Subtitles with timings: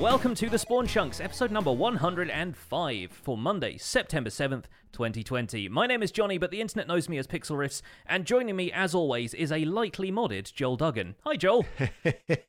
[0.00, 5.68] Welcome to the Spawn Chunks, episode number 105 for Monday, September 7th, 2020.
[5.68, 8.94] My name is Jonny, but the internet knows me as Pixlriffs, and joining me, as
[8.94, 11.16] always, is a lightly modded Joel Duggan.
[11.24, 11.66] Hi, Joel.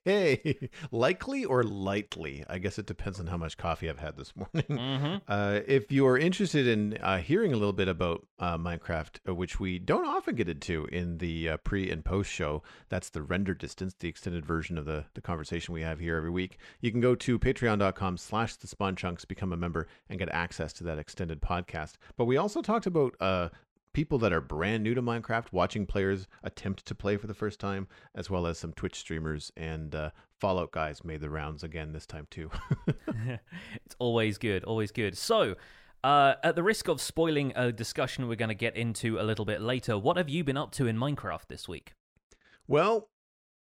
[0.05, 2.45] Hey, likely or lightly?
[2.49, 5.21] I guess it depends on how much coffee I've had this morning.
[5.27, 9.35] Uh, if you are interested in uh, hearing a little bit about uh, Minecraft, uh,
[9.35, 13.21] which we don't often get into in the uh, pre and post show, that's the
[13.21, 16.57] render distance, the extended version of the, the conversation we have here every week.
[16.79, 20.73] You can go to patreon.com slash the spawn chunks, become a member, and get access
[20.73, 21.93] to that extended podcast.
[22.17, 23.49] But we also talked about uh,
[23.93, 27.61] people that are brand new to Minecraft, watching players attempt to play for the first
[27.61, 30.09] time, as well as some Twitch streamers and uh,
[30.41, 32.51] Fallout guys made the rounds again this time too.
[33.85, 35.17] it's always good, always good.
[35.17, 35.55] So,
[36.03, 39.45] uh, at the risk of spoiling a discussion we're going to get into a little
[39.45, 41.93] bit later, what have you been up to in Minecraft this week?
[42.67, 43.07] well,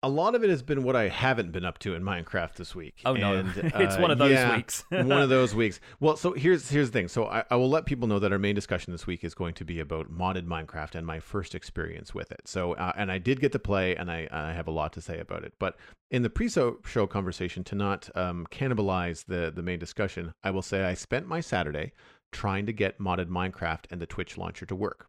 [0.05, 2.75] a lot of it has been what I haven't been up to in Minecraft this
[2.75, 3.01] week.
[3.05, 3.37] Oh, no.
[3.37, 4.83] And, It's uh, one of those yeah, weeks.
[4.89, 5.79] one of those weeks.
[5.99, 7.07] Well, so here's here's the thing.
[7.07, 9.55] So I, I will let people know that our main discussion this week is going
[9.55, 12.41] to be about modded Minecraft and my first experience with it.
[12.45, 15.01] So uh, and I did get to play, and I I have a lot to
[15.01, 15.53] say about it.
[15.57, 15.75] But
[16.11, 20.61] in the pre-show show conversation, to not um, cannibalize the the main discussion, I will
[20.61, 21.93] say I spent my Saturday
[22.31, 25.07] trying to get modded Minecraft and the Twitch launcher to work,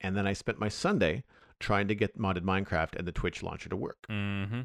[0.00, 1.24] and then I spent my Sunday
[1.62, 3.98] trying to get modded Minecraft and the Twitch launcher to work.
[4.10, 4.62] Mm-hmm.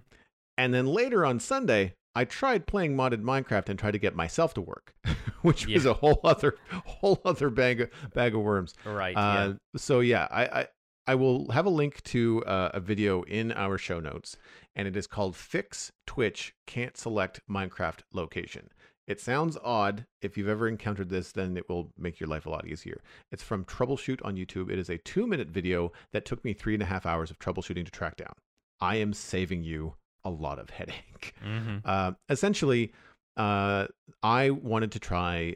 [0.58, 4.54] And then later on Sunday, I tried playing modded Minecraft and tried to get myself
[4.56, 4.96] to work,
[5.44, 8.74] which was a whole other whole other bag of, bag of worms.
[8.84, 9.16] Right.
[9.16, 10.68] Uh, So yeah, I, I
[11.10, 14.36] I will have a link to uh, a video in our show notes,
[14.76, 18.70] and it is called "Fix Twitch Can't Select Minecraft Location."
[19.08, 20.06] It sounds odd.
[20.22, 23.02] If you've ever encountered this, then it will make your life a lot easier.
[23.32, 24.70] It's from Troubleshoot on YouTube.
[24.70, 27.40] It is a two minute video that took me three and a half hours of
[27.40, 28.34] troubleshooting to track down.
[28.82, 31.34] I am saving you a lot of headache.
[31.42, 31.60] yeah.
[31.62, 32.92] hmm Uh, essentially,
[33.38, 33.88] uh,
[34.24, 35.56] I wanted to try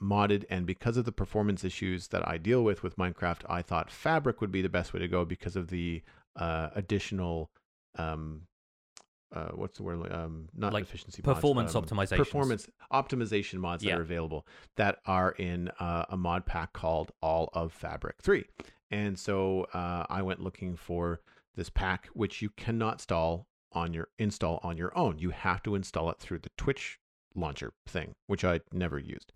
[0.00, 3.90] modded, and because of the performance issues that I deal with with Minecraft, I thought
[3.90, 6.02] Fabric would be the best way to go because of the
[6.36, 7.50] uh, additional.
[7.96, 8.42] Um,
[9.32, 10.12] uh, what's the word?
[10.12, 12.16] Um, not Like efficiency mods, performance um, optimizations.
[12.16, 13.92] Performance optimization mods Yeah.
[13.92, 18.44] that are available that are in uh, a mod pack called All of Fabric 3.
[18.90, 21.20] And so uh, I went looking for
[21.54, 25.18] this pack, which you cannot install on your install on your own.
[25.18, 26.98] You have to install it through the Twitch
[27.34, 29.32] launcher thing, which I never used.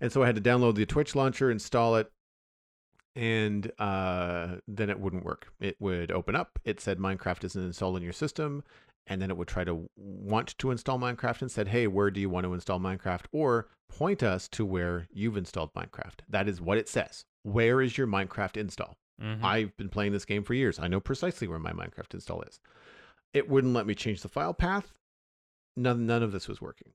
[0.00, 2.10] And so I had to download the Twitch launcher, install it,
[3.14, 5.52] and uh, then it wouldn't work.
[5.60, 6.58] It would open up.
[6.64, 8.64] It said Minecraft isn't installed in your system,
[9.06, 12.20] and then it would try to want to install Minecraft and said, "Hey, where do
[12.20, 16.20] you want to install Minecraft?" Or point us to where you've installed Minecraft.
[16.28, 17.24] That is what it says.
[17.42, 18.96] Where is your Minecraft install?
[19.20, 19.42] Mhm.
[19.42, 20.78] I've been playing this game for years.
[20.78, 22.60] I know precisely where my Minecraft install is.
[23.32, 24.92] It wouldn't let me change the file path.
[25.76, 26.92] None, none of this was working.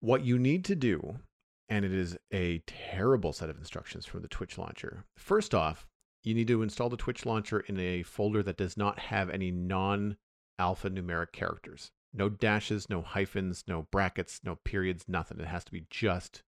[0.00, 1.20] What you need to do,
[1.68, 5.04] and it is a terrible set of instructions from the Twitch launcher.
[5.16, 5.86] First off,
[6.22, 9.50] you need to install the Twitch launcher in a folder that does not have any
[9.50, 10.16] non
[10.58, 11.90] alphanumeric characters.
[12.12, 15.40] No dashes, no hyphens, no brackets, no periods, nothing.
[15.40, 16.42] It has to be just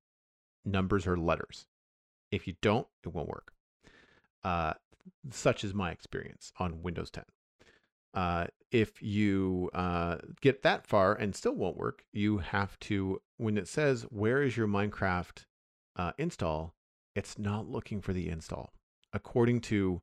[0.65, 1.67] numbers or letters.
[2.31, 3.53] If you don't, it won't work.
[4.43, 4.75] Uh,
[5.31, 7.25] such is my experience on Windows 10.
[8.15, 13.57] Uh, if you uh, get that far and still won't work, you have to, when
[13.57, 15.45] it says, Where is your Minecraft
[15.97, 16.75] uh, install?
[17.15, 18.73] It's not looking for the install.
[19.13, 20.01] According to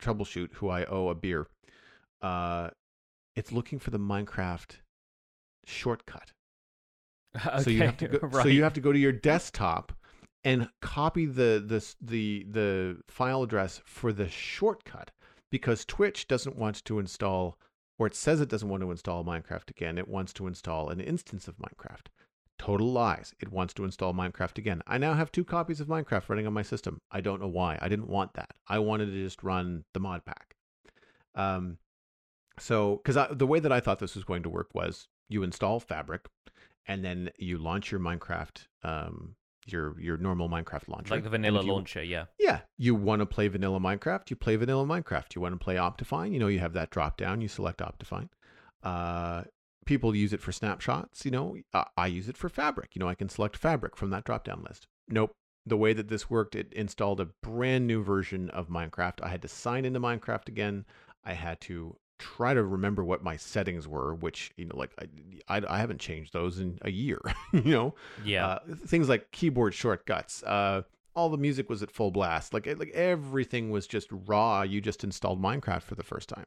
[0.00, 1.48] Troubleshoot, who I owe a beer,
[2.22, 2.70] uh,
[3.38, 4.76] it's looking for the Minecraft
[5.64, 6.32] shortcut.
[7.62, 8.42] So you have to go, right.
[8.42, 9.92] so you have to go to your desktop
[10.42, 15.10] and copy the the the the file address for the shortcut
[15.52, 17.58] because Twitch doesn't want to install
[17.98, 19.98] or it says it doesn't want to install Minecraft again.
[19.98, 22.06] It wants to install an instance of Minecraft.
[22.58, 23.34] Total lies.
[23.40, 24.82] It wants to install Minecraft again.
[24.86, 26.98] I now have two copies of Minecraft running on my system.
[27.12, 27.78] I don't know why.
[27.80, 28.54] I didn't want that.
[28.66, 30.56] I wanted to just run the mod pack.
[31.34, 31.78] Um,
[32.58, 35.80] so because the way that I thought this was going to work was you install
[35.80, 36.26] Fabric,
[36.86, 39.34] and then you launch your Minecraft, um,
[39.66, 42.26] your your normal Minecraft launcher, like the vanilla you- launcher, yeah.
[42.38, 45.34] Yeah, you want to play vanilla Minecraft, you play vanilla Minecraft.
[45.34, 47.40] You want to play Optifine, you know you have that drop down.
[47.40, 48.28] You select Optifine.
[48.82, 49.44] Uh,
[49.86, 51.24] people use it for snapshots.
[51.24, 52.90] You know, I, I use it for Fabric.
[52.94, 54.86] You know, I can select Fabric from that drop down list.
[55.08, 55.32] Nope.
[55.66, 59.22] The way that this worked, it installed a brand new version of Minecraft.
[59.22, 60.86] I had to sign into Minecraft again.
[61.24, 65.58] I had to try to remember what my settings were, which you know, like I,
[65.58, 67.20] I, I haven't changed those in a year.
[67.52, 67.94] you know,
[68.24, 68.46] Yeah.
[68.46, 70.42] uh, things like keyboard shortcuts.
[70.42, 70.82] Uh,
[71.14, 72.52] all the music was at full blast.
[72.54, 74.62] Like like everything was just raw.
[74.62, 76.44] You just installed Minecraft for the first time,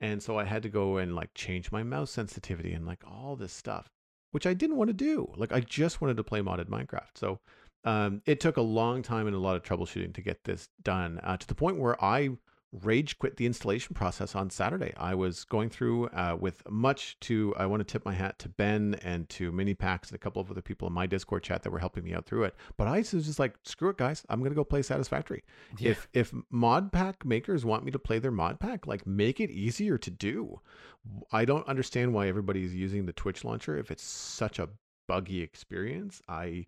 [0.00, 3.36] and so I had to go and like change my mouse sensitivity and like all
[3.36, 3.88] this stuff,
[4.32, 5.30] which I didn't want to do.
[5.36, 7.16] Like I just wanted to play modded Minecraft.
[7.16, 7.40] So
[7.84, 11.20] um, it took a long time and a lot of troubleshooting to get this done
[11.22, 12.30] uh, to the point where I
[12.72, 14.92] rage quit the installation process on Saturday.
[14.96, 18.48] I was going through uh, with much to, I want to tip my hat to
[18.48, 21.62] Ben and to Mini Packs and a couple of other people in my Discord chat
[21.62, 22.54] that were helping me out through it.
[22.76, 24.24] But I was just like, screw it, guys.
[24.28, 25.44] I'm going to go play Satisfactory.
[25.78, 25.92] Yeah.
[25.92, 29.50] If, if mod pack makers want me to play their mod pack, like make it
[29.50, 30.60] easier to do.
[31.32, 34.68] I don't understand why everybody's using the Twitch launcher if it's such a
[35.06, 36.20] buggy experience.
[36.28, 36.66] I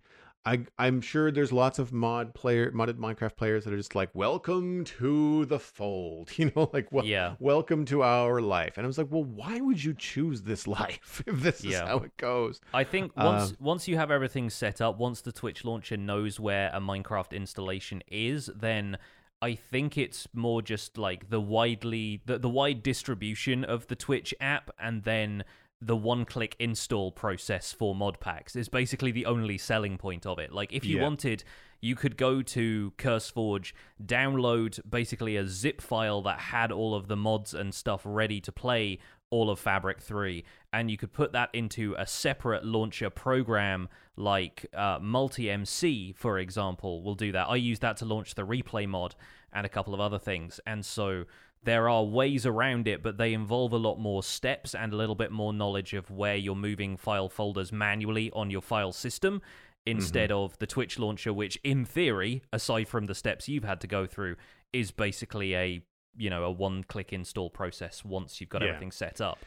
[0.48, 4.08] I I'm sure there's lots of mod player modded Minecraft players that are just like,
[4.14, 7.34] welcome to the fold, you know, like well, yeah.
[7.38, 8.78] welcome to our life.
[8.78, 11.70] And I was like, well, why would you choose this life if this yeah.
[11.70, 12.60] is how it goes?
[12.72, 16.40] I think once um, once you have everything set up, once the Twitch launcher knows
[16.40, 18.96] where a Minecraft installation is, then
[19.42, 24.32] I think it's more just like the widely the, the wide distribution of the Twitch
[24.40, 25.44] app and then
[25.80, 30.38] the one click install process for mod packs is basically the only selling point of
[30.38, 30.52] it.
[30.52, 31.02] Like if you yeah.
[31.02, 31.44] wanted,
[31.80, 33.72] you could go to CurseForge,
[34.04, 38.50] download basically a zip file that had all of the mods and stuff ready to
[38.50, 38.98] play
[39.30, 44.66] all of Fabric 3, and you could put that into a separate launcher program like
[44.74, 47.46] uh, MultiMC, for example, will do that.
[47.48, 49.14] I use that to launch the replay mod
[49.52, 50.60] and a couple of other things.
[50.66, 51.24] And so
[51.64, 55.14] there are ways around it, but they involve a lot more steps and a little
[55.14, 59.42] bit more knowledge of where you're moving file folders manually on your file system
[59.86, 60.38] instead mm-hmm.
[60.38, 64.06] of the Twitch launcher, which in theory, aside from the steps you've had to go
[64.06, 64.36] through,
[64.72, 65.82] is basically a
[66.16, 68.68] you know a one click install process once you've got yeah.
[68.68, 69.38] everything set up.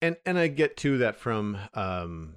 [0.00, 2.36] And and I get to that from um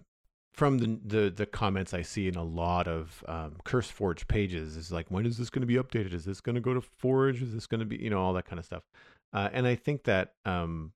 [0.58, 4.92] from the, the the comments I see in a lot of um, CurseForge pages is
[4.92, 6.14] like, when is this going to be updated?
[6.14, 7.44] Is this going to go to Forge?
[7.44, 8.84] Is this going to be you know all that kind of stuff?
[9.32, 10.94] Uh, and I think that um,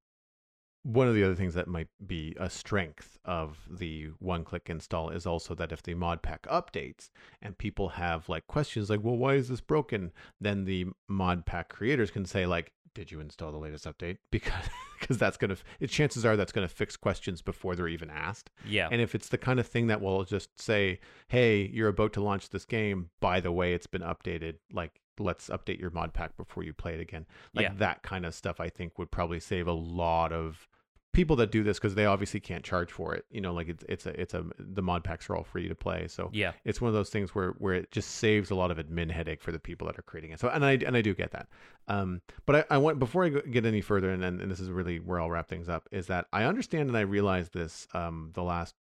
[0.83, 5.27] one of the other things that might be a strength of the one-click install is
[5.27, 9.35] also that if the mod pack updates and people have like questions like, well, why
[9.35, 10.11] is this broken?
[10.39, 14.17] Then the mod pack creators can say like, did you install the latest update?
[14.31, 18.51] Because because that's gonna it, chances are that's gonna fix questions before they're even asked.
[18.65, 18.87] Yeah.
[18.91, 22.21] And if it's the kind of thing that will just say, hey, you're about to
[22.21, 24.55] launch this game, by the way, it's been updated.
[24.71, 27.25] Like let's update your mod pack before you play it again.
[27.53, 27.73] Like yeah.
[27.77, 30.67] that kind of stuff, I think would probably save a lot of
[31.13, 33.25] people that do this because they obviously can't charge for it.
[33.29, 35.75] You know, like it's it's a it's a the mod packs are all free to
[35.75, 36.07] play.
[36.07, 38.77] So yeah, it's one of those things where where it just saves a lot of
[38.77, 40.39] admin headache for the people that are creating it.
[40.39, 41.47] So and I and I do get that.
[41.87, 44.99] Um, but I, I want before I get any further, and, and this is really
[44.99, 48.43] where I'll wrap things up, is that I understand and I realized this um the
[48.43, 48.75] last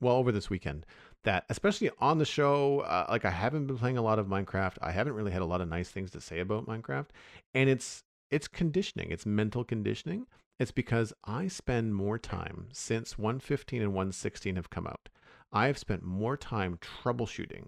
[0.00, 0.86] well over this weekend
[1.24, 4.76] that especially on the show uh, like i haven't been playing a lot of minecraft
[4.80, 7.06] i haven't really had a lot of nice things to say about minecraft
[7.54, 10.26] and it's it's conditioning it's mental conditioning
[10.58, 15.08] it's because I spend more time since 115 and 116 have come out.
[15.52, 17.66] I have spent more time troubleshooting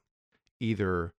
[0.58, 1.14] either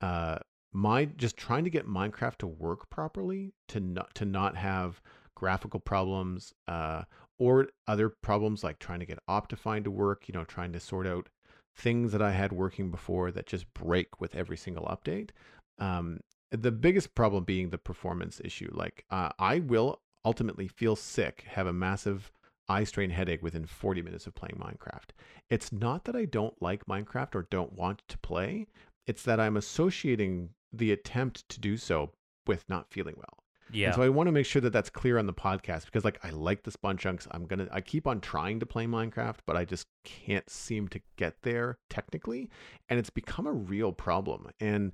[0.00, 0.38] uh
[0.72, 5.00] my just trying to get Minecraft to work properly to not to not have
[5.34, 7.02] graphical problems uh
[7.38, 11.06] or other problems like trying to get Optifine to work, you know, trying to sort
[11.06, 11.28] out
[11.76, 15.30] things that I had working before that just break with every single update.
[15.78, 16.20] Um,
[16.50, 18.70] the biggest problem being the performance issue.
[18.72, 22.32] Like, uh, I will ultimately feel sick, have a massive
[22.68, 25.10] eye strain headache within 40 minutes of playing Minecraft.
[25.48, 28.66] It's not that I don't like Minecraft or don't want to play,
[29.06, 32.10] it's that I'm associating the attempt to do so
[32.46, 33.38] with not feeling well.
[33.72, 33.86] Yeah.
[33.86, 36.18] And so I want to make sure that that's clear on the podcast because like
[36.24, 37.26] I like the spawn chunks.
[37.30, 40.88] I'm going to I keep on trying to play Minecraft, but I just can't seem
[40.88, 42.48] to get there technically,
[42.88, 44.48] and it's become a real problem.
[44.60, 44.92] And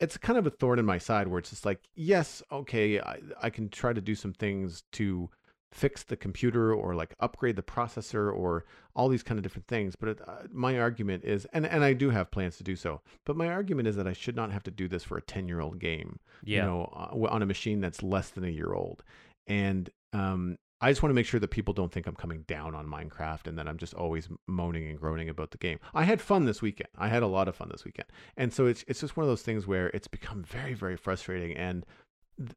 [0.00, 3.18] it's kind of a thorn in my side where it's just like, yes, okay, I,
[3.42, 5.30] I can try to do some things to
[5.72, 9.96] fix the computer or like upgrade the processor or all these kind of different things.
[9.96, 13.00] But it, uh, my argument is, and, and I do have plans to do so,
[13.24, 15.48] but my argument is that I should not have to do this for a 10
[15.48, 16.60] year old game, yeah.
[16.60, 19.02] you know, uh, on a machine that's less than a year old.
[19.46, 22.74] And um, I just want to make sure that people don't think I'm coming down
[22.74, 25.78] on Minecraft and that I'm just always moaning and groaning about the game.
[25.94, 26.88] I had fun this weekend.
[26.98, 28.08] I had a lot of fun this weekend.
[28.36, 31.56] And so it's it's just one of those things where it's become very very frustrating
[31.56, 31.86] and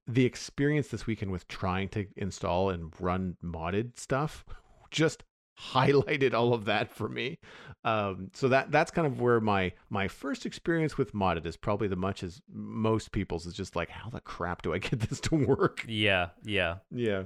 [0.07, 4.45] the experience this weekend with trying to install and run modded stuff
[4.91, 5.23] just
[5.57, 7.37] highlighted all of that for me.
[7.83, 11.87] Um, so that that's kind of where my my first experience with modded is probably
[11.87, 15.19] the much as most people's is just like how the crap do I get this
[15.21, 15.85] to work?
[15.87, 17.23] Yeah, yeah, yeah.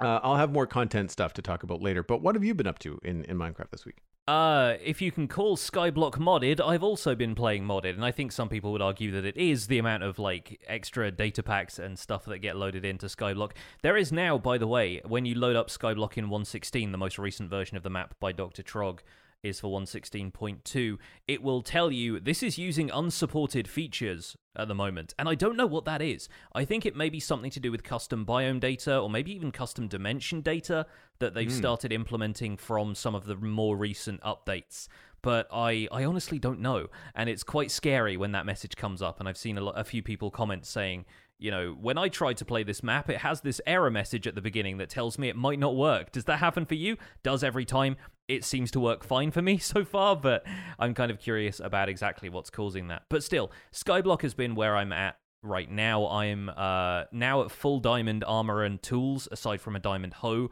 [0.00, 2.02] Uh, I'll have more content stuff to talk about later.
[2.02, 3.96] But what have you been up to in, in Minecraft this week?
[4.28, 8.32] Uh, if you can call Skyblock modded, I've also been playing modded, and I think
[8.32, 11.96] some people would argue that it is the amount of like extra data packs and
[11.96, 13.52] stuff that get loaded into Skyblock.
[13.82, 17.20] There is now, by the way, when you load up Skyblock in 116, the most
[17.20, 18.64] recent version of the map by Dr.
[18.64, 18.98] Trog
[19.46, 25.14] is for 116.2, it will tell you this is using unsupported features at the moment.
[25.18, 26.28] And I don't know what that is.
[26.54, 29.52] I think it may be something to do with custom biome data or maybe even
[29.52, 30.86] custom dimension data
[31.18, 31.58] that they've mm.
[31.58, 34.88] started implementing from some of the more recent updates.
[35.22, 36.88] But I, I honestly don't know.
[37.14, 39.18] And it's quite scary when that message comes up.
[39.18, 41.04] And I've seen a, lot, a few people comment saying,
[41.38, 44.34] you know, when I tried to play this map, it has this error message at
[44.34, 46.12] the beginning that tells me it might not work.
[46.12, 46.96] Does that happen for you?
[47.22, 47.96] Does every time.
[48.28, 50.44] It seems to work fine for me so far, but
[50.78, 53.02] I'm kind of curious about exactly what's causing that.
[53.08, 56.08] But still, Skyblock has been where I'm at right now.
[56.08, 60.50] I'm uh, now at full diamond armor and tools, aside from a diamond hoe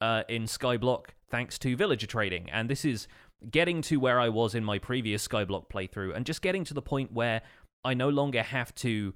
[0.00, 2.50] uh, in Skyblock, thanks to villager trading.
[2.50, 3.08] And this is
[3.50, 6.82] getting to where I was in my previous Skyblock playthrough, and just getting to the
[6.82, 7.42] point where
[7.84, 9.14] I no longer have to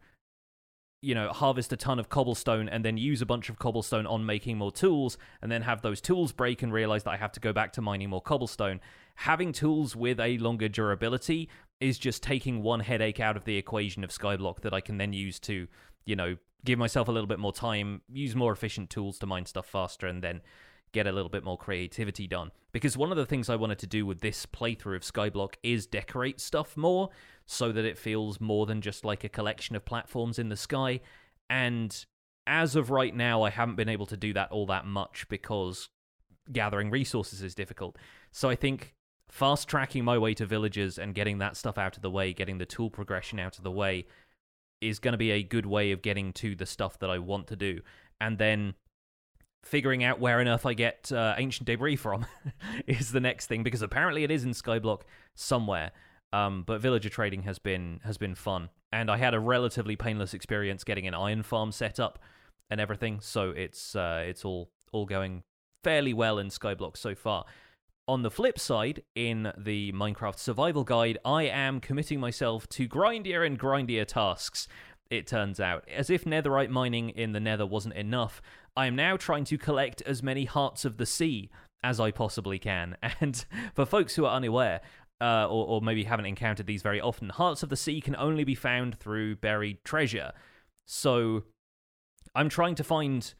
[1.00, 4.26] you know, harvest a ton of cobblestone and then use a bunch of cobblestone on
[4.26, 7.40] making more tools and then have those tools break and realize that I have to
[7.40, 8.80] go back to mining more cobblestone.
[9.14, 11.48] Having tools with a longer durability
[11.80, 15.12] is just taking one headache out of the equation of Skyblock that I can then
[15.12, 15.68] use to,
[16.04, 19.46] you know, give myself a little bit more time, use more efficient tools to mine
[19.46, 20.40] stuff faster, and then
[20.92, 22.50] get a little bit more creativity done.
[22.72, 25.86] Because one of the things I wanted to do with this playthrough of Skyblock is
[25.86, 27.10] decorate stuff more
[27.46, 31.00] so that it feels more than just like a collection of platforms in the sky.
[31.48, 32.04] And
[32.46, 35.88] as of right now, I haven't been able to do that all that much because
[36.52, 37.96] gathering resources is difficult.
[38.32, 38.94] So I think
[39.30, 42.58] fast tracking my way to villages and getting that stuff out of the way, getting
[42.58, 44.06] the tool progression out of the way,
[44.80, 47.46] is going to be a good way of getting to the stuff that I want
[47.48, 47.80] to do.
[48.20, 48.74] And then
[49.64, 52.26] figuring out where on earth I get uh, ancient debris from
[52.86, 55.02] is the next thing because apparently it is in Skyblock
[55.34, 55.92] somewhere.
[56.32, 60.34] Um, but villager trading has been has been fun, and I had a relatively painless
[60.34, 62.18] experience getting an iron farm set up
[62.70, 63.20] and everything.
[63.20, 65.42] So it's uh, it's all all going
[65.82, 67.44] fairly well in Skyblock so far.
[68.06, 73.46] On the flip side, in the Minecraft Survival Guide, I am committing myself to grindier
[73.46, 74.66] and grindier tasks.
[75.10, 78.40] It turns out, as if netherite mining in the Nether wasn't enough,
[78.78, 81.50] I am now trying to collect as many hearts of the sea
[81.82, 82.96] as I possibly can.
[83.20, 83.44] And
[83.74, 84.82] for folks who are unaware,
[85.20, 88.44] uh, or, or maybe haven't encountered these very often, hearts of the sea can only
[88.44, 90.30] be found through buried treasure.
[90.86, 91.42] So
[92.36, 93.34] I'm trying to find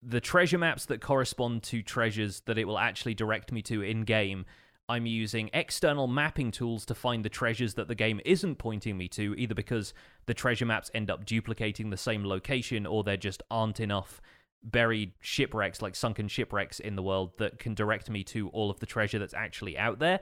[0.00, 4.04] the treasure maps that correspond to treasures that it will actually direct me to in
[4.04, 4.44] game.
[4.88, 9.08] I'm using external mapping tools to find the treasures that the game isn't pointing me
[9.08, 9.92] to, either because
[10.26, 14.20] the treasure maps end up duplicating the same location or there just aren't enough
[14.64, 18.80] buried shipwrecks, like sunken shipwrecks in the world, that can direct me to all of
[18.80, 20.20] the treasure that's actually out there.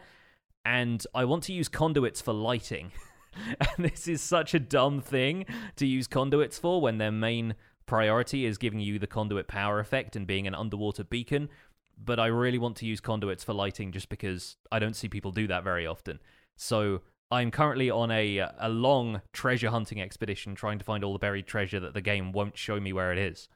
[0.65, 2.93] And I want to use conduits for lighting.
[3.61, 5.47] and this is such a dumb thing
[5.77, 7.55] to use conduits for when their main
[7.87, 11.49] priority is giving you the conduit power effect and being an underwater beacon.
[12.03, 15.31] But I really want to use conduits for lighting just because I don't see people
[15.31, 16.19] do that very often.
[16.57, 21.19] So I'm currently on a a long treasure hunting expedition trying to find all the
[21.19, 23.49] buried treasure that the game won't show me where it is.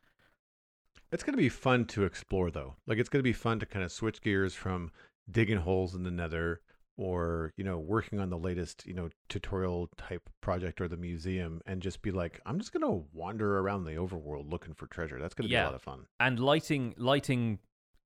[1.13, 2.77] It's going to be fun to explore, though.
[2.87, 4.91] Like, it's going to be fun to kind of switch gears from
[5.31, 6.61] digging holes in the nether
[6.97, 11.61] or, you know, working on the latest, you know, tutorial type project or the museum
[11.67, 15.19] and just be like, I'm just going to wander around the overworld looking for treasure.
[15.21, 15.63] That's going to yeah.
[15.63, 16.07] be a lot of fun.
[16.19, 17.59] And lighting, lighting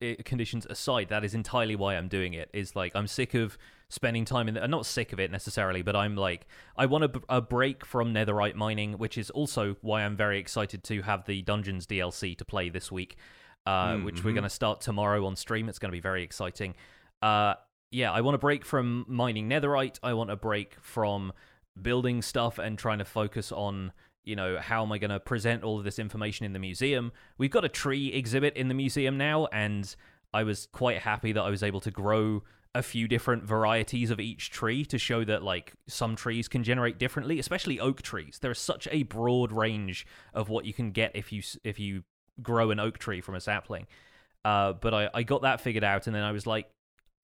[0.02, 2.50] eh, conditions aside, that is entirely why I'm doing it.
[2.52, 3.56] Is like I'm sick of
[3.90, 4.54] spending time in.
[4.54, 7.84] The, I'm not sick of it necessarily, but I'm like I want a, a break
[7.84, 12.38] from netherite mining, which is also why I'm very excited to have the Dungeons DLC
[12.38, 13.16] to play this week,
[13.66, 14.04] uh, mm-hmm.
[14.04, 15.68] which we're going to start tomorrow on stream.
[15.68, 16.74] It's going to be very exciting.
[17.20, 17.54] Uh,
[17.90, 19.98] yeah, I want a break from mining netherite.
[20.02, 21.32] I want a break from
[21.80, 23.92] building stuff and trying to focus on
[24.22, 27.10] you know, how am I going to present all of this information in the museum?
[27.38, 29.92] We've got a tree exhibit in the museum now, and
[30.32, 32.42] I was quite happy that I was able to grow
[32.74, 36.98] a few different varieties of each tree to show that like some trees can generate
[36.98, 41.32] differently especially oak trees there's such a broad range of what you can get if
[41.32, 42.04] you if you
[42.42, 43.86] grow an oak tree from a sapling
[44.44, 46.70] uh, but I, I got that figured out and then i was like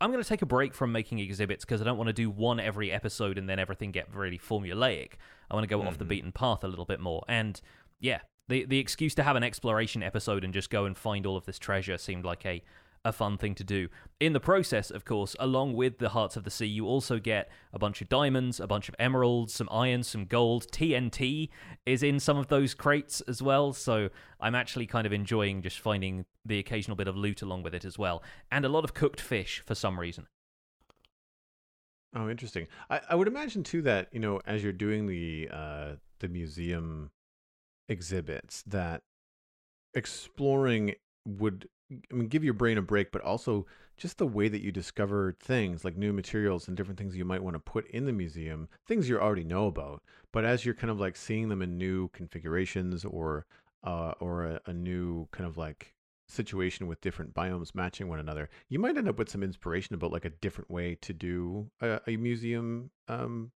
[0.00, 2.29] I'm going to take a break from making exhibits because I don't want to do
[2.29, 5.12] one every episode and then everything get really formulaic.
[5.50, 5.88] I want to go mm-hmm.
[5.88, 6.09] off the mm-hmm.
[6.09, 7.25] beaten path a little bit more.
[7.29, 7.59] And
[7.99, 11.37] yeah, the the excuse to have an exploration episode and just go and find all
[11.37, 12.62] of this treasure seemed like a
[13.05, 13.88] a fun thing to do.
[14.21, 17.49] In the process, of course, along with the Hearts of the Sea, you also get
[17.73, 20.67] a bunch of diamonds, a bunch of emeralds, some iron, some gold.
[20.71, 21.50] TNT
[21.85, 24.09] is in some of those crates as well, so
[24.41, 27.85] I'm actually kind of enjoying just finding the occasional bit of loot along with it
[27.85, 28.23] as well.
[28.50, 30.26] And a lot of cooked fish for some reason.
[32.15, 32.67] Oh, interesting.
[32.88, 37.11] I, I would imagine too that you know as you're doing the uh, the museum
[37.88, 39.03] exhibits that
[39.95, 40.95] exploring
[41.26, 43.66] would I mean give your brain a break, but also
[43.97, 47.42] just the way that you discover things like new materials and different things you might
[47.42, 50.02] want to put in the museum, things you already know about.
[50.33, 53.47] But as you're kind of like seeing them in new configurations or
[53.85, 55.95] uh, or a, a new kind of like
[56.28, 60.12] situation with different biomes matching one another, you might end up with some inspiration about
[60.12, 63.52] like a different way to do a, a museum um,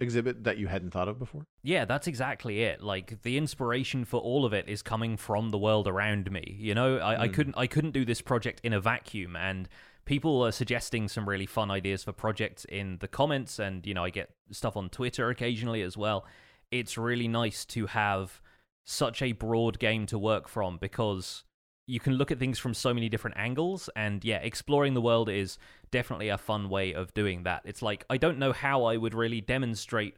[0.00, 1.46] exhibit that you hadn't thought of before.
[1.62, 2.82] Yeah, that's exactly it.
[2.82, 6.56] Like the inspiration for all of it is coming from the world around me.
[6.58, 7.34] You know, I, I Mm.
[7.34, 9.68] couldn't I couldn't do this project in a vacuum and
[10.04, 14.04] people are suggesting some really fun ideas for projects in the comments and you know,
[14.04, 16.26] I get stuff on Twitter occasionally as well.
[16.70, 18.40] It's really nice to have
[18.84, 21.42] such a broad game to work from because
[21.86, 25.28] you can look at things from so many different angles and yeah exploring the world
[25.28, 25.58] is
[25.90, 27.62] definitely a fun way of doing that.
[27.64, 30.16] It's like i don't know how i would really demonstrate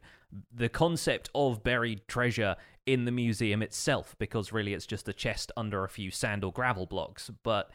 [0.53, 5.51] the concept of buried treasure in the museum itself because really it's just a chest
[5.55, 7.69] under a few sand or gravel blocks but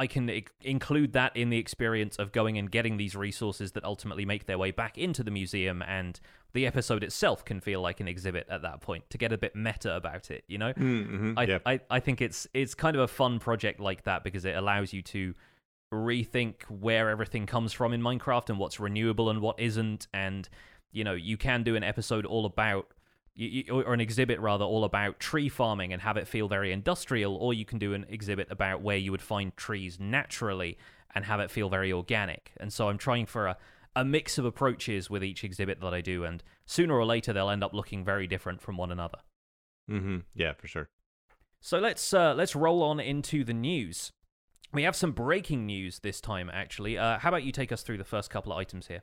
[0.00, 3.84] I can I- include that in the experience of going and getting these resources that
[3.84, 6.18] ultimately make their way back into the museum, and
[6.54, 9.54] the episode itself can feel like an exhibit at that point to get a bit
[9.54, 10.72] meta about it, you know?
[10.72, 11.38] Mm-hmm.
[11.38, 11.58] I, yeah.
[11.66, 14.92] I I think it's it's kind of a fun project like that because it allows
[14.92, 15.34] you to
[15.92, 20.48] rethink where everything comes from in Minecraft and what's renewable and what isn't, and
[20.92, 22.86] you know you can do an episode all about
[23.40, 26.72] you, you, or an exhibit rather all about tree farming and have it feel very
[26.72, 30.78] industrial, or you can do an exhibit about where you would find trees naturally
[31.14, 32.52] and have it feel very organic.
[32.60, 33.56] And so I'm trying for a
[33.96, 37.50] a mix of approaches with each exhibit that I do, and sooner or later they'll
[37.50, 39.18] end up looking very different from one another.
[39.90, 40.18] mm-hmm.
[40.34, 40.88] Yeah, for sure.
[41.60, 44.12] So let's uh, let's roll on into the news.
[44.72, 46.96] We have some breaking news this time, actually.
[46.96, 49.02] Uh, how about you take us through the first couple of items here?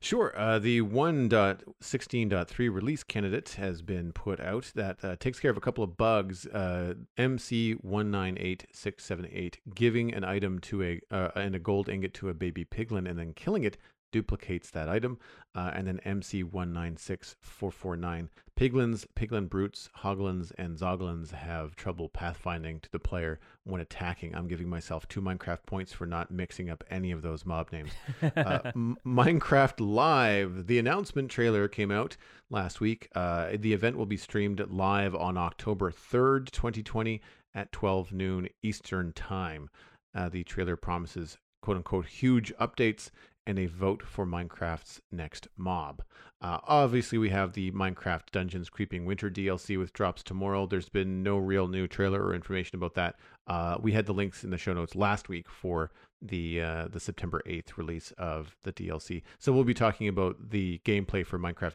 [0.00, 0.32] Sure.
[0.36, 5.60] Uh, the 1.16.3 release candidate has been put out that uh, takes care of a
[5.60, 6.46] couple of bugs.
[6.46, 12.64] Uh, MC198678, giving an item to a uh, and a gold ingot to a baby
[12.64, 13.76] piglin and then killing it
[14.14, 15.18] duplicates that item.
[15.56, 23.00] Uh, and then MC196449, piglins, piglin brutes, hoglins, and zoglins have trouble pathfinding to the
[23.00, 24.32] player when attacking.
[24.32, 27.90] I'm giving myself two Minecraft points for not mixing up any of those mob names
[28.22, 28.60] uh,
[29.04, 30.68] Minecraft Live.
[30.68, 32.16] The announcement trailer came out
[32.50, 33.08] last week.
[33.16, 37.20] Uh, the event will be streamed live on October 3rd, 2020
[37.52, 39.70] at 12 noon Eastern Time.
[40.14, 43.10] Uh, the trailer promises quote unquote huge updates
[43.46, 46.02] and a vote for Minecraft's next mob.
[46.40, 50.66] Uh, obviously, we have the Minecraft Dungeons Creeping Winter DLC with drops tomorrow.
[50.66, 53.16] There's been no real new trailer or information about that.
[53.46, 57.00] Uh, we had the links in the show notes last week for the uh, the
[57.00, 59.22] September 8th release of the DLC.
[59.38, 61.74] So we'll be talking about the gameplay for Minecraft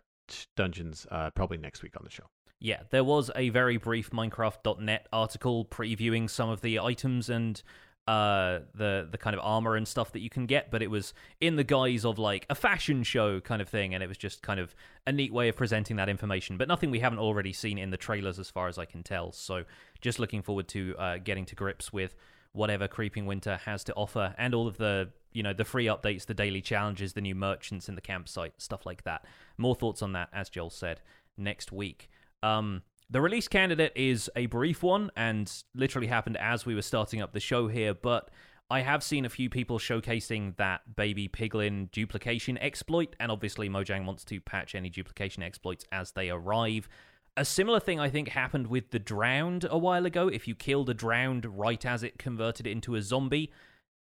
[0.56, 2.26] Dungeons uh, probably next week on the show.
[2.62, 7.62] Yeah, there was a very brief Minecraft.net article previewing some of the items and
[8.10, 11.14] uh, the the kind of armor and stuff that you can get, but it was
[11.40, 14.42] in the guise of like a fashion show kind of thing, and it was just
[14.42, 14.74] kind of
[15.06, 17.98] a neat way of presenting that information, but nothing we haven't already seen in the
[17.98, 19.32] trailers as far as I can tell.
[19.32, 19.64] So
[20.02, 22.16] just looking forward to uh, getting to grips with
[22.52, 26.26] whatever Creeping Winter has to offer, and all of the you know the free updates,
[26.26, 29.24] the daily challenges, the new merchants in the campsite, stuff like that.
[29.56, 31.02] More thoughts on that, as Joel said,
[31.38, 32.10] next week.
[32.42, 37.22] Um, the release candidate is a brief one and literally happened as we were starting
[37.22, 38.30] up the show here, but
[38.70, 44.06] I have seen a few people showcasing that baby piglin duplication exploit, and obviously Mojang
[44.06, 46.88] wants to patch any duplication exploits as they arrive.
[47.36, 50.28] A similar thing I think happened with the drowned a while ago.
[50.28, 53.52] If you killed a drowned right as it converted into a zombie,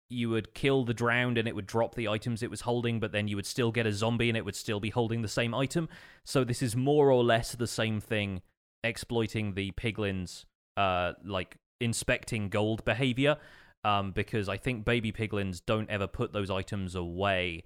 [0.10, 3.14] you would kill the drowned and it would drop the items it was holding, but
[3.14, 5.56] then you would still get a zombie and it would still be holding the same
[5.56, 5.90] item.
[6.24, 8.42] So this is more or less the same thing,
[8.84, 10.46] exploiting the piglins,
[10.78, 13.38] uh, like inspecting gold behavior.
[13.84, 17.64] Um, because I think baby piglins don't ever put those items away,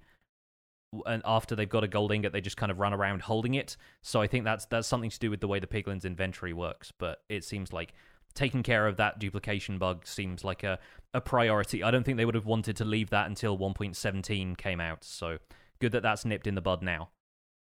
[1.04, 3.76] and after they've got a gold ingot, they just kind of run around holding it.
[4.02, 6.92] So I think that's that's something to do with the way the piglins inventory works.
[6.96, 7.92] But it seems like
[8.36, 10.78] taking care of that duplication bug seems like a,
[11.12, 11.82] a priority.
[11.82, 15.02] I don't think they would have wanted to leave that until 1.17 came out.
[15.02, 15.38] So
[15.80, 17.08] good that that's nipped in the bud now.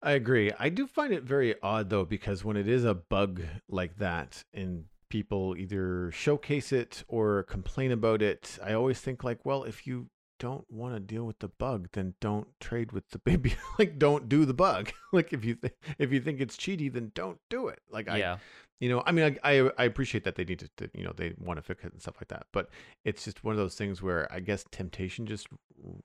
[0.05, 0.51] I agree.
[0.59, 4.43] I do find it very odd though because when it is a bug like that
[4.53, 9.87] and people either showcase it or complain about it, I always think like, well, if
[9.87, 13.55] you don't want to deal with the bug, then don't trade with the baby.
[13.79, 14.91] like don't do the bug.
[15.11, 17.79] like if you th- if you think it's cheaty, then don't do it.
[17.89, 18.37] Like I yeah.
[18.79, 21.13] You know, I mean, I, I, I appreciate that they need to, to, you know,
[21.15, 22.47] they want to fix it and stuff like that.
[22.51, 22.69] But
[23.05, 25.47] it's just one of those things where I guess temptation just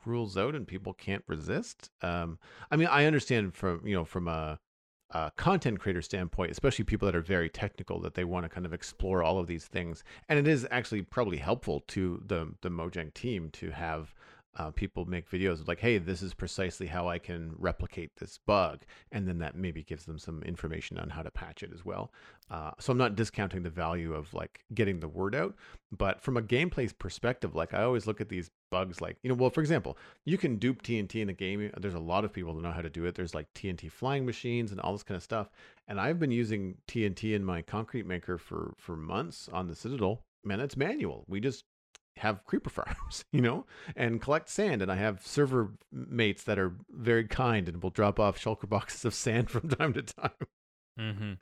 [0.05, 1.91] rules out and people can't resist.
[2.03, 2.39] Um,
[2.71, 4.59] I mean, I understand from you know from a,
[5.11, 8.67] a content creator standpoint, especially people that are very technical, that they want to kind
[8.67, 12.71] of explore all of these things, and it is actually probably helpful to the the
[12.71, 14.15] Mojang team to have
[14.57, 18.83] uh, people make videos like, hey, this is precisely how I can replicate this bug,
[19.13, 22.13] and then that maybe gives them some information on how to patch it as well.
[22.51, 25.55] Uh, so I'm not discounting the value of like getting the word out,
[25.97, 29.37] but from a gameplay perspective, like I always look at these bugs like you know,
[29.37, 31.71] well, for example, you can dupe TNT in a game.
[31.77, 33.15] There's a lot of people that know how to do it.
[33.15, 35.49] There's like TNT flying machines and all this kind of stuff,
[35.87, 40.23] and I've been using TNT in my concrete maker for for months on the Citadel.
[40.43, 41.25] Man, it's manual.
[41.29, 41.65] We just
[42.17, 44.83] have creeper farms, you know, and collect sand.
[44.83, 49.05] And I have server mates that are very kind and will drop off shulker boxes
[49.05, 50.31] of sand from time to time.
[50.99, 51.33] Mm-hmm.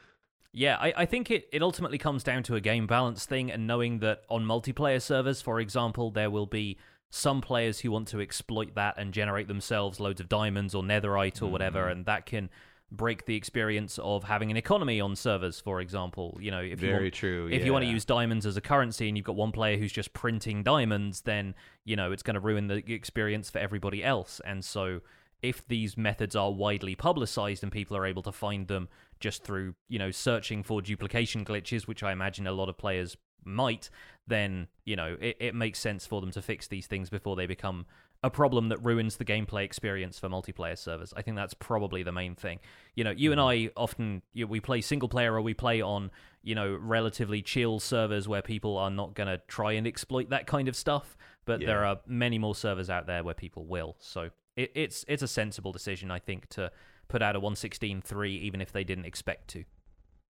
[0.52, 3.66] Yeah, I, I think it, it ultimately comes down to a game balance thing and
[3.66, 6.78] knowing that on multiplayer servers, for example, there will be
[7.11, 11.40] some players who want to exploit that and generate themselves loads of diamonds or netherite
[11.42, 11.92] or whatever, Mhm.
[11.92, 12.50] and that can
[12.90, 16.38] break the experience of having an economy on servers, for example.
[16.40, 17.48] You know, if you very want, true.
[17.51, 19.92] if you want to use diamonds as a currency and you've got one player who's
[19.92, 24.40] just printing diamonds, then you know it's going to ruin the experience for everybody else.
[24.44, 25.01] And so,
[25.42, 28.88] if these methods are widely publicized and people are able to find them
[29.20, 33.16] just through you know searching for duplication glitches, which I imagine a lot of players
[33.44, 33.90] might,
[34.27, 37.46] then you know it, it makes sense for them to fix these things before they
[37.46, 37.85] become
[38.22, 41.14] a problem that ruins the gameplay experience for multiplayer servers.
[41.16, 42.59] I think that's probably the main thing.
[42.94, 43.68] You know, you and mm-hmm.
[43.68, 46.11] I often you we play single player or we play on
[46.42, 50.46] you know relatively chill servers where people are not going to try and exploit that
[50.46, 51.16] kind of stuff.
[51.44, 53.96] But there are many more servers out there where people will.
[54.00, 56.72] So it, it's it's a sensible decision, I think, to
[57.07, 59.64] put out a 116.3 even if they didn't expect to.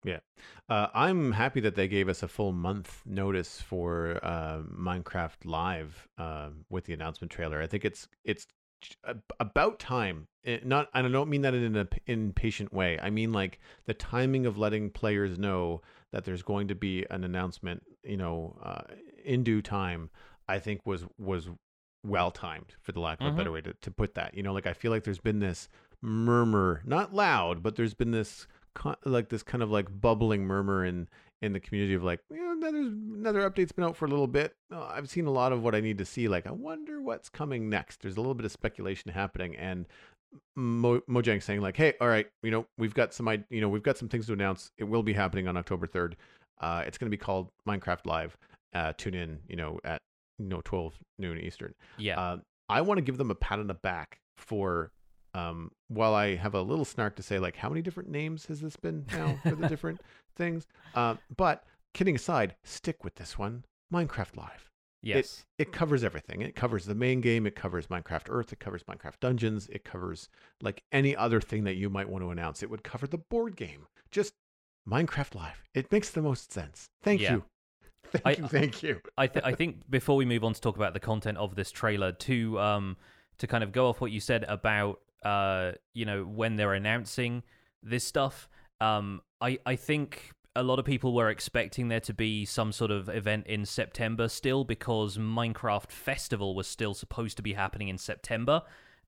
[0.04, 0.20] Yeah,
[0.70, 6.08] uh, I'm happy that they gave us a full month notice for uh, Minecraft Live
[6.18, 7.62] uh, with the announcement trailer.
[7.62, 8.46] I think it's it's
[9.40, 10.28] about time.
[10.44, 13.00] It, not, and I don't mean that in an impatient way.
[13.02, 15.82] I mean like the timing of letting players know
[16.12, 17.84] that there's going to be an announcement.
[18.04, 18.82] You know, uh,
[19.26, 20.10] in due time.
[20.50, 21.50] I think was was
[22.06, 23.34] well timed, for the lack of Mhm.
[23.34, 24.34] a better way to, to put that.
[24.34, 25.68] You know, like I feel like there's been this
[26.02, 28.48] murmur, not loud, but there's been this
[29.06, 31.08] like this kind of like bubbling murmur in
[31.42, 34.56] in the community of like, know, another another update's been out for a little bit.
[34.74, 36.28] Uh, I've seen a lot of what I need to see.
[36.28, 38.02] Like, I wonder what's coming next.
[38.02, 39.86] There's a little bit of speculation happening, and
[40.56, 43.84] Mo- Mojang saying like, hey, all right, you know, we've got some, you know, we've
[43.84, 44.72] got some things to announce.
[44.78, 46.16] It will be happening on October third.
[46.60, 48.38] Uh, it's going to be called Minecraft Live.
[48.74, 50.02] Uh, tune in, you know, at
[50.40, 51.74] you know 12 noon Eastern.
[51.98, 52.20] Yeah.
[52.20, 52.38] Uh,
[52.70, 54.92] I want to give them a pat on the back for,
[55.38, 58.62] um, while I have a little snark to say, like, how many different names has
[58.62, 60.02] this been now for the different
[60.36, 60.65] things?
[60.95, 64.69] Uh, but kidding aside, stick with this one Minecraft Live.
[65.02, 65.45] yes.
[65.58, 66.41] It covers everything.
[66.41, 70.30] It covers the main game, it covers Minecraft Earth, it covers Minecraft Dungeons, it covers
[70.62, 72.63] like any other thing that you might want to announce.
[72.63, 73.88] It would cover the board game.
[74.12, 74.34] Just
[74.89, 75.63] Minecraft Live.
[75.73, 76.89] It makes the most sense.
[77.04, 77.34] Thank Yeah.
[77.34, 77.43] you.
[78.12, 78.47] Thank I- you.
[78.47, 79.02] Thank you.
[79.17, 81.71] I, th- I think before we move on to talk about the content of this
[81.71, 82.97] trailer, to um
[83.39, 87.43] to kind of go off what you said about uh you know when they're announcing
[87.84, 88.49] this stuff,
[88.82, 92.89] um I I think a lot of people were expecting there to be some sort
[92.89, 97.99] of event in September still because Minecraft Festival was still supposed to be happening in
[97.99, 98.63] September,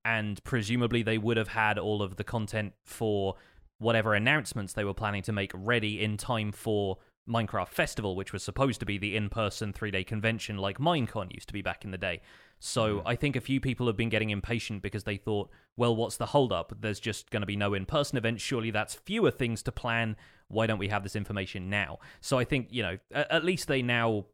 [0.06, 3.36] and presumably they would have had all of the content for
[3.80, 8.44] whatever announcements they were planning to make ready in time for Minecraft Festival, which was
[8.44, 11.84] supposed to be the in person three day convention like Minecon used to be back
[11.84, 12.22] in the day.
[12.60, 13.08] So mm-hmm.
[13.08, 16.28] I think a few people have been getting impatient because they thought, well, what's the
[16.28, 16.74] holdup?
[16.80, 18.42] There's just going to be no in person event.
[18.42, 20.18] Surely that's fewer things to plan.
[20.50, 22.00] Why don't we have this information now?
[22.22, 24.26] So I think, you know, at least they now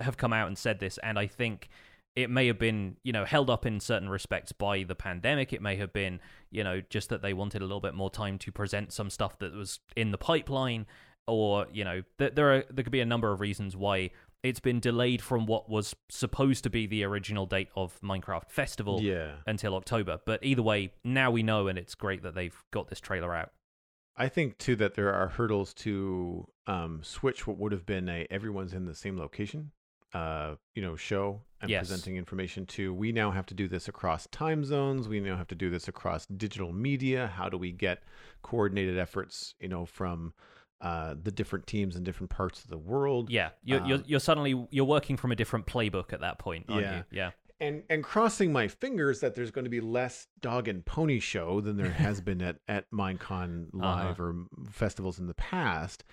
[0.00, 0.98] have come out and said this.
[0.98, 1.70] And I think
[2.16, 5.52] it may have been, you know, held up in certain respects by the pandemic.
[5.52, 8.36] It may have been, you know, just that they wanted a little bit more time
[8.38, 10.86] to present some stuff that was in the pipeline
[11.26, 14.10] or you know th- there are there could be a number of reasons why
[14.42, 19.00] it's been delayed from what was supposed to be the original date of Minecraft Festival
[19.02, 19.36] Yeah.
[19.46, 20.20] until October.
[20.24, 23.52] But either way, now we know, and it's great that they've got this trailer out.
[24.16, 28.26] I think too that there are hurdles to um, switch what would have been a
[28.30, 29.72] everyone's in the same location,
[30.12, 31.88] uh, you know, show and Yes.
[31.88, 32.92] presenting information to.
[32.94, 35.08] We now have to do this across time zones.
[35.08, 37.28] We now have to do this across digital media.
[37.28, 38.02] How do we get
[38.42, 40.32] coordinated efforts, you know, from
[40.80, 43.30] uh, the different teams in different parts of the world?
[43.30, 46.66] Yeah, you're, you're Um, you're suddenly you're working from a different playbook at that point,
[46.68, 46.96] aren't Yeah.
[46.96, 47.04] you?
[47.10, 51.20] Yeah, and and crossing my fingers that there's going to be less dog and pony
[51.20, 54.34] show than there has been at at Minecon live or
[54.70, 56.04] festivals in the past.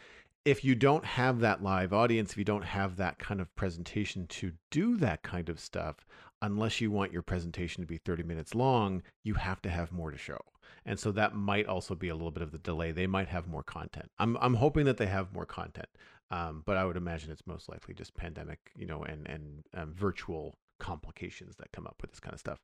[0.45, 4.25] if you don't have that live audience, if you don't have that kind of presentation
[4.27, 6.05] to do that kind of stuff,
[6.41, 10.09] unless you want your presentation to be 30 minutes long, you have to have more
[10.09, 10.39] to show.
[10.87, 12.93] And so that might also be a little bit of the delay.
[12.93, 14.09] They might have more content.
[14.17, 15.89] I'm, I'm hoping that they have more content,
[16.31, 19.93] um, but I would imagine it's most likely just pandemic, you know, and, and um,
[19.93, 22.59] virtual complications that come up with this kind of stuff.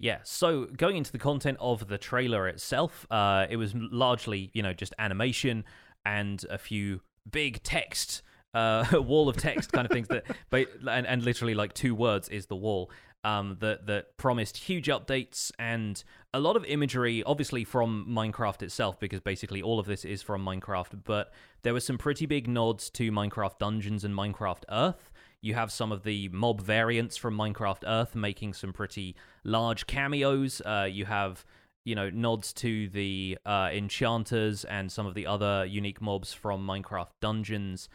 [0.00, 4.62] Yeah, so going into the content of the trailer itself, uh, it was largely, you
[4.62, 5.64] know, just animation
[6.04, 8.22] and a few big text,
[8.54, 12.28] uh, wall of text kind of things that, but and, and literally like two words
[12.28, 12.90] is the wall.
[13.24, 16.02] Um, that that promised huge updates and
[16.34, 20.44] a lot of imagery, obviously from Minecraft itself, because basically all of this is from
[20.44, 21.04] Minecraft.
[21.04, 21.32] But
[21.62, 25.12] there were some pretty big nods to Minecraft Dungeons and Minecraft Earth.
[25.40, 30.60] You have some of the mob variants from Minecraft Earth making some pretty large cameos.
[30.64, 31.44] Uh, you have
[31.84, 36.66] you know nods to the uh, enchanters and some of the other unique mobs from
[36.66, 37.88] Minecraft Dungeons.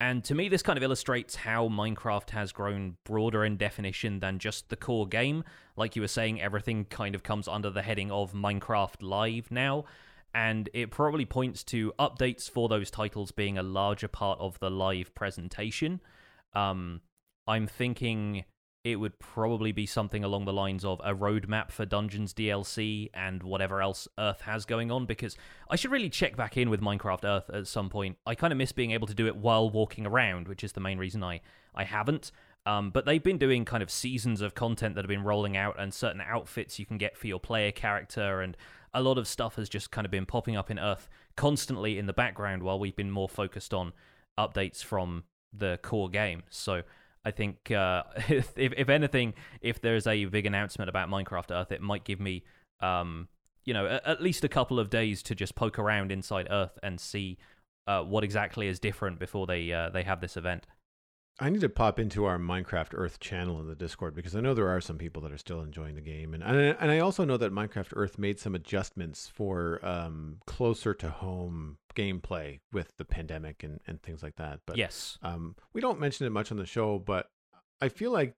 [0.00, 4.38] And to me, this kind of illustrates how Minecraft has grown broader in definition than
[4.38, 5.44] just the core game.
[5.76, 9.84] Like you were saying, everything kind of comes under the heading of Minecraft Live now.
[10.32, 14.70] And it probably points to updates for those titles being a larger part of the
[14.70, 16.00] live presentation.
[16.54, 17.02] Um,
[17.46, 18.44] I'm thinking
[18.82, 23.42] it would probably be something along the lines of a roadmap for Dungeons DLC and
[23.42, 25.36] whatever else Earth has going on because
[25.68, 28.16] I should really check back in with Minecraft Earth at some point.
[28.24, 30.80] I kind of miss being able to do it while walking around, which is the
[30.80, 31.42] main reason I,
[31.74, 32.32] I haven't.
[32.64, 35.78] Um, but they've been doing kind of seasons of content that have been rolling out
[35.78, 38.56] and certain outfits you can get for your player character and
[38.92, 42.06] a lot of stuff has just kind of been popping up in Earth constantly in
[42.06, 43.92] the background while we've been more focused on
[44.38, 46.42] updates from the core game.
[46.50, 46.82] So
[47.24, 51.80] I think uh, if if anything, if there's a big announcement about Minecraft Earth, it
[51.80, 52.44] might give me
[52.80, 53.28] um,
[53.64, 56.78] you know a, at least a couple of days to just poke around inside Earth
[56.82, 57.38] and see
[57.86, 60.66] uh, what exactly is different before they uh, they have this event.
[61.42, 64.52] I need to pop into our Minecraft Earth channel in the Discord because I know
[64.52, 67.24] there are some people that are still enjoying the game, and and, and I also
[67.24, 73.06] know that Minecraft Earth made some adjustments for um, closer to home gameplay with the
[73.06, 74.60] pandemic and, and things like that.
[74.66, 77.30] But yes, um, we don't mention it much on the show, but
[77.80, 78.34] I feel like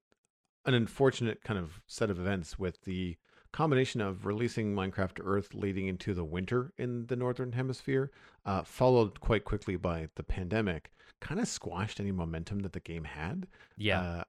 [0.64, 3.16] an unfortunate kind of set of events with the
[3.50, 8.12] combination of releasing Minecraft Earth leading into the winter in the northern hemisphere,
[8.46, 13.04] uh, followed quite quickly by the pandemic kind of squashed any momentum that the game
[13.04, 13.46] had.
[13.78, 14.00] Yeah.
[14.00, 14.24] Uh,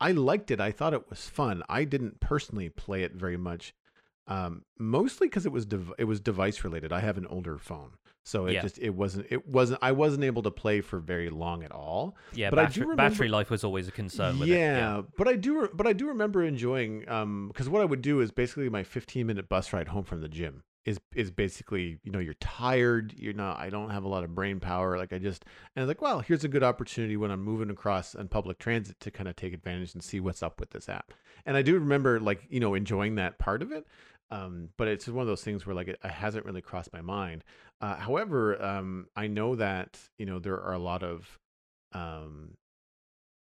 [0.00, 0.60] I liked it.
[0.60, 1.62] I thought it was fun.
[1.68, 3.74] I didn't personally play it very much,
[4.26, 6.92] um, mostly because it was dev- it was device related.
[6.92, 7.90] I have an older phone,
[8.24, 8.62] so it Yeah.
[8.62, 12.16] just it wasn't it wasn't I wasn't able to play for very long at all.
[12.32, 12.48] yeah.
[12.48, 15.04] but I do battery, remember- battery life was always a concern with yeah, it.
[15.18, 18.30] but I do but I do remember enjoying um because what I would do is
[18.30, 22.18] basically my 15 minute bus ride home from the gym is is basically you know
[22.18, 25.44] you're tired you're not I don't have a lot of brain power like I just
[25.76, 28.98] and I like well here's a good opportunity when I'm moving across on public transit
[29.00, 31.12] to kind of take advantage and see what's up with this app.
[31.44, 33.86] And I do remember like you know enjoying that part of it
[34.30, 37.00] um, but it's one of those things where like it, it hasn't really crossed my
[37.00, 37.44] mind.
[37.80, 41.38] Uh, however um, I know that you know there are a lot of
[41.92, 42.56] um,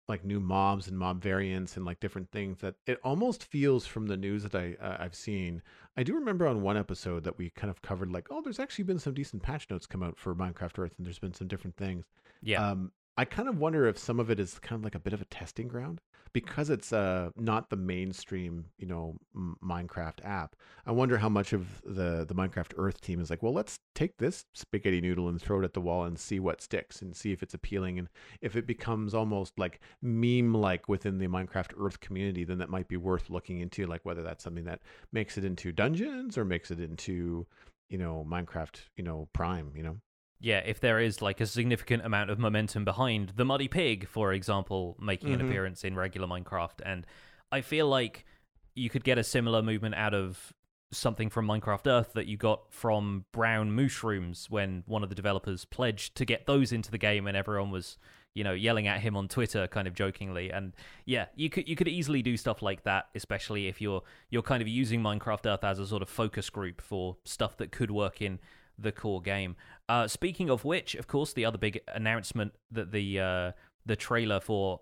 [0.08, 4.06] like new mobs and mob variants and like different things that it almost feels from
[4.06, 5.62] the news that I uh, I've seen.
[5.96, 8.84] I do remember on one episode that we kind of covered like oh there's actually
[8.84, 11.76] been some decent patch notes come out for Minecraft Earth and there's been some different
[11.76, 12.06] things.
[12.42, 12.70] Yeah.
[12.70, 15.12] Um I kind of wonder if some of it is kind of like a bit
[15.12, 16.00] of a testing ground
[16.34, 20.56] because it's uh not the mainstream, you know, M- Minecraft app.
[20.84, 24.18] I wonder how much of the the Minecraft Earth team is like, well, let's take
[24.18, 27.32] this spaghetti noodle and throw it at the wall and see what sticks and see
[27.32, 28.08] if it's appealing and
[28.42, 32.88] if it becomes almost like meme like within the Minecraft Earth community, then that might
[32.88, 34.80] be worth looking into, like whether that's something that
[35.12, 37.46] makes it into dungeons or makes it into,
[37.88, 40.00] you know, Minecraft, you know, Prime, you know.
[40.44, 44.30] Yeah, if there is like a significant amount of momentum behind the Muddy Pig, for
[44.34, 45.48] example, making an Mhm.
[45.48, 47.06] appearance in regular Minecraft, and
[47.50, 48.26] I feel like
[48.74, 50.52] you could get a similar movement out of
[50.92, 55.64] something from Minecraft Earth that you got from Brown Mushrooms when one of the developers
[55.64, 57.96] pledged to get those into the game, and everyone was,
[58.34, 60.52] you know, yelling at him on Twitter, kind of jokingly.
[60.52, 60.74] And
[61.06, 64.60] yeah, you could you could easily do stuff like that, especially if you're you're kind
[64.60, 68.20] of using Minecraft Earth as a sort of focus group for stuff that could work
[68.20, 68.40] in
[68.76, 69.54] the core game.
[69.88, 73.52] Uh, speaking of which, of course, the other big announcement that the uh,
[73.84, 74.80] the trailer for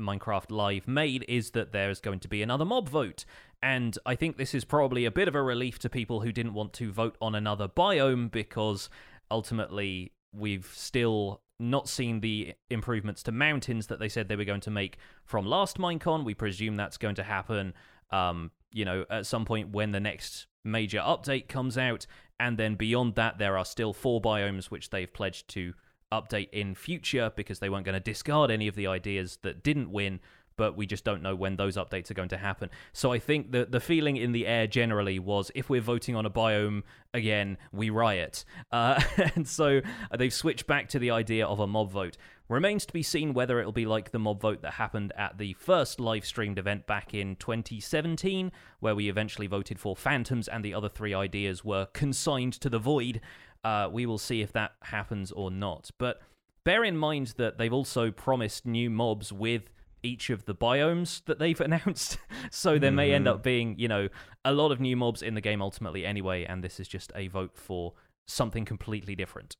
[0.00, 3.24] Minecraft Live made is that there is going to be another mob vote.
[3.62, 6.54] And I think this is probably a bit of a relief to people who didn't
[6.54, 8.88] want to vote on another biome because
[9.30, 14.60] ultimately we've still not seen the improvements to mountains that they said they were going
[14.60, 16.24] to make from last Minecon.
[16.24, 17.74] We presume that's going to happen,
[18.10, 22.06] um, you know, at some point when the next major update comes out.
[22.40, 25.74] And then beyond that, there are still four biomes which they've pledged to
[26.12, 29.90] update in future because they weren't going to discard any of the ideas that didn't
[29.90, 30.20] win
[30.58, 32.68] but we just don't know when those updates are going to happen.
[32.92, 36.26] So I think the the feeling in the air generally was if we're voting on
[36.26, 36.82] a biome
[37.14, 38.44] again, we riot.
[38.70, 39.00] Uh,
[39.34, 39.80] and so
[40.18, 42.18] they've switched back to the idea of a mob vote.
[42.48, 45.52] Remains to be seen whether it'll be like the mob vote that happened at the
[45.52, 50.72] first live streamed event back in 2017, where we eventually voted for Phantoms and the
[50.72, 53.20] other three ideas were consigned to the void.
[53.62, 55.90] Uh, we will see if that happens or not.
[55.98, 56.22] But
[56.64, 59.68] bear in mind that they've also promised new mobs with
[60.02, 62.16] each of the biomes that they've announced.
[62.50, 62.96] so there mm-hmm.
[62.96, 63.34] may end mm-hmm.
[63.34, 64.08] up being, you know,
[64.46, 67.28] a lot of new mobs in the game ultimately anyway, and this is just a
[67.28, 67.92] vote for
[68.26, 69.56] something completely different.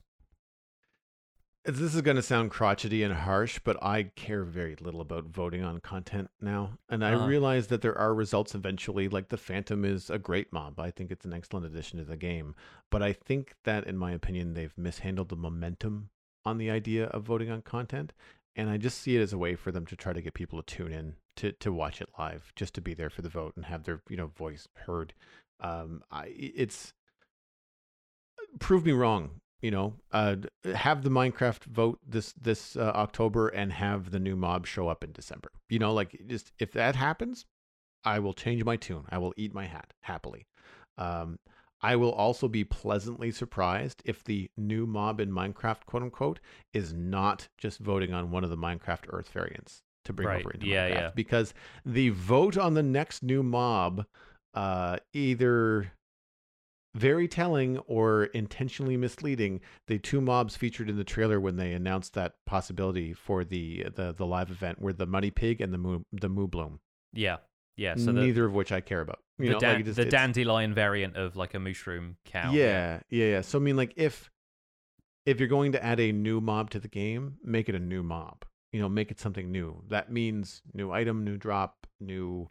[1.68, 5.62] This is going to sound crotchety and harsh, but I care very little about voting
[5.62, 6.78] on content now.
[6.88, 10.50] And I uh, realize that there are results eventually, like the Phantom is a great
[10.50, 10.80] mob.
[10.80, 12.54] I think it's an excellent addition to the game.
[12.90, 16.08] But I think that, in my opinion, they've mishandled the momentum
[16.44, 18.14] on the idea of voting on content
[18.58, 20.60] and I just see it as a way for them to try to get people
[20.60, 23.54] to tune in to to watch it live, just to be there for the vote
[23.56, 25.14] and have their you know voice heard.
[25.60, 26.92] Um, I it's
[28.58, 29.40] prove me wrong.
[29.60, 30.36] You know, uh,
[30.74, 35.02] have the Minecraft vote this this uh, October and have the new mob show up
[35.02, 35.50] in December.
[35.68, 37.44] You know, like just if that happens,
[38.04, 39.04] I will change my tune.
[39.10, 40.46] I will eat my hat happily.
[40.96, 41.38] Um,
[41.80, 46.40] I will also be pleasantly surprised if the new mob in Minecraft, quote unquote,
[46.72, 50.40] is not just voting on one of the Minecraft Earth variants to bring right.
[50.40, 50.94] over into yeah, Minecraft.
[50.94, 51.10] Yeah.
[51.14, 54.06] Because the vote on the next new mob,
[54.54, 55.92] uh, either
[56.94, 59.60] very telling or intentionally misleading.
[59.86, 64.12] The two mobs featured in the trailer when they announced that possibility for the the,
[64.12, 66.80] the live event were the Muddy Pig and the Moo, the Moo Bloom.
[67.12, 67.38] Yeah,
[67.76, 67.94] yeah.
[67.96, 69.20] So the, neither of which I care about.
[69.38, 72.52] You the, know, da- like just, the dandelion variant of like a mushroom cow.
[72.52, 73.40] Yeah, yeah, yeah.
[73.40, 74.30] So I mean, like if
[75.26, 78.02] if you're going to add a new mob to the game, make it a new
[78.02, 78.44] mob.
[78.72, 79.82] You know, make it something new.
[79.88, 82.50] That means new item, new drop, new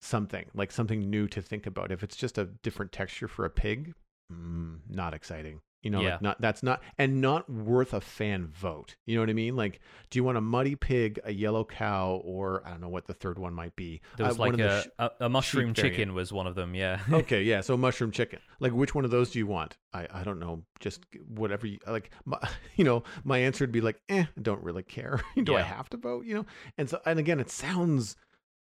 [0.00, 1.92] something like something new to think about.
[1.92, 3.94] If it's just a different texture for a pig,
[4.32, 5.60] mm, not exciting.
[5.86, 6.12] You know, yeah.
[6.14, 8.96] like not that's not and not worth a fan vote.
[9.06, 9.54] You know what I mean?
[9.54, 9.78] Like,
[10.10, 13.14] do you want a muddy pig, a yellow cow, or I don't know what the
[13.14, 14.00] third one might be?
[14.16, 16.14] There was uh, like a, sh- a, a mushroom chicken variant.
[16.14, 16.74] was one of them.
[16.74, 16.98] Yeah.
[17.12, 17.60] okay, yeah.
[17.60, 18.40] So mushroom chicken.
[18.58, 19.76] Like, which one of those do you want?
[19.92, 20.64] I I don't know.
[20.80, 22.10] Just whatever you like.
[22.24, 22.38] My,
[22.74, 25.20] you know, my answer would be like, eh, I don't really care.
[25.40, 25.58] do yeah.
[25.58, 26.26] I have to vote?
[26.26, 28.16] You know, and so and again, it sounds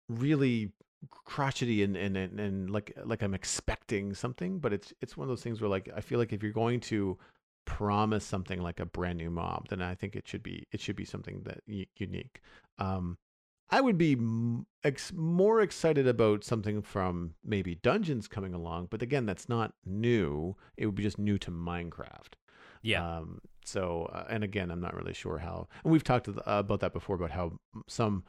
[0.10, 0.74] really
[1.10, 5.30] crotchety and, and and and like like I'm expecting something, but it's it's one of
[5.30, 7.18] those things where like I feel like if you're going to
[7.66, 10.96] promise something like a brand new mob, then I think it should be it should
[10.96, 12.42] be something that y- unique.
[12.78, 13.18] Um,
[13.70, 14.18] I would be
[14.84, 20.56] ex- more excited about something from maybe Dungeons coming along, but again, that's not new.
[20.78, 22.34] It would be just new to Minecraft.
[22.84, 23.18] Yeah.
[23.18, 25.68] Um, so, uh, and again, I'm not really sure how.
[25.84, 27.54] And we've talked about that before about how
[27.88, 28.26] some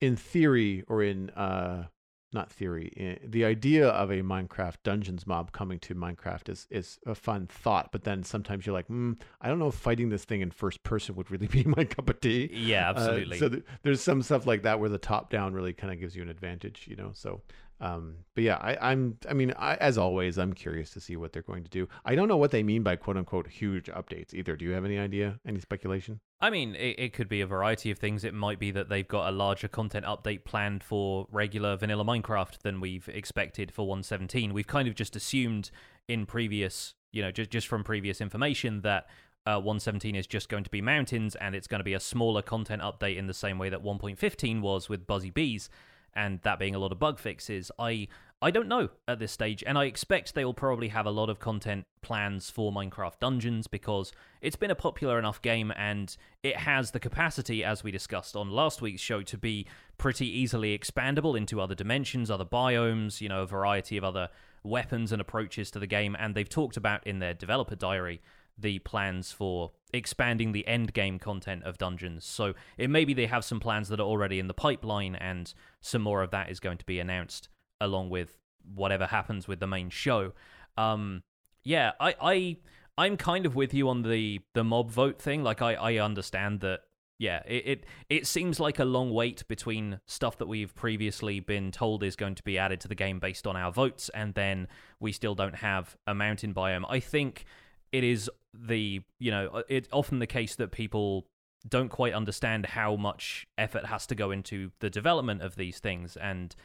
[0.00, 1.86] in theory or in uh
[2.32, 6.98] not theory in, the idea of a minecraft dungeons mob coming to minecraft is is
[7.06, 10.24] a fun thought but then sometimes you're like mm, i don't know if fighting this
[10.24, 12.48] thing in first person would really be my cup of tea.
[12.52, 13.36] Yeah absolutely.
[13.36, 15.98] uh, so th- there's some stuff like that where the top down really kind of
[15.98, 17.42] gives you an advantage you know so
[17.80, 21.32] um, but yeah, I, am I mean, I, as always, I'm curious to see what
[21.32, 21.88] they're going to do.
[22.04, 24.54] I don't know what they mean by quote unquote huge updates either.
[24.54, 25.40] Do you have any idea?
[25.46, 26.20] Any speculation?
[26.42, 28.22] I mean, it, it could be a variety of things.
[28.22, 32.58] It might be that they've got a larger content update planned for regular vanilla Minecraft
[32.62, 34.52] than we've expected for 117.
[34.52, 35.70] We've kind of just assumed
[36.06, 39.06] in previous, you know, just just from previous information that
[39.46, 42.42] uh, 117 is just going to be mountains and it's going to be a smaller
[42.42, 45.70] content update in the same way that 1.15 was with Buzzy Bees
[46.14, 47.70] and that being a lot of bug fixes.
[47.78, 48.08] I
[48.42, 51.28] I don't know at this stage, and I expect they will probably have a lot
[51.28, 56.56] of content plans for Minecraft Dungeons because it's been a popular enough game and it
[56.56, 59.66] has the capacity, as we discussed on last week's show, to be
[59.98, 64.30] pretty easily expandable into other dimensions, other biomes, you know, a variety of other
[64.62, 66.16] weapons and approaches to the game.
[66.18, 68.22] And they've talked about in their developer diary
[68.56, 72.24] the plans for expanding the end game content of dungeons.
[72.24, 75.52] So it may be they have some plans that are already in the pipeline, and
[75.80, 77.48] some more of that is going to be announced
[77.80, 78.36] along with
[78.74, 80.32] whatever happens with the main show.
[80.76, 81.22] Um,
[81.64, 82.56] yeah, I, I,
[82.96, 85.42] I'm kind of with you on the the mob vote thing.
[85.42, 86.80] Like, I, I understand that.
[87.18, 91.70] Yeah, it, it it seems like a long wait between stuff that we've previously been
[91.70, 94.68] told is going to be added to the game based on our votes, and then
[95.00, 96.86] we still don't have a mountain biome.
[96.88, 97.44] I think
[97.92, 101.26] it is the you know uh, it's often the case that people
[101.68, 106.16] don't quite understand how much effort has to go into the development of these things
[106.16, 106.56] and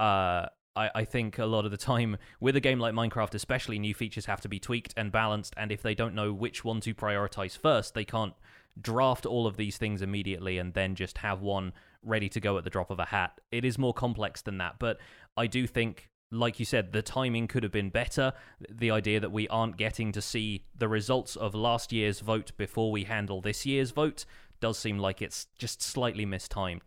[0.00, 3.78] uh I, I think a lot of the time with a game like Minecraft, especially,
[3.78, 5.54] new features have to be tweaked and balanced.
[5.56, 8.34] And if they don't know which one to prioritize first, they can't
[8.80, 11.72] draft all of these things immediately and then just have one
[12.02, 13.40] ready to go at the drop of a hat.
[13.52, 14.76] It is more complex than that.
[14.78, 14.98] But
[15.36, 18.32] I do think like you said, the timing could have been better.
[18.68, 22.90] The idea that we aren't getting to see the results of last year's vote before
[22.90, 24.24] we handle this year's vote
[24.60, 26.82] does seem like it's just slightly mistimed.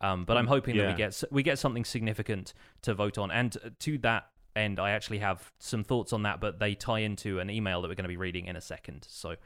[0.00, 0.82] Um, but I'm hoping Yeah.
[0.82, 3.30] that we get we get something significant to vote on.
[3.30, 7.38] And to that end, I actually have some thoughts on that, but they tie into
[7.38, 9.06] an email that we're going to be reading in a second.
[9.08, 9.36] So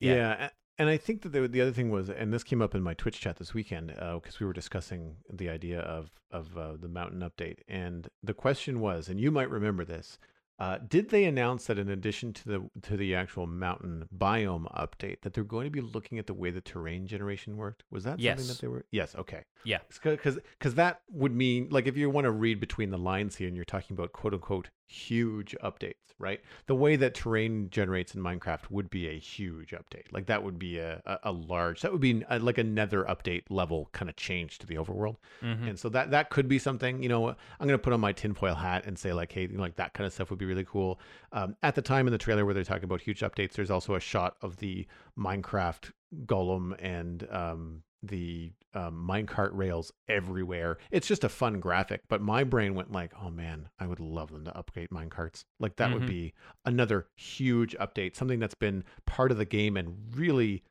[0.00, 0.14] Yeah.
[0.14, 0.50] Yeah.
[0.78, 2.94] And I think that the, the other thing was, and this came up in my
[2.94, 7.20] Twitch chat this weekend because we were discussing the idea of of uh, the mountain
[7.20, 10.18] update, and the question was, and you might remember this.
[10.56, 15.20] Uh, did they announce that in addition to the to the actual mountain biome update,
[15.22, 17.82] that they're going to be looking at the way the terrain generation worked?
[17.90, 18.46] Was that something Yes.
[18.46, 18.84] that they were?
[18.92, 19.16] Yes.
[19.16, 19.42] Okay.
[19.64, 19.78] Yeah.
[20.02, 23.48] Because because that would mean like if you want to read between the lines here,
[23.48, 26.40] and you're talking about quote unquote huge updates, right?
[26.66, 30.04] The way that terrain generates in Minecraft would be a huge update.
[30.12, 31.80] Like that would be a a, a large.
[31.82, 35.16] That would be a, like a Nether update level kind of change to the overworld.
[35.42, 35.68] mhm.
[35.68, 37.02] And so that that could be something.
[37.02, 39.60] You know, I'm gonna put on my tinfoil hat and say like, hey, you know,
[39.62, 41.00] like that kind of stuff would be really cool.
[41.32, 43.94] Um, at the time in the trailer where they're talking about huge updates, there's also
[43.94, 44.86] a shot of the
[45.18, 45.92] Minecraft
[46.26, 50.78] golem and um, the um, minecart rails everywhere.
[50.90, 54.30] It's just a fun graphic, but my brain went like, oh man, I would love
[54.32, 55.44] them to upgrade minecarts.
[55.60, 55.94] Like that Mhm.
[55.94, 56.32] would be
[56.64, 60.64] another huge update, something that's been part of the game and really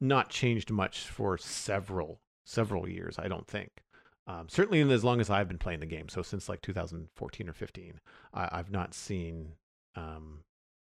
[0.00, 3.18] not changed much for several several years.
[3.18, 3.84] I don't think.
[4.26, 7.48] Um, certainly in as long as I've been playing the game, so since like 2014
[7.48, 8.00] or 15,
[8.34, 9.54] I, I've not seen
[9.96, 10.44] um,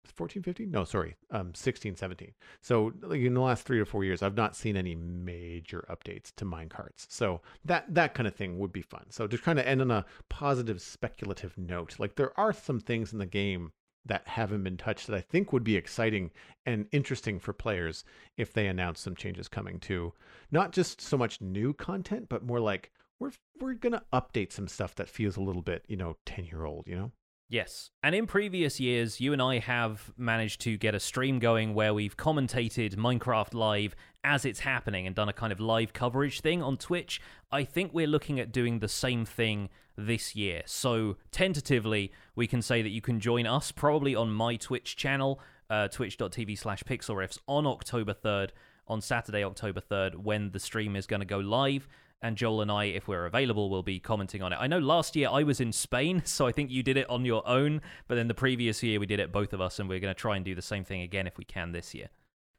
[0.06, 0.70] 14, 15?
[0.72, 2.32] No, sorry, um, 16, 17.
[2.62, 6.34] So like in the last three or four years, I've not seen any major updates
[6.36, 7.06] to minecarts.
[7.10, 9.06] So that that kind of thing would be fun.
[9.10, 13.14] So to kind of end on a positive, speculative note, like there are some things
[13.14, 13.72] in the game
[14.06, 16.32] that haven't been touched that I think would be exciting
[16.66, 18.04] and interesting for players
[18.38, 20.14] if they announce some changes coming to
[20.52, 24.96] not just so much new content, but more like we're we're gonna update some stuff
[24.96, 27.12] that feels a little bit, you know, ten year old, you know.
[27.54, 27.92] Yes.
[28.02, 31.94] And in previous years, you and I have managed to get a stream going where
[31.94, 36.64] we've commentated Minecraft Live as it's happening and done a kind of live coverage thing
[36.64, 37.22] on Twitch.
[37.52, 40.64] I think we're looking at doing the same thing this year.
[40.66, 45.40] So, tentatively, we can say that you can join us probably on my Twitch channel,
[45.70, 48.50] uh, twitch.tv slash pixlriffs, on October 3rd,
[48.88, 51.88] on Saturday, October 3rd, when the stream is going to go live
[52.24, 54.58] and Joel and I, if we're available, will be commenting on it.
[54.60, 57.26] I know last year I was in Spain, so I think you did it on
[57.26, 60.00] your own, but then the previous year we did it both of us, and we're
[60.00, 62.08] going to try and do the same thing again if we can this year.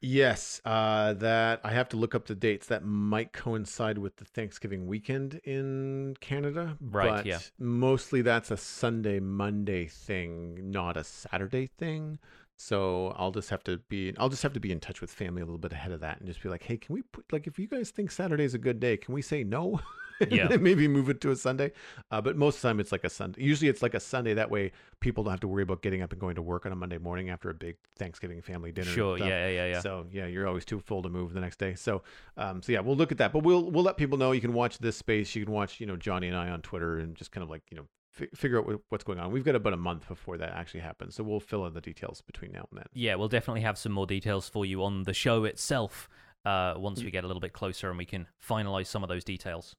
[0.01, 2.67] Yes, uh, that I have to look up the dates.
[2.67, 6.77] That might coincide with the Thanksgiving weekend in Canada.
[6.79, 7.39] Right, But yeah.
[7.57, 12.19] Mostly that's a Sunday, Monday thing, not a Saturday thing.
[12.57, 15.41] So I'll just have to be I'll just have to be in touch with family
[15.41, 17.47] a little bit ahead of that and just be like, hey, can we put like
[17.47, 19.79] if you guys think Saturday's a good day, can we say no?
[20.29, 20.47] Yeah.
[20.47, 21.73] maybe move it to a Sunday.
[22.09, 23.43] Uh, but most of the time it's like a Sunday.
[23.43, 24.33] Usually it's like a Sunday.
[24.33, 26.71] That way people don't have to worry about getting up and going to work on
[26.71, 28.89] a Monday morning after a big Thanksgiving family dinner.
[28.89, 29.81] Sure, yeah, yeah, yeah.
[29.81, 31.75] So yeah, you're always too full to move the next day.
[31.75, 32.03] So
[32.37, 33.33] um, so yeah, we'll look at that.
[33.33, 35.35] But we'll we'll let people know you can watch this space.
[35.35, 37.63] You can watch you know Jonny and I on Twitter and just kind of like
[37.69, 37.85] you know
[38.15, 39.31] fi- figure out what's going on.
[39.31, 42.21] We've got about a month before that actually happens, so we'll fill in the details
[42.21, 42.85] between now and then.
[42.93, 46.09] Yeah, we'll definitely have some more details for you on the show itself
[46.45, 49.23] uh, once we get a little bit closer and we can finalize some of those
[49.23, 49.75] details.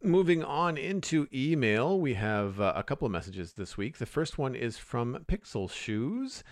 [0.00, 3.98] Moving on into email, we have uh, a couple of messages this week.
[3.98, 6.44] The first one is from Pixel Shoes.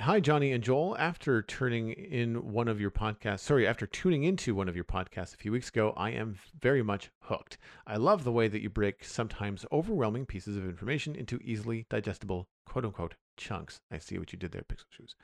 [0.00, 0.96] Hi, Jonny and Joel.
[0.98, 5.34] After turning in one of your podcasts, sorry, after tuning into one of your podcasts
[5.34, 7.58] a few weeks ago, I am very much hooked.
[7.86, 12.48] I love the way that you break sometimes overwhelming pieces of information into easily digestible,
[12.64, 13.82] quote unquote, chunks.
[13.92, 15.16] I see what you did there, Pixel Shoes.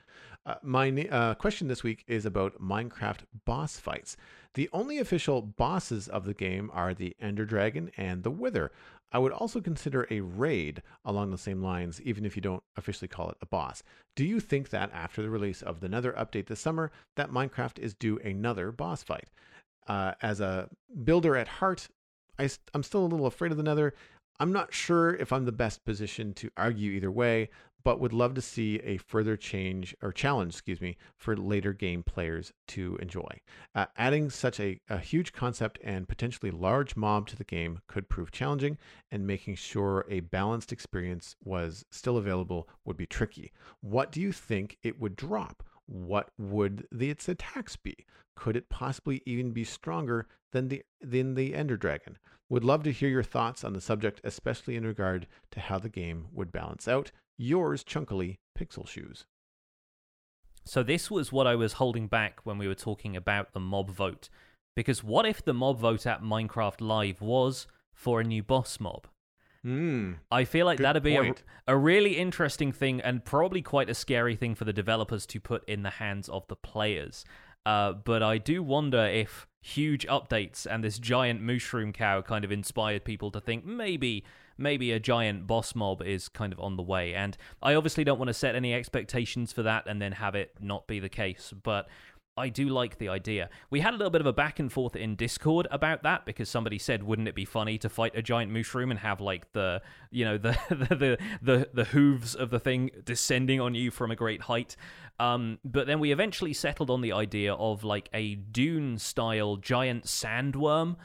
[0.45, 4.15] Uh, my uh, question this week is about Minecraft boss fights.
[4.53, 8.71] The only official bosses of the game are the Ender Dragon and the Wither.
[9.11, 13.07] I would also consider a raid along the same lines, even if you don't officially
[13.07, 13.83] call it a boss.
[14.15, 17.79] Do you think that after the release of the Nether update this summer, that Minecraft
[17.79, 19.29] is due another boss fight?
[19.87, 20.69] Uh, as a
[21.03, 21.87] builder at heart,
[22.37, 23.93] I, I'm still a little afraid of the Nether.
[24.39, 27.49] I'm not sure if I'm the best position to argue either way,
[27.87, 32.03] but would love to see a further change or challenge, excuse me, for later game
[32.03, 33.39] players to enjoy.
[33.73, 38.09] Uh, adding such a, a huge concept and potentially large mob to the game could
[38.09, 38.77] prove challenging,
[39.09, 43.53] and making sure a balanced experience was still available would be tricky.
[43.79, 45.63] What do you think it would drop?
[45.85, 47.95] What would the, its attacks be?
[48.35, 52.17] Could it possibly even be stronger than the than the Ender Dragon?
[52.49, 55.87] Would love to hear your thoughts on the subject, especially in regard to how the
[55.87, 57.11] game would balance out.
[57.37, 59.25] Yours, chunkily, Pixel Shoes.
[60.65, 63.89] So this was what I was holding back when we were talking about the mob
[63.89, 64.29] vote.
[64.75, 69.07] Because what if the mob vote at Minecraft Live was for a new boss mob?
[69.65, 70.17] Mm.
[70.31, 71.33] I feel like that'd be a,
[71.67, 75.67] a really interesting thing and probably quite a scary thing for the developers to put
[75.67, 77.25] in the hands of the players.
[77.65, 82.51] Uh, but I do wonder if huge updates and this giant mushroom cow kind of
[82.51, 84.23] inspired people to think maybe
[84.57, 87.13] maybe a giant boss mob is kind of on the way.
[87.13, 90.55] And I obviously don't want to set any expectations for that and then have it
[90.59, 91.53] not be the case.
[91.63, 91.87] But
[92.37, 93.49] I do like the idea.
[93.71, 96.47] We had a little bit of a back and forth in Discord about that because
[96.47, 99.81] somebody said, "Wouldn't it be funny to fight a giant mushroom and have like the,
[100.11, 104.11] you know, the the the the, the hooves of the thing descending on you from
[104.11, 104.75] a great height?"
[105.19, 110.05] Um, but then we eventually settled on the idea of like a dune style giant
[110.05, 110.97] sandworm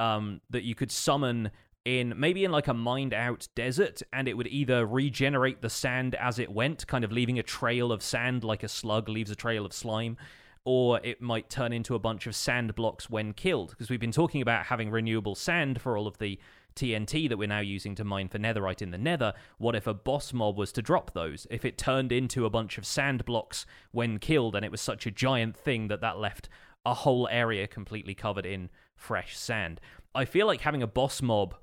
[0.00, 1.52] um, that you could summon
[1.84, 6.14] in maybe in like a mined out desert and it would either regenerate the sand
[6.16, 9.34] as it went kind of leaving a trail of sand like a slug leaves a
[9.34, 10.16] trail of slime
[10.64, 14.12] or it might turn into a bunch of sand blocks when killed because we've been
[14.12, 16.38] talking about having renewable sand for all of the
[16.76, 19.94] TNT that we're now using to mine for netherite in the nether, what if a
[19.94, 21.46] boss mob was to drop those?
[21.50, 25.06] If it turned into a bunch of sand blocks when killed and it was such
[25.06, 26.48] a giant thing that that left
[26.86, 29.80] a whole area completely covered in fresh sand.
[30.14, 31.54] I feel like having a boss mob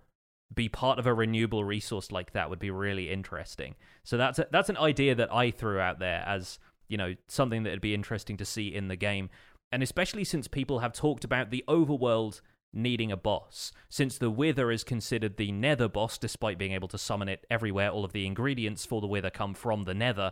[0.54, 3.76] be part of a renewable resource like that would be really interesting.
[4.04, 7.64] So that's a, that's an idea that I threw out there as you know something
[7.64, 9.30] that would be interesting to see in the game,
[9.72, 12.42] and especially since people have talked about the overworld
[12.74, 13.72] needing a boss.
[13.90, 17.90] Since the Wither is considered the Nether boss, despite being able to summon it everywhere,
[17.90, 20.32] all of the ingredients for the Wither come from the Nether.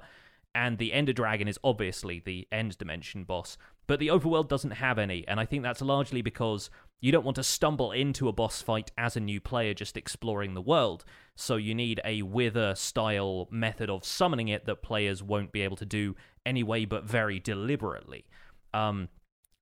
[0.54, 3.58] And the Ender Dragon is obviously the end dimension boss,
[3.88, 6.70] but the overworld doesn't have any, and I think that's largely because
[7.06, 10.56] you don't want to stumble into a boss fight as a new player just exploring
[10.56, 11.06] the world.
[11.36, 15.78] So you need a Wither style method of summoning it that players won't be able
[15.78, 16.16] to do
[16.48, 18.26] anyway, but very deliberately.
[18.74, 19.10] Um,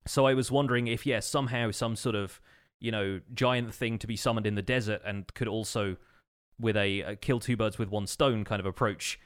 [0.06, 2.40] so I was wondering if, yes, somehow some sort of
[2.80, 5.98] you know giant thing to be summoned in the desert and could also,
[6.58, 9.20] with a, a kill two birds with one stone kind of approach,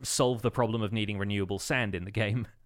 [0.00, 2.46] solve the problem of needing renewable sand in the game.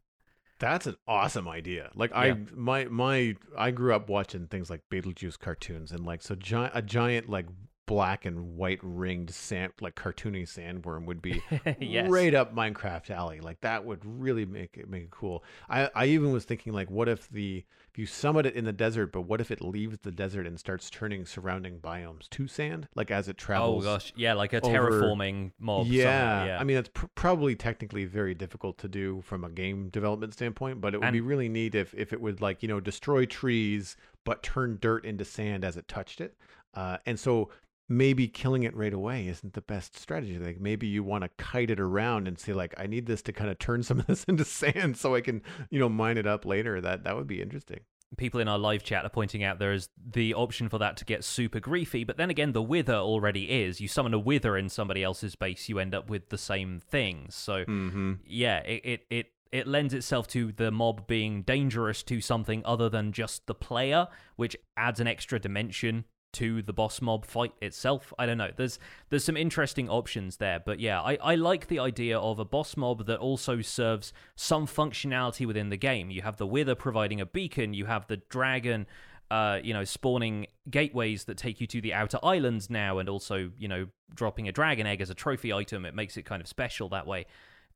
[0.58, 1.90] That's an awesome idea.
[1.94, 2.18] Like Yeah.
[2.18, 6.70] I my my I grew up watching things like Beetlejuice cartoons and like so gi-
[6.74, 7.46] a giant like
[7.86, 11.40] black and white ringed sand like cartoony sandworm would be
[11.80, 12.10] yes.
[12.10, 13.40] right up Minecraft alley.
[13.40, 15.42] Like that would really make it make it cool.
[15.70, 17.64] I I even was thinking like what if the
[17.98, 20.88] you summit it in the desert, but what if it leaves the desert and starts
[20.88, 23.84] turning surrounding biomes to sand like as it travels?
[23.84, 25.88] Oh gosh, yeah, like a over- terraforming mob.
[25.88, 26.44] yeah.
[26.44, 26.58] yeah.
[26.60, 30.80] I mean that's pr- probably technically very difficult to do from a game development standpoint,
[30.80, 33.96] but it would be really neat if if it would like you know destroy trees
[34.24, 36.36] but turn dirt into sand as it touched it,
[36.74, 37.50] uh, and so
[37.88, 40.38] maybe killing it right away isn't the best strategy.
[40.38, 43.32] Like maybe you want to kite it around and say like I need this to
[43.32, 46.26] kind of turn some of this into sand so I can you know mine it
[46.26, 46.80] up later.
[46.80, 47.80] That that would be interesting.
[48.16, 51.04] people in our live chat are pointing out there is the option for that to
[51.04, 53.80] get super griefy, but then again, the wither already is.
[53.80, 57.26] You summon a wither in somebody else's base, you end up with the same thing.
[57.30, 58.12] So Mm-hmm.
[58.26, 62.90] yeah, it, it it it lends itself to the mob being dangerous to something other
[62.90, 66.04] than just the player, which adds an extra dimension
[66.34, 68.12] to the boss mob fight itself.
[68.18, 68.50] I don't know.
[68.54, 68.78] There's
[69.10, 72.76] there's some interesting options there, but yeah, I, I like the idea of a boss
[72.76, 76.10] mob that also serves some functionality within the game.
[76.10, 78.86] You have the Wither providing a beacon, you have the dragon
[79.30, 83.50] uh, you know, spawning gateways that take you to the outer islands now, and also,
[83.58, 85.84] you know, dropping a dragon egg as a trophy item.
[85.84, 87.26] It makes it kind of special that way.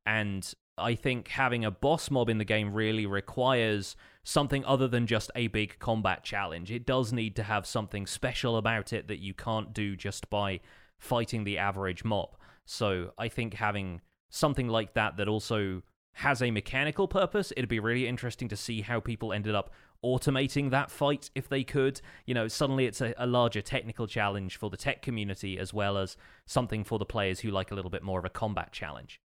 [0.06, 3.94] And I think having a boss mob in the game really requires
[4.24, 6.70] something other than just a big combat challenge.
[6.70, 10.60] It does need to have something special about it that you can't do just by
[10.98, 12.36] fighting the average mob.
[12.64, 14.00] So I think having
[14.30, 15.82] something like that that also
[16.14, 19.70] has a mechanical purpose, it'd be really interesting to see how people ended up
[20.04, 22.00] automating that fight if they could.
[22.26, 25.96] You know, suddenly it's a, a larger technical challenge for the tech community as well
[25.96, 26.16] as
[26.46, 29.20] something for the players who like a little bit more of a combat challenge.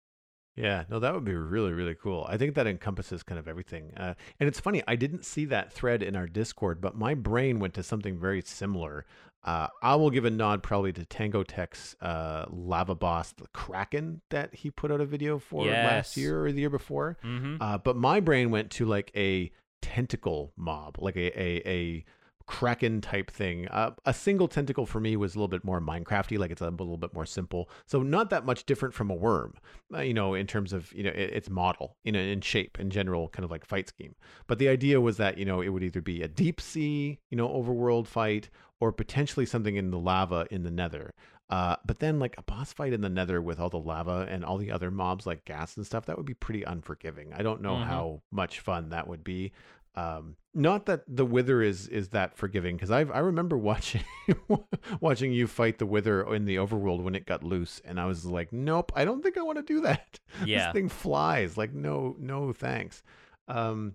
[0.56, 2.26] Yeah, no, that would be really, really cool.
[2.28, 3.92] I think that encompasses kind of everything.
[3.96, 7.58] Uh, and it's funny, I didn't see that thread in our Discord, but my brain
[7.58, 9.04] went to something very similar.
[9.42, 14.20] Uh, I will give a nod probably to Tango Tek's uh, Lava Boss, the Kraken,
[14.30, 15.90] that he put out a video for Yes.
[15.92, 17.18] last year or the year before.
[17.24, 17.56] Mm-hmm.
[17.60, 19.50] Uh, but my brain went to like a
[19.82, 22.04] tentacle mob, like a, a, a
[22.46, 23.66] kraken type thing.
[23.68, 26.68] Uh, a single tentacle for me was a little bit more Minecrafty, like it's a
[26.70, 27.68] little bit more simple.
[27.86, 29.54] So not that much different from a worm,
[29.94, 32.78] uh, you know, in terms of you know it, its model, you know, in shape,
[32.78, 34.14] in general, kind of like fight scheme.
[34.46, 37.36] But the idea was that you know it would either be a deep sea, you
[37.36, 41.14] know, overworld fight, or potentially something in the lava in the Nether.
[41.50, 44.44] Uh, but then like a boss fight in the Nether with all the lava and
[44.44, 47.32] all the other mobs like gas and stuff, that would be pretty unforgiving.
[47.34, 47.84] I don't know Mhm.
[47.84, 49.52] how much fun that would be.
[49.96, 54.02] Um, not that the Wither is is that forgiving because I I remember watching
[55.00, 58.24] watching you fight the Wither in the Overworld when it got loose, and I was
[58.24, 60.18] like, nope, I don't think I want to do that.
[60.44, 60.64] Yeah.
[60.66, 61.56] this thing flies.
[61.56, 63.02] Like no no thanks.
[63.46, 63.94] Um,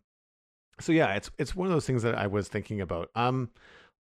[0.79, 3.09] so yeah, it's it's one of those things that I was thinking about.
[3.15, 3.49] Um,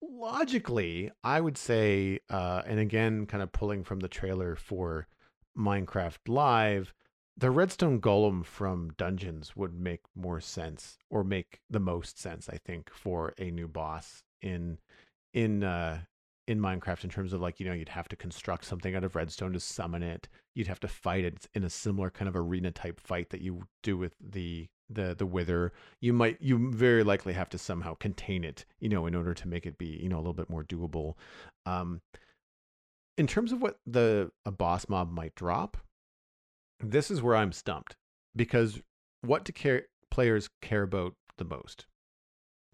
[0.02, 5.08] logically, I would say, uh, and again, kind of pulling from the trailer for
[5.58, 6.94] Minecraft Live,
[7.38, 12.58] the Redstone Golem from Dungeons would make more sense, or make the most sense, I
[12.58, 14.80] think, for a new boss in
[15.34, 16.00] in uh,
[16.48, 17.04] in Minecraft.
[17.04, 19.60] In terms of like, you know, you'd have to construct something out of redstone to
[19.60, 20.28] summon it.
[20.56, 23.68] You'd have to fight it in a similar kind of arena type fight that you
[23.84, 28.46] do with the the the wither you might you very likely have to somehow contain
[28.46, 30.64] it you know in order to make it be you know a little bit more
[30.64, 31.16] doable
[31.66, 32.00] um
[33.18, 35.76] in terms of what the a boss mob might drop
[36.80, 37.96] this is where i'm stumped
[38.36, 38.82] because
[39.22, 41.86] what do care, players care about the most?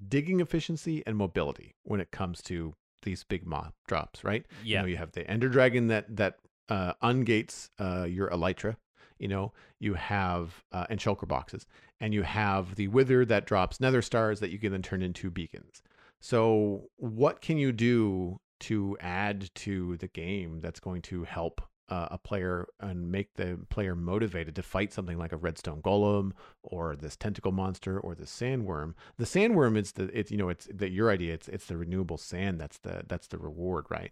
[0.05, 2.73] Digging efficiency and mobility when it comes to
[3.03, 4.45] these big mob drops right?
[4.63, 4.81] You Yeah.
[4.81, 6.37] know you have the ender dragon that that
[6.69, 8.75] uh ungates uh your elytra
[9.19, 9.53] you know?
[9.79, 11.65] You have uh, and shulker boxes
[12.01, 15.31] and you have the wither that drops nether stars that you can then turn into
[15.31, 15.81] beacons.
[16.21, 22.07] So what can you do to add to the game that's going to help uh,
[22.11, 26.31] a player and make the player motivated to fight something like a redstone golem
[26.63, 28.93] or this tentacle monster or the sandworm.
[29.17, 32.17] The sandworm is the it's you know it's the your idea it's it's the renewable
[32.17, 34.11] sand that's the that's the reward right?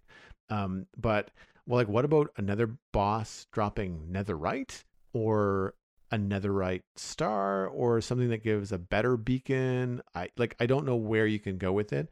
[0.49, 1.31] Um but
[1.65, 5.73] well like what about another boss dropping netherite or
[6.11, 10.01] a netherite star or something that gives a better beacon?
[10.13, 12.09] I like i don't know where you can go with it.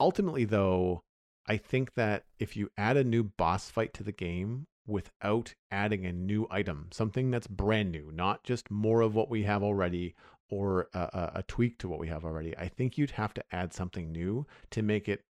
[0.00, 1.02] Ultimately though
[1.46, 6.04] i think that if you add a new boss fight to the game without adding
[6.04, 10.14] a new item something that's brand new not just more of what we have already
[10.50, 12.56] or a, a, tweak to what we have already.
[12.56, 15.22] I think you'd have to add something new to make it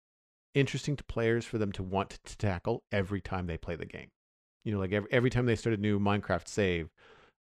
[0.54, 4.08] interesting to players for them to want to tackle every time they play the game.
[4.64, 6.88] You know like every, every time they start a new minecraft save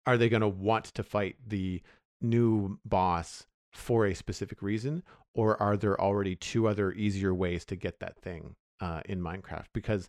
[0.06, 1.82] are they going to want to fight the
[2.20, 5.02] new boss for a specific reason
[5.34, 9.66] or are there already two other easier ways to get that thing uh, in minecraft?
[9.74, 10.08] Because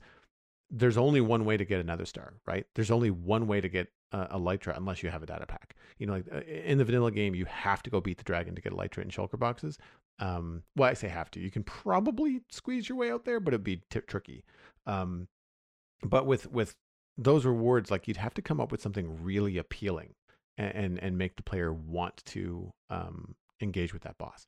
[0.71, 2.65] there's only one way to get a nether star right?
[2.75, 5.75] There's only one way to get uh, elytra unless you have a data pack.
[5.99, 8.55] You know like uh, in the vanilla game you have to go beat the dragon
[8.55, 9.77] to get elytra and shulker boxes.
[10.19, 11.39] Um well i say have to.
[11.39, 14.43] You can probably squeeze your way out there but it'd be t- tricky.
[14.85, 15.27] Um
[16.03, 16.75] but with with
[17.17, 20.13] those rewards like you'd have to come up with something really appealing
[20.57, 24.47] and and, and make the player want to um engage with that boss.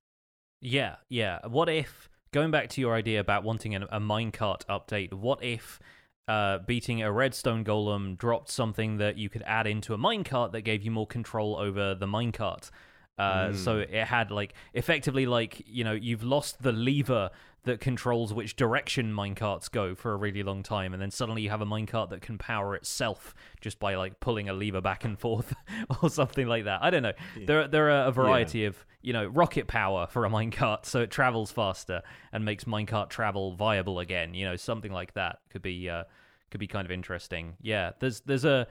[0.61, 1.39] Yeah, yeah.
[1.45, 5.13] What if going back to your idea about wanting a, a minecart update?
[5.13, 5.79] What if
[6.27, 10.61] uh, beating a redstone golem dropped something that you could add into a minecart that
[10.61, 12.69] gave you more control over the minecart?
[13.17, 17.29] Uh, So it had like effectively like you know you've lost the lever
[17.65, 21.49] that controls which direction minecarts go for a really long time, and then suddenly you
[21.49, 25.17] have a minecart that can power itself just by like pulling a lever back and
[25.25, 25.53] forth
[26.01, 26.83] or something like that.
[26.83, 27.13] I don't know.
[27.45, 31.11] There there are a variety of you know rocket power for a minecart, so it
[31.11, 32.01] travels faster
[32.31, 34.33] and makes minecart travel viable again.
[34.33, 36.03] You know something like that could be uh,
[36.51, 37.55] could be kind of interesting.
[37.61, 38.67] Yeah, there's there's a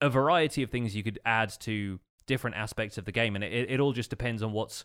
[0.00, 3.70] a variety of things you could add to different aspects of the game, and it,
[3.70, 4.84] it all just depends on what's.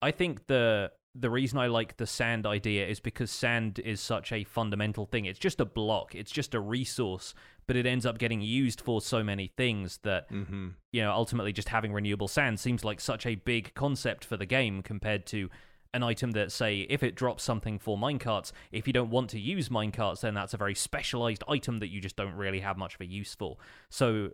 [0.00, 4.30] I think the the reason I like the sand idea is because sand is such
[4.32, 5.24] a fundamental thing.
[5.24, 7.34] It's just a block, it's just a resource,
[7.66, 10.68] but it ends up getting used for so many things that mm-hmm.
[10.92, 14.46] you know ultimately just having renewable sand seems like such a big concept for the
[14.46, 15.48] game compared to
[15.94, 19.40] an item that say if it drops something for minecarts if you don't want to
[19.40, 22.94] use minecarts then that's a very specialized item that you just don't really have much
[22.94, 23.56] of a use for
[23.88, 24.28] so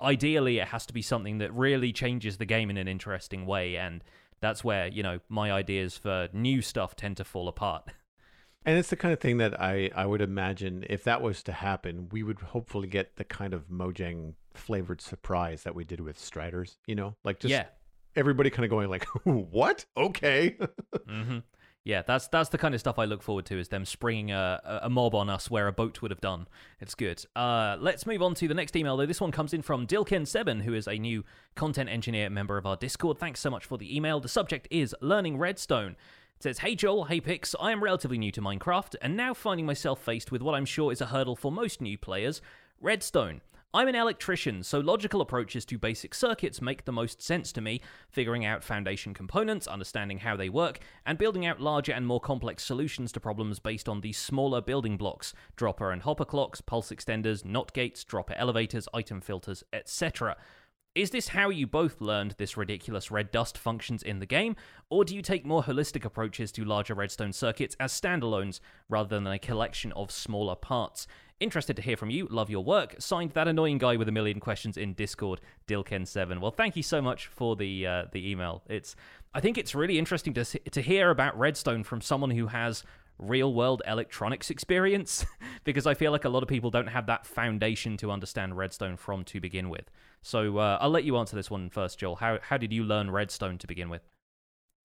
[0.00, 3.76] ideally it has to be something that really changes the game in an interesting way
[3.76, 4.02] and
[4.40, 7.84] that's where you know my ideas for new stuff tend to fall apart
[8.66, 11.52] And it's the kind of thing that I, I would imagine if that was to
[11.52, 16.18] happen, we would hopefully get the kind of Mojang flavored surprise that we did with
[16.18, 17.14] Striders, you know?
[17.24, 17.66] Like just yeah
[18.16, 19.84] everybody kind of going like, what?
[19.96, 20.56] Okay.
[21.08, 21.38] hmm
[21.84, 24.80] Yeah, that's that's the kind of stuff I look forward to is them springing a,
[24.82, 26.46] a- mob on us where a boat would have done.
[26.80, 27.22] It's good.
[27.36, 29.04] Uh, let's move on to the next email though.
[29.04, 31.24] This one comes in from Dilken7, who is a new
[31.54, 33.18] content engineer member of our Discord.
[33.18, 34.18] Thanks so much for the email.
[34.18, 35.90] The subject is learning redstone.
[36.36, 39.66] It says, Hey Joel, hey Pix, I am relatively new to Minecraft and now finding
[39.66, 42.40] myself faced with what I'm sure is a hurdle for most new players
[42.80, 43.42] redstone.
[43.74, 47.80] I'm an electrician, so logical approaches to basic circuits make the most sense to me,
[48.08, 52.62] figuring out foundation components, understanding how they work, and building out larger and more complex
[52.62, 57.44] solutions to problems based on these smaller building blocks dropper and hopper clocks, pulse extenders,
[57.44, 60.36] NOT gates, dropper elevators, item filters, etc.
[60.94, 64.54] Is this how you both learned this ridiculous red dust functions in the game,
[64.90, 69.26] or do you take more holistic approaches to larger redstone circuits as standalones rather than
[69.26, 71.08] a collection of smaller parts?
[71.40, 72.28] Interested to hear from you.
[72.30, 72.94] Love your work.
[73.00, 76.40] Signed that annoying guy with a million questions in Discord, Dilken7.
[76.40, 78.62] Well, thank you so much for the uh, the email.
[78.68, 78.94] It's
[79.34, 82.84] I think it's really interesting to to hear about Redstone from someone who has
[83.18, 85.24] real world electronics experience
[85.64, 88.96] because I feel like a lot of people don't have that foundation to understand Redstone
[88.96, 89.90] from to begin with.
[90.22, 92.16] So uh, I'll let you answer this one first, Joel.
[92.16, 94.02] How how did you learn Redstone to begin with?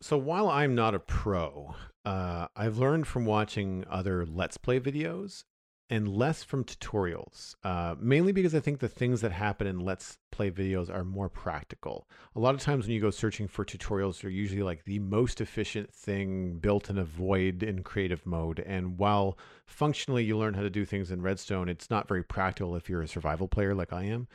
[0.02, 1.76] So while I'm not a pro,
[2.06, 5.44] uh, I've learned from watching other Let's Play videos
[5.90, 10.18] and less from tutorials, uh, mainly because I think the things that happen in Let's
[10.32, 12.08] Play videos are more practical.
[12.36, 15.42] A lot of times when you go searching for tutorials, they're usually like the most
[15.42, 18.60] efficient thing built in a void in creative mode.
[18.60, 22.76] And while functionally you learn how to do things in Redstone, it's not very practical
[22.76, 24.28] if you're a survival player like I am.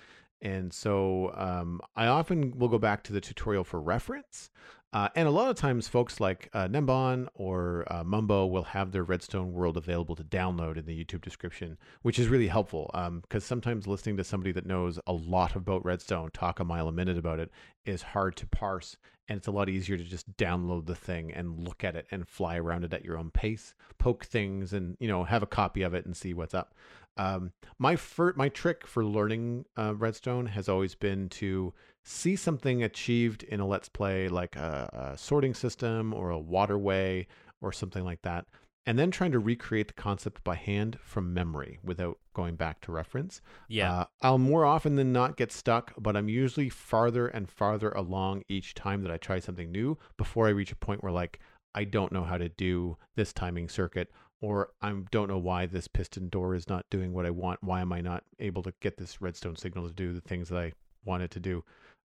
[0.42, 4.50] And so um, I often will go back to the tutorial for reference.
[4.94, 8.92] Uh, and a lot of times, folks like uh, Nembon or uh, Mumbo will have
[8.92, 13.42] their Redstone world available to download in the YouTube description, which is really helpful because
[13.42, 16.92] um, sometimes listening to somebody that knows a lot about Redstone talk a mile a
[16.92, 17.50] minute about it
[17.84, 18.96] is hard to parse.
[19.26, 22.28] And it's a lot easier to just download the thing and look at it and
[22.28, 25.82] fly around it at your own pace, poke things, and you know have a copy
[25.82, 26.72] of it and see what's up.
[27.16, 31.72] Um, my fir- my trick for learning uh, Redstone has always been to
[32.04, 37.26] see something achieved in a let's play like a, a, sorting system or a waterway
[37.62, 38.46] or something like that
[38.86, 42.92] and then trying to recreate the concept by hand from memory without going back to
[42.92, 43.40] reference.
[43.68, 44.00] Yeah.
[44.00, 48.42] Uh, i'll more often than not get stuck but i'm usually farther and farther along
[48.48, 51.38] each time that i try something new before i reach a point where like
[51.74, 54.10] i don't know how to do this timing circuit
[54.44, 57.62] or I don't know why this piston door is not doing what I want.
[57.62, 60.58] Why am I not able to get this redstone signal to do the things that
[60.58, 60.72] I
[61.04, 61.64] wanted to do?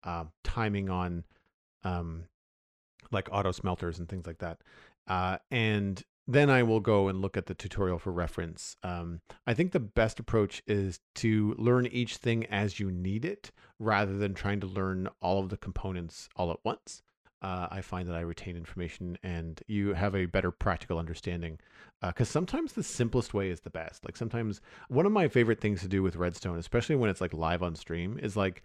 [0.07, 1.24] uh, timing on
[1.84, 2.24] um,
[3.11, 4.59] like auto smelters and things like that.
[5.07, 8.76] Uh, and then I will go and look at the tutorial for reference.
[8.82, 13.51] Um, I think the best approach is to learn each thing as you need it
[13.78, 17.03] rather than trying to learn all of the components all at once.
[17.43, 21.59] Uh, I find that I retain information and you have a better practical understanding.
[22.03, 24.05] Because uh, sometimes the simplest way is the best.
[24.05, 27.32] Like sometimes one of my favorite things to do with Redstone, especially when it's like
[27.32, 28.62] live on stream, is like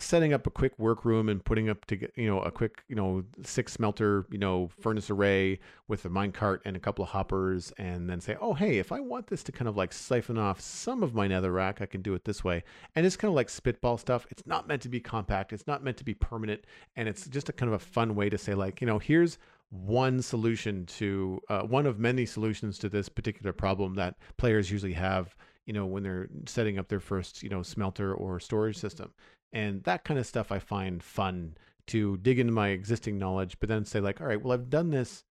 [0.00, 3.22] setting up a quick workroom and putting up to you know a quick you know
[3.42, 8.10] six smelter you know furnace array with a minecart and a couple of hoppers and
[8.10, 11.02] then say oh hey if i want this to kind of like siphon off some
[11.02, 12.62] of my nether rack i can do it this way.
[12.94, 14.26] And it's kind of like spitball stuff.
[14.30, 15.52] It's not meant to be compact.
[15.52, 16.64] It's not meant to be permanent.
[16.96, 19.38] And it's just a kind of a fun way to say like you know here's
[19.70, 24.92] one solution to uh, one of many solutions to this particular problem that players usually
[24.92, 25.34] have
[25.66, 29.10] you know when they're setting up their first you know smelter or storage system
[29.54, 33.68] and that kind of stuff I find fun to dig into my existing knowledge, but
[33.68, 35.24] then say like, all right, well, I've done this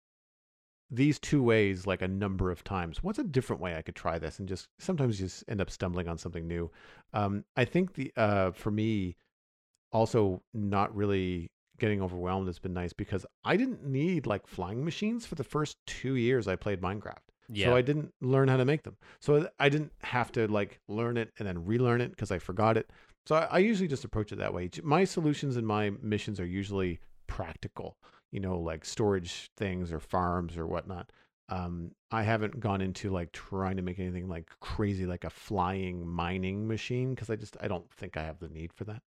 [0.93, 3.01] these two ways like a number of times.
[3.01, 4.39] What's a different way I could try this?
[4.39, 6.69] And just sometimes you just end up stumbling on something new.
[7.13, 9.15] Um, I think the uh, for me,
[9.93, 11.49] also not really
[11.79, 15.77] getting overwhelmed has been nice because I didn't need like flying machines for the first
[15.87, 17.17] two years I played Minecraft.
[17.49, 17.67] Yeah.
[17.67, 18.97] So I didn't learn how to make them.
[19.19, 22.77] So I didn't have to like learn it and then relearn it because I forgot
[22.77, 22.89] it.
[23.25, 24.69] So I, I usually just approach it that way.
[24.83, 27.97] My solutions and my missions are usually practical,
[28.31, 31.11] you know, like storage things or farms or whatnot.
[31.49, 36.07] Um, I haven't gone into like trying to make anything like crazy, like a flying
[36.07, 39.01] mining machine, because I just I don't think I have the need for that.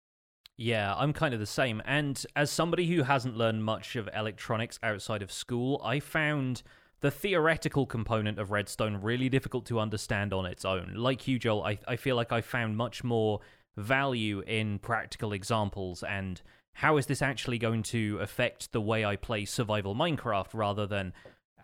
[0.56, 1.82] Yeah, I'm kind of the same.
[1.84, 6.62] And as somebody who hasn't learned much of electronics outside of school, I found
[7.00, 10.92] the theoretical component of Redstone really difficult to understand on its own.
[10.94, 13.40] Like you, Joel, I, I feel like I found much more
[13.76, 16.42] value in practical examples and
[16.74, 21.12] how is this actually going to affect the way I play survival Minecraft rather than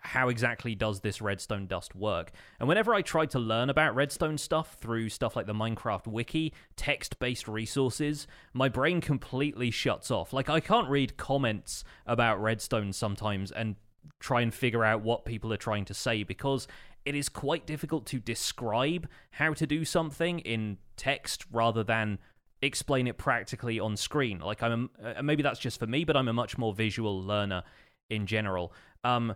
[0.03, 2.31] how exactly does this redstone dust work?
[2.59, 6.53] And whenever I try to learn about redstone stuff through stuff like the Minecraft wiki,
[6.75, 10.33] text based resources, my brain completely shuts off.
[10.33, 13.75] Like, I can't read comments about redstone sometimes and
[14.19, 16.67] try and figure out what people are trying to say because
[17.05, 22.19] it is quite difficult to describe how to do something in text rather than
[22.61, 24.39] explain it practically on screen.
[24.39, 27.21] Like I'm, a, uh, maybe that's just for me, but I'm a much more visual
[27.21, 27.63] learner
[28.09, 28.73] in general.
[29.03, 29.33] Um,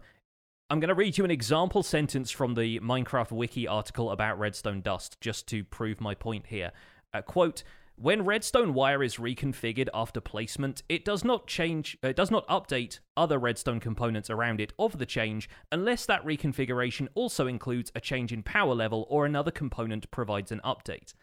[0.70, 4.82] I'm going to read you an example sentence from the Minecraft Wiki article about redstone
[4.82, 6.72] dust, just to prove my point here.
[7.14, 7.64] Uh, quote.
[7.98, 13.00] When redstone wire is reconfigured after placement, it does not change uh, does not update
[13.16, 18.34] other redstone components around it of the change unless that reconfiguration also includes a change
[18.34, 21.14] in power level or another component provides an update.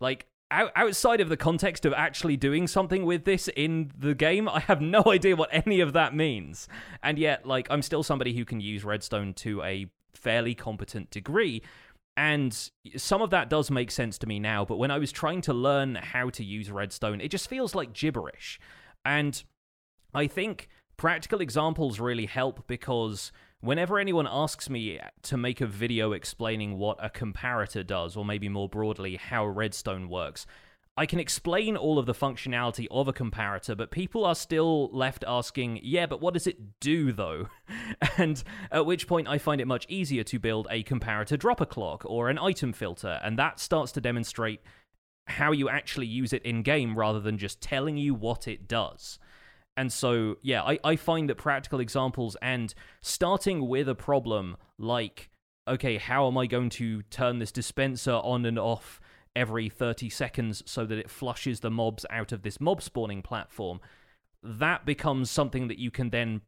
[0.00, 4.60] Like outside of the context of actually doing something with this in the game, I
[4.60, 6.68] have no idea what any of that means.
[7.02, 11.62] And yet, like, I'm still somebody who can use Redstone to a fairly competent degree.
[12.16, 15.40] And some of that does make sense to me now, but when I was trying
[15.42, 18.60] to learn how to use Redstone, it just feels like gibberish.
[19.04, 19.42] And
[20.14, 26.12] I think practical examples really help because whenever anyone asks me to make a video
[26.12, 30.46] explaining what a comparator does, or maybe more broadly, how Redstone works,
[30.96, 35.24] I can explain all of the functionality of a comparator, but people are still left
[35.26, 37.48] asking, yeah, but what does it do though?
[38.16, 42.04] and at which point I find it much easier to build a comparator dropper clock
[42.06, 44.60] or an item filter, and that starts to demonstrate
[45.26, 49.18] how you actually use it in game rather than just telling you what it does.
[49.76, 55.30] And so, yeah, I, I find that practical examples and starting with a problem like,
[55.66, 59.00] okay, how am I going to turn this dispenser on and off
[59.36, 63.80] every 30 seconds so that it flushes the mobs out of this mob spawning platform,
[64.42, 66.42] that becomes something that you can then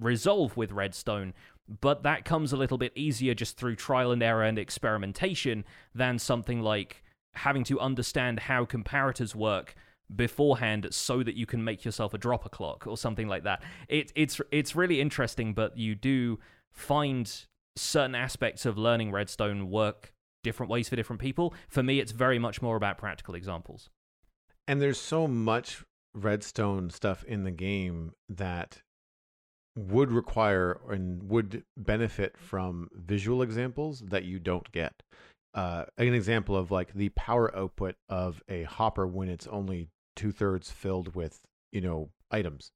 [0.00, 1.34] resolve with Redstone.
[1.80, 5.64] But that comes a little bit easier just through trial and error and experimentation
[5.94, 7.02] than something like
[7.34, 9.74] having to understand how comparators work
[10.14, 13.62] beforehand so that you can make yourself a dropper clock or something like that.
[13.88, 16.38] It, it's it's really interesting, but you do
[16.70, 17.32] find
[17.76, 20.11] certain aspects of learning Redstone work
[20.42, 21.54] different ways for different people.
[21.68, 23.90] For me, it's very much more about practical examples.
[24.66, 25.84] And there's so much
[26.14, 28.82] redstone stuff in the game that
[29.74, 35.02] would require and would benefit from visual examples that you don't get.
[35.54, 40.32] Uh, an example of like the power output of a hopper when it's only two
[40.32, 41.40] thirds filled with
[41.72, 42.70] you know items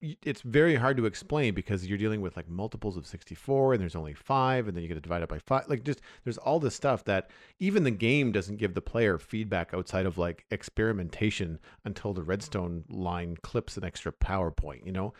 [0.00, 3.96] it's very hard to explain because you're dealing with like multiples of 64 and there's
[3.96, 6.60] only five and then you get to divide it by five like just there's all
[6.60, 11.58] this stuff that even the game doesn't give the player feedback outside of like experimentation
[11.84, 15.12] until the redstone line clips an extra powerpoint you know?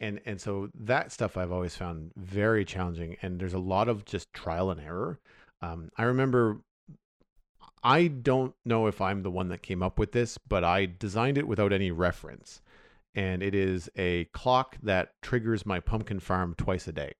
[0.00, 4.04] And and so that stuff i've always found very challenging and there's a lot of
[4.04, 5.18] just trial and error.
[5.62, 6.60] Um, i remember
[7.82, 11.38] i don't know if i'm the one that came up with this but i designed
[11.38, 12.60] it without any reference
[13.16, 17.12] and it is a clock that triggers my pumpkin farm twice a day.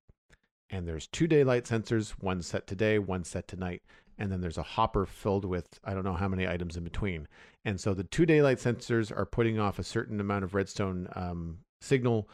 [0.71, 3.83] And there's two daylight sensors, one set today, one set tonight,
[4.19, 7.27] and then there's a hopper filled with I don't know how many items in between.
[7.65, 11.59] And so the two daylight sensors are putting off a certain amount of redstone um,
[11.81, 12.29] signal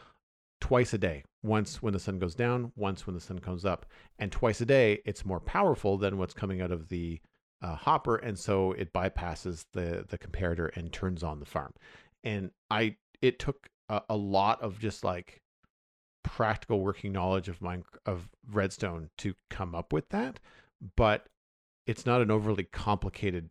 [0.59, 1.23] twice a day.
[1.41, 3.85] Once when the sun goes down, once when the sun comes up,
[4.19, 5.01] and twice a day.
[5.05, 7.19] It's more powerful than what's coming out of the
[7.61, 11.73] uh, hopper, and so it bypasses the the comparator and turns on the farm.
[12.23, 15.41] And I it took a, a lot of just like
[16.23, 20.39] practical working knowledge of mine of redstone to come up with that
[20.95, 21.25] but
[21.85, 23.49] it's not an overly complicated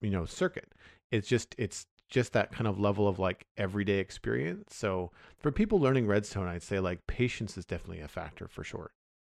[0.00, 0.72] you know circuit.
[1.10, 4.74] It's just it's just that kind of level of like everyday experience.
[4.74, 8.90] So for people learning redstone i'd say like patience is definitely a factor for sure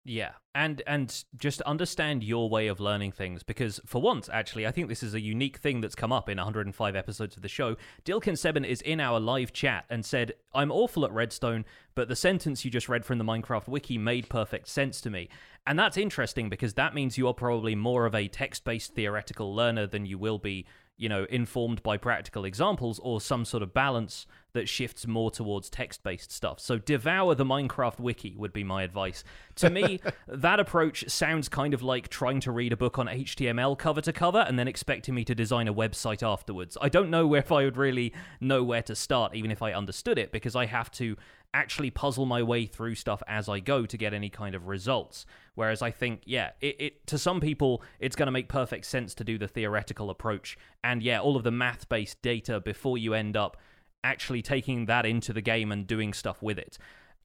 [0.08, 4.72] yeah, and and just understand your way of learning things because for once, actually, I
[4.72, 7.76] think this is a unique thing that's come up in 105 episodes of the show.
[8.06, 12.16] Dilkin Seven is in our live chat and said, "I'm awful at Redstone, but the
[12.16, 15.28] sentence you just read from the Minecraft wiki made perfect sense to me."
[15.66, 19.88] And that's interesting because that means you are probably more of a text-based theoretical learner
[19.88, 20.68] than you will be
[20.98, 25.70] you know, informed by practical examples or some sort of balance that shifts more towards
[25.70, 26.60] text based stuff.
[26.60, 29.24] So, devour the Minecraft wiki would be my advice.
[29.56, 33.78] To me, that approach sounds kind of like trying to read a book on HTML
[33.78, 36.78] cover to cover and then expecting me to design a website afterwards.
[36.82, 40.18] I don't know if I would really know where to start, even if I understood
[40.18, 41.18] it, because I have to
[41.56, 45.26] actually puzzle my way through stuff as I go to get any kind of results.
[45.56, 49.16] Whereas I think, yeah, it, it to some people it's going to make perfect sense
[49.16, 53.14] to do the theoretical approach, and yeah, all of the math based data before you
[53.14, 53.58] end up
[54.04, 56.78] actually taking that into the game and doing stuff with it.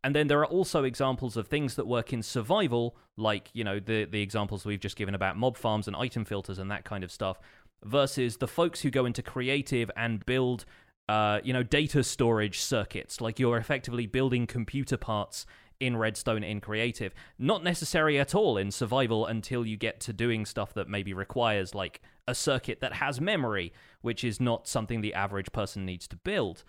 [0.03, 3.79] And then there are also examples of things that work in survival, like, you know,
[3.79, 7.05] the, the examples we've just given about mob farms and item filters and that kind
[7.05, 7.39] of stuff,
[7.85, 10.65] versus the folks who go into creative and build
[11.11, 13.21] uh, you know, data storage circuits.
[13.21, 15.45] Like you're effectively building computer parts
[15.81, 17.13] in Redstone in creative.
[17.37, 21.75] Not necessary at all in survival until you get to doing stuff that maybe requires
[21.75, 26.17] like a circuit that has memory, which is not something the average person needs to
[26.17, 26.63] build.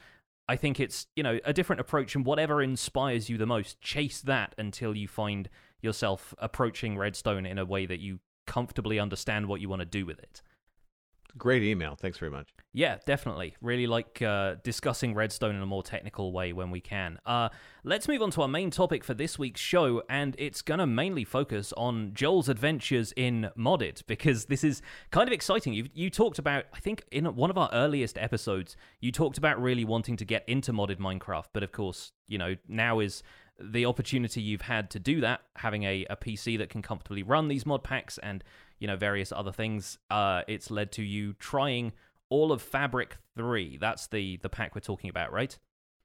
[0.49, 4.21] I think it's, you know, a different approach and whatever inspires you the most, chase
[4.21, 5.49] that until you find
[5.83, 10.03] yourself approaching Redstone in a way that you comfortably understand what you want to do
[10.03, 10.41] with it.
[11.37, 11.95] Great email.
[11.95, 12.53] Thanks very much.
[12.73, 13.55] Yeah, definitely.
[13.61, 17.19] Really like uh, discussing Redstone in a more technical way when we can.
[17.25, 17.49] Uh,
[17.83, 20.87] let's move on to our main topic for this week's show, and it's going to
[20.87, 25.73] mainly focus on Joel's adventures in Modded because this is kind of exciting.
[25.73, 29.61] You you talked about, I think, in one of our earliest episodes, you talked about
[29.61, 33.23] really wanting to get into modded Minecraft, but of course, you know, now is
[33.59, 37.47] the opportunity you've had to do that, having a, a PC that can comfortably run
[37.47, 38.43] these mod packs and
[38.81, 39.97] you know various other things.
[40.09, 41.93] Uh, it's led to you trying
[42.29, 43.77] all of Fabric Three.
[43.77, 45.57] That's the the pack we're talking about, right?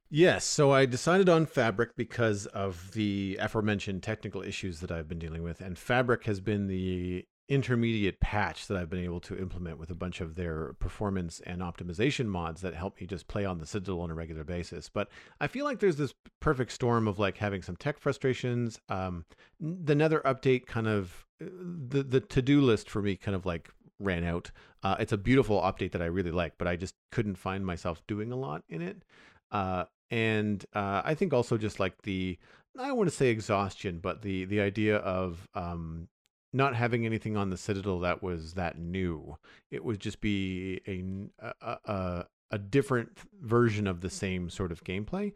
[0.09, 0.45] Yes.
[0.45, 5.43] So I decided on Fabric because of the aforementioned technical issues that I've been dealing
[5.43, 9.89] with, and Fabric has been the intermediate patch that I've been able to implement with
[9.89, 13.65] a bunch of their performance and optimization mods that help me just play on the
[13.65, 14.89] Citadel on a regular basis.
[14.89, 15.09] But
[15.39, 18.79] I feel like there's this perfect storm of like having some tech frustrations.
[18.89, 19.25] Um,
[19.59, 23.69] the Nether update kind of the the to do list for me kind of like
[23.99, 24.51] ran out.
[24.83, 28.01] Uh, it's a beautiful update that I really like, but I just couldn't find myself
[28.07, 29.03] doing a lot in it.
[29.51, 32.37] Uh, and uh, I think also just like the
[32.77, 36.07] I don't want to say exhaustion, but the the idea of um,
[36.53, 39.37] not having anything on the Citadel that was that new.
[39.71, 44.83] It would just be a a, a, a different version of the same sort of
[44.83, 45.33] gameplay.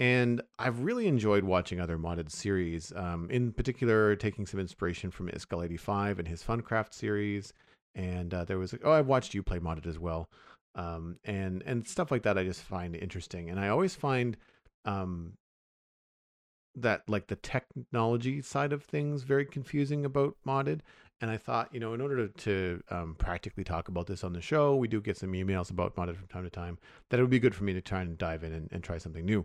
[0.00, 5.28] And I've really enjoyed watching other modded series, um, in particular, taking some inspiration from
[5.28, 7.52] Iskall85 and his Funcraft series.
[7.94, 10.30] And uh, there was, oh, I've watched you play modded as well.
[10.74, 13.50] Um, and, and stuff like that I just find interesting.
[13.50, 14.38] And I always find
[14.86, 15.34] um,
[16.76, 20.80] that, like, the technology side of things very confusing about modded.
[21.20, 24.32] And I thought, you know, in order to, to um, practically talk about this on
[24.32, 26.78] the show, we do get some emails about modded from time to time,
[27.10, 28.96] that it would be good for me to try and dive in and, and try
[28.96, 29.44] something new.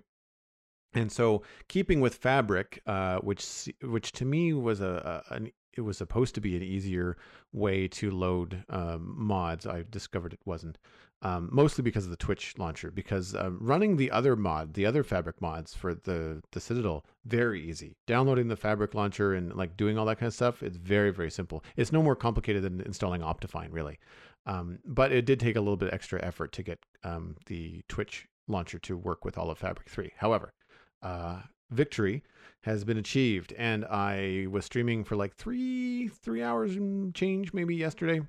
[0.96, 5.82] And so, keeping with Fabric, uh, which which to me was a, a an, it
[5.82, 7.18] was supposed to be an easier
[7.52, 9.68] way to load um, mods.
[9.68, 10.78] I discovered it wasn't,
[11.22, 12.92] um, mostly because of the Twitch launcher.
[12.92, 17.62] Because um, running the other mod, the other Fabric mods for the the Citadel, very
[17.62, 17.98] easy.
[18.08, 21.30] Downloading the Fabric launcher and like doing all that kind of stuff, it's very very
[21.30, 21.64] simple.
[21.76, 24.00] It's no more complicated than installing Optifine, really.
[24.46, 28.28] Um, but it did take a little bit extra effort to get um, the Twitch
[28.48, 30.12] launcher to work with all of Fabric 3.
[30.18, 30.54] However,
[31.02, 32.24] uh, victory
[32.62, 37.76] has been achieved, and I was streaming for like three three hours and change maybe
[37.76, 38.22] yesterday,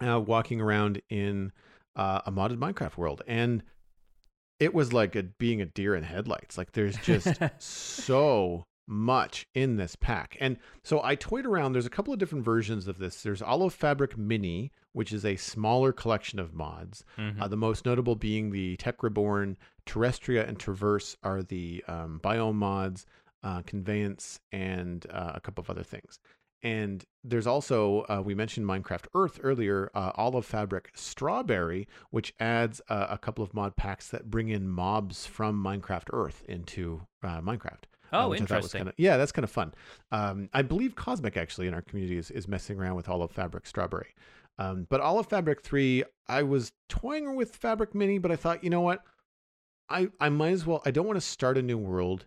[0.00, 1.52] uh, walking around in
[1.96, 3.62] uh, a modded Minecraft world, and
[4.58, 6.56] it was like a, being a deer in headlights.
[6.56, 10.36] Like there's just so much in this pack.
[10.40, 11.72] And so I toyed around.
[11.72, 13.22] There's a couple of different versions of this.
[13.22, 17.04] There's All of Fabric Mini, which is a smaller collection of mods.
[17.18, 17.42] Mm-hmm.
[17.42, 19.56] Uh, the most notable being the Tech Reborn,
[19.86, 23.06] Terrestria, and Traverse are the um, biome mods,
[23.42, 26.18] uh, Conveyance, and uh, a couple of other things.
[26.62, 32.34] And there's also, uh, we mentioned Minecraft Earth earlier, uh, All of Fabric Strawberry, which
[32.38, 37.02] adds uh, a couple of mod packs that bring in mobs from Minecraft Earth into
[37.24, 37.84] uh, Minecraft.
[38.12, 38.80] Uh, oh, interesting.
[38.80, 39.74] Kinda, yeah, that's kind of fun.
[40.12, 43.32] Um, I believe Cosmic actually in our community is, is messing around with All of
[43.32, 44.14] Fabric Strawberry.
[44.58, 48.62] Um, but All of Fabric 3, I was toying with Fabric Mini, but I thought,
[48.62, 49.02] you know what?
[49.92, 52.26] I, I might as well, I don't want to start a new world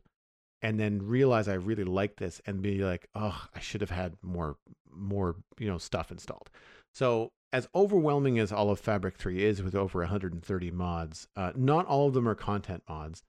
[0.62, 4.16] and then realize I really like this and be like, oh, I should have had
[4.22, 4.58] more,
[4.92, 6.50] more, you know, stuff installed.
[6.94, 11.86] So as overwhelming as all of Fabric 3 is with over 130 mods, uh, not
[11.86, 13.24] all of them are content mods.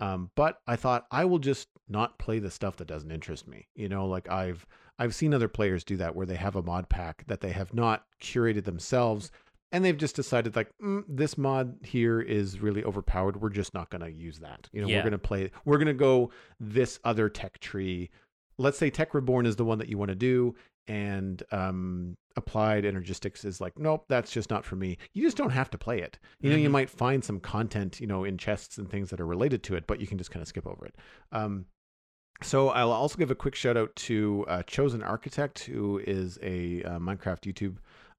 [0.00, 3.66] Um, but I thought I will just not play the stuff that doesn't interest me.
[3.74, 4.66] You know, like I've
[4.98, 7.74] I've seen other players do that where they have a mod pack that they have
[7.74, 9.30] not curated themselves,
[9.72, 13.40] and they've just decided like mm, this mod here is really overpowered.
[13.40, 14.68] We're just not going to use that.
[14.72, 14.96] You know, yeah.
[14.96, 15.50] we're going to play.
[15.64, 18.10] We're going to go this other tech tree.
[18.56, 20.54] Let's say Tech Reborn is the one that you want to do,
[20.88, 25.50] and um, applied energistics is like nope that's just not for me you just don't
[25.50, 26.62] have to play it you know mm-hmm.
[26.62, 29.74] you might find some content you know in chests and things that are related to
[29.74, 30.94] it but you can just kind of skip over it
[31.32, 31.66] um,
[32.42, 36.84] so I'll also give a quick shout out to uh, Chosen Architect, who is a
[36.84, 37.78] uh, Minecraft YouTube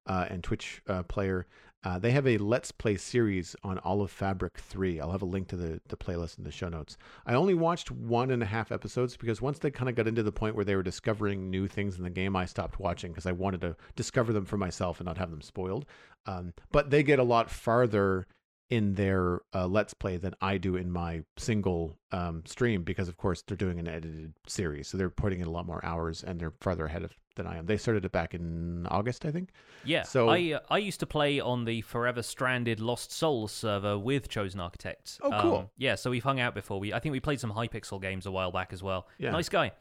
[0.10, 1.46] uh, and Twitch uh, player
[1.84, 5.00] uh, they have a Let's Play series on All of Fabric 3.
[5.00, 6.98] I'll have a link to the, the playlist in the show notes.
[7.26, 10.22] I only watched one and a half episodes because once they kind of got into
[10.22, 13.26] the point where they were discovering new things in the game, I stopped watching because
[13.26, 15.86] I wanted to discover them for myself and not have them spoiled.
[16.26, 18.28] Um, but they get a lot farther
[18.70, 23.16] in their uh, Let's Play than I do in my single um, stream because, of
[23.16, 24.90] course, they're doing an edited series.
[24.90, 27.58] So they're putting in a lot more hours and they're farther ahead of than I
[27.58, 27.66] am.
[27.66, 29.50] They started it back in August, I think.
[29.84, 30.04] Yeah.
[30.04, 34.30] So- I uh, I used to play on the Forever Stranded Lost Souls server with
[34.30, 35.20] Chosen Architects.
[35.24, 35.56] Oh, cool.
[35.56, 35.96] Um, yeah.
[35.96, 36.80] So we've hung out before.
[36.80, 39.08] We I think we played some Hypixel games a while back as well.
[39.18, 39.32] Yeah.
[39.32, 39.72] Nice guy.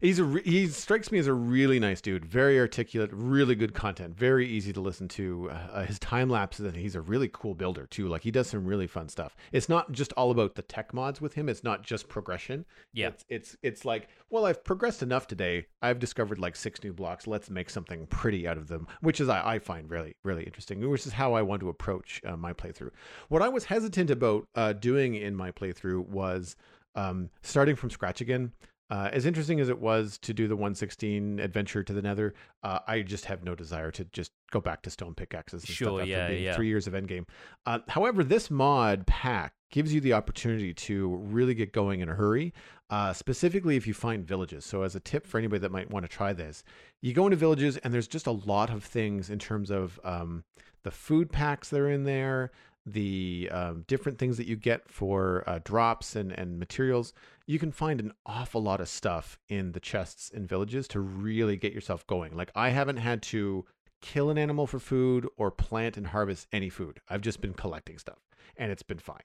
[0.00, 3.74] He's a re- he strikes me as a really nice dude, very articulate, really good
[3.74, 5.50] content, very easy to listen to.
[5.50, 8.06] Uh, his time lapses and he's a really cool builder too.
[8.06, 9.34] Like he does some really fun stuff.
[9.50, 11.48] It's not just all about the tech mods with him.
[11.48, 12.64] It's not just progression.
[12.92, 13.08] Yeah.
[13.08, 15.66] It's it's it's like, well, I've progressed enough today.
[15.82, 17.26] I've discovered like six new blocks.
[17.26, 20.88] Let's make something pretty out of them, which is I, I find really really interesting.
[20.88, 22.90] Which is how I want to approach uh, my playthrough.
[23.30, 26.54] What I was hesitant about uh, doing in my playthrough was
[26.94, 28.52] um, starting from scratch again.
[28.90, 32.78] Uh, as interesting as it was to do the 116 adventure to the Nether, uh,
[32.86, 36.00] I just have no desire to just go back to stone pickaxes and Sure, stuff
[36.00, 36.56] after yeah, being yeah.
[36.56, 37.26] three years of endgame.
[37.66, 42.14] Uh, however, this mod pack gives you the opportunity to really get going in a
[42.14, 42.52] hurry,
[42.90, 44.64] uh, specifically if you find villages.
[44.64, 46.64] So, as a tip for anybody that might want to try this,
[47.02, 50.44] you go into villages and there's just a lot of things in terms of um,
[50.84, 52.50] the food packs that are in there,
[52.86, 57.12] the um, different things that you get for uh, drops and, and materials.
[57.46, 61.56] You can find an awful lot of stuff in the chests in villages to really
[61.56, 62.36] get yourself going.
[62.36, 63.66] Like, I haven't had to
[64.00, 67.00] kill an animal for food or plant and harvest any food.
[67.08, 68.18] I've just been collecting stuff
[68.56, 69.22] and it's been fine.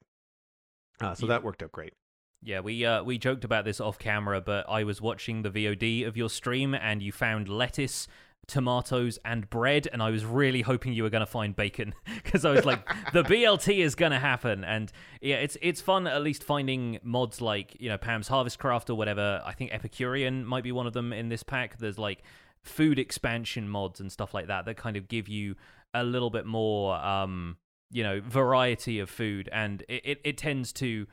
[1.04, 1.30] Uh, so Yeah.
[1.34, 1.94] that worked out great.
[2.42, 6.06] Yeah, we uh, we joked about this off camera, but I was watching the VOD
[6.06, 8.08] of your stream, and you found lettuce,
[8.48, 11.94] tomatoes, and bread, and I was really hoping you were going to find bacon
[12.24, 14.92] because I was like, the BLT is going to happen, and
[15.22, 18.96] yeah, it's it's fun at least finding mods like you know Pam's Harvest Craft or
[18.96, 19.42] whatever.
[19.46, 21.78] I think Epicurean might be one of them in this pack.
[21.78, 22.24] There's like
[22.62, 25.56] food expansion mods and stuff like that that kind of give you
[25.94, 27.58] a little bit more um
[27.94, 31.06] you know variety of food and it, it, it tends to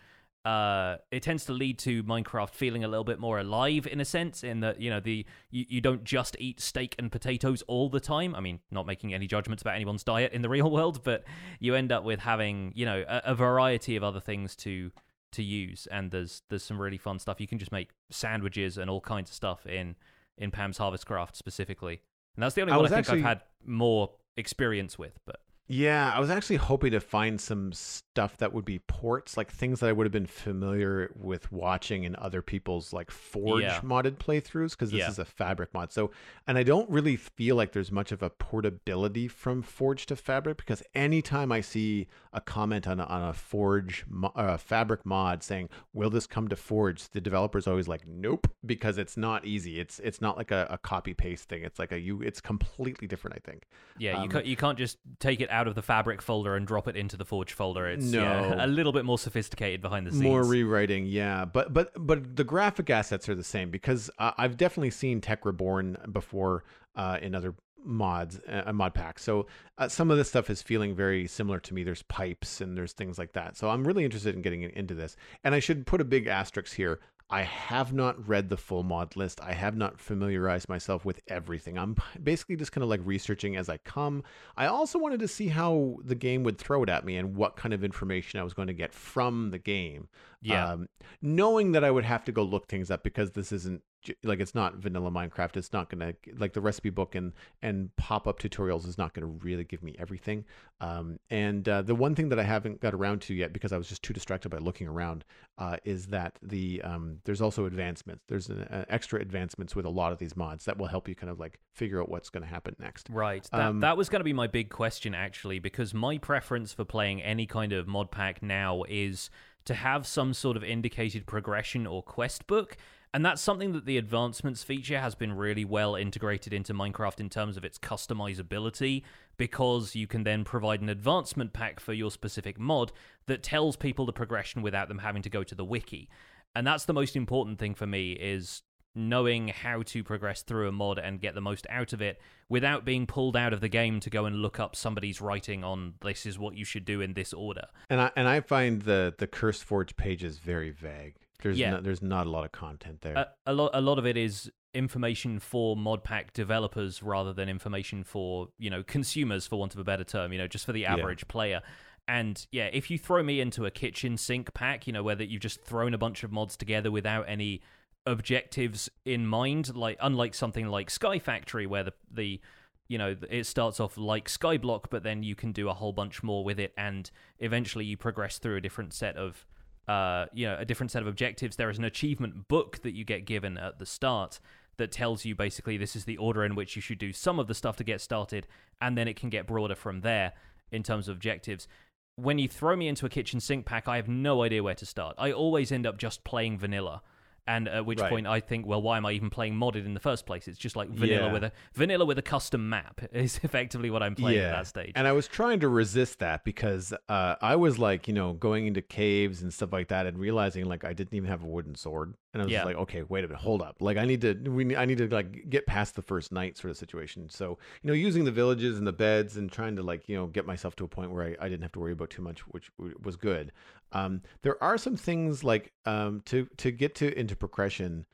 [0.46, 4.04] uh it tends to lead to minecraft feeling a little bit more alive in a
[4.06, 7.90] sense in that you know the you, you don't just eat steak and potatoes all
[7.90, 8.34] the time.
[8.34, 11.24] I mean not making any judgments about anyone's diet in the real world but
[11.58, 14.90] you end up with having you know a, a variety of other things to
[15.32, 17.38] to use and there's there's some really fun stuff.
[17.38, 19.94] You can just make sandwiches and all kinds of stuff in
[20.38, 22.00] in pam's harvest craft specifically.
[22.34, 25.40] And that's the only I one i think actually- i've had more experience with but
[25.72, 29.78] Yeah, I was actually hoping to find some stuff that would be ports, like things
[29.78, 33.80] that I would have been familiar with watching in other people's like Forge Yeah.
[33.82, 35.10] modded playthroughs because this Yeah.
[35.10, 35.92] is a Fabric mod.
[35.92, 36.10] So,
[36.48, 40.56] and I don't really feel like there's much of a portability from Forge to Fabric
[40.56, 45.44] because anytime I see a comment on a, on a Forge mo- uh, Fabric mod
[45.44, 49.78] saying, "Will this come to Forge?" the developer's always like, "Nope," because it's not easy.
[49.78, 51.62] It's it's not like a, a copy paste thing.
[51.62, 52.22] It's like a you.
[52.22, 53.36] It's completely different.
[53.36, 53.66] I think.
[53.98, 56.66] Yeah, you Um, can't you can't just take it out of the fabric folder and
[56.66, 57.86] drop it into the Forge folder.
[57.88, 58.56] It's yeah, No.
[58.64, 60.22] a little bit more sophisticated behind the scenes.
[60.22, 64.56] More rewriting, yeah, but but but the graphic assets are the same because uh, I've
[64.56, 66.64] definitely seen Tech Reborn before
[66.96, 67.54] uh, in other
[67.84, 69.22] mods, uh, mod packs.
[69.22, 69.46] So
[69.78, 71.82] uh, some of this stuff is feeling very similar to me.
[71.82, 73.56] There's pipes and there's things like that.
[73.56, 75.16] So I'm really interested in getting into this.
[75.44, 77.00] And I should put a big asterisk here.
[77.32, 79.40] I have not read the full mod list.
[79.40, 81.78] I have not familiarized myself with everything.
[81.78, 84.24] I'm basically just kind of like researching as I come.
[84.56, 87.54] I also wanted to see how the game would throw it at me and what
[87.54, 90.08] kind of information I was going to get from the game.
[90.42, 90.88] Yeah, Um,
[91.20, 93.82] knowing that I would have to go look things up because this isn't
[94.24, 95.56] like it's not vanilla Minecraft.
[95.56, 99.26] It's not gonna like the recipe book and and pop up tutorials is not gonna
[99.26, 100.44] really give me everything.
[100.80, 103.78] Um, and uh, the one thing that I haven't got around to yet because I
[103.78, 105.24] was just too distracted by looking around
[105.58, 108.24] uh, is that the um, there's also advancements.
[108.26, 111.14] There's an, uh, extra advancements with a lot of these mods that will help you
[111.14, 113.08] kind of like figure out what's going to happen next.
[113.10, 113.46] right.
[113.52, 116.86] That um, that was going to be my big question actually, because my preference for
[116.86, 119.28] playing any kind of mod pack now is
[119.64, 122.76] to have some sort of indicated progression or quest book.
[123.12, 127.28] And that's something that the advancements feature has been really well integrated into Minecraft in
[127.28, 129.02] terms of its customizability,
[129.36, 132.92] because you can then provide an advancement pack for your specific mod
[133.26, 136.08] that tells people the progression without them having to go to the wiki.
[136.54, 138.62] And that's the most important thing for me is
[138.94, 142.84] knowing how to progress through a mod and get the most out of it without
[142.84, 146.26] being pulled out of the game to go and look up somebody's writing on this
[146.26, 147.64] is what you should do in this order.
[147.88, 151.14] And I and I find the the CurseForge pages very vague.
[151.42, 151.70] There's Yeah.
[151.70, 153.16] no, there's not a lot of content there.
[153.16, 157.48] A, a lot a lot of it is information for mod pack developers rather than
[157.48, 160.72] information for, you know, consumers for want of a better term, you know, just for
[160.72, 160.94] the Yeah.
[160.94, 161.60] average player.
[162.08, 165.26] And yeah, if you throw me into a kitchen sink pack, you know, where that
[165.28, 167.62] you've just thrown a bunch of mods together without any
[168.06, 172.40] objectives in mind, like unlike something like Sky Factory, where the the
[172.88, 176.22] you know it starts off like Skyblock, but then you can do a whole bunch
[176.22, 179.46] more with it, and eventually you progress through a different set of
[179.88, 181.56] uh you know a different set of objectives.
[181.56, 184.40] There is an achievement book that you get given at the start
[184.76, 187.46] that tells you basically this is the order in which you should do some of
[187.46, 188.46] the stuff to get started,
[188.80, 190.32] and then it can get broader from there
[190.72, 191.68] in terms of objectives.
[192.16, 194.86] When you throw me into a kitchen sink pack, I have no idea where to
[194.86, 195.14] start.
[195.18, 197.02] I always end up just playing vanilla
[197.46, 198.10] and at which Right.
[198.10, 200.46] point I think, well, why am I even playing modded in the first place?
[200.48, 201.32] It's just like vanilla Yeah.
[201.32, 204.92] with a vanilla with a custom map is effectively what I'm playing at that stage.
[204.94, 208.66] And I was trying to resist that because uh, I was like, you know, going
[208.66, 211.74] into caves and stuff like that, and realizing like I didn't even have a wooden
[211.74, 212.58] sword, and I was Yeah.
[212.58, 214.84] just like, okay, wait a minute, hold up, like I need to, we, need- I
[214.84, 217.28] need to like get past the first night sort of situation.
[217.28, 220.26] So you know, using the villages and the beds and trying to like you know
[220.26, 222.40] get myself to a point where I, I didn't have to worry about too much,
[222.48, 222.70] which
[223.02, 223.52] was good.
[223.92, 228.06] Um, there are some things like um, to to get to into progression.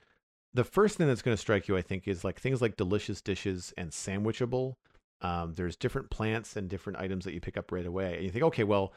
[0.55, 3.21] The first thing that's going to strike you, I think, is like things like delicious
[3.21, 4.77] dishes and sandwichable.
[5.21, 8.31] Um, there's different plants and different items that you pick up right away, and you
[8.31, 8.93] think, okay, well,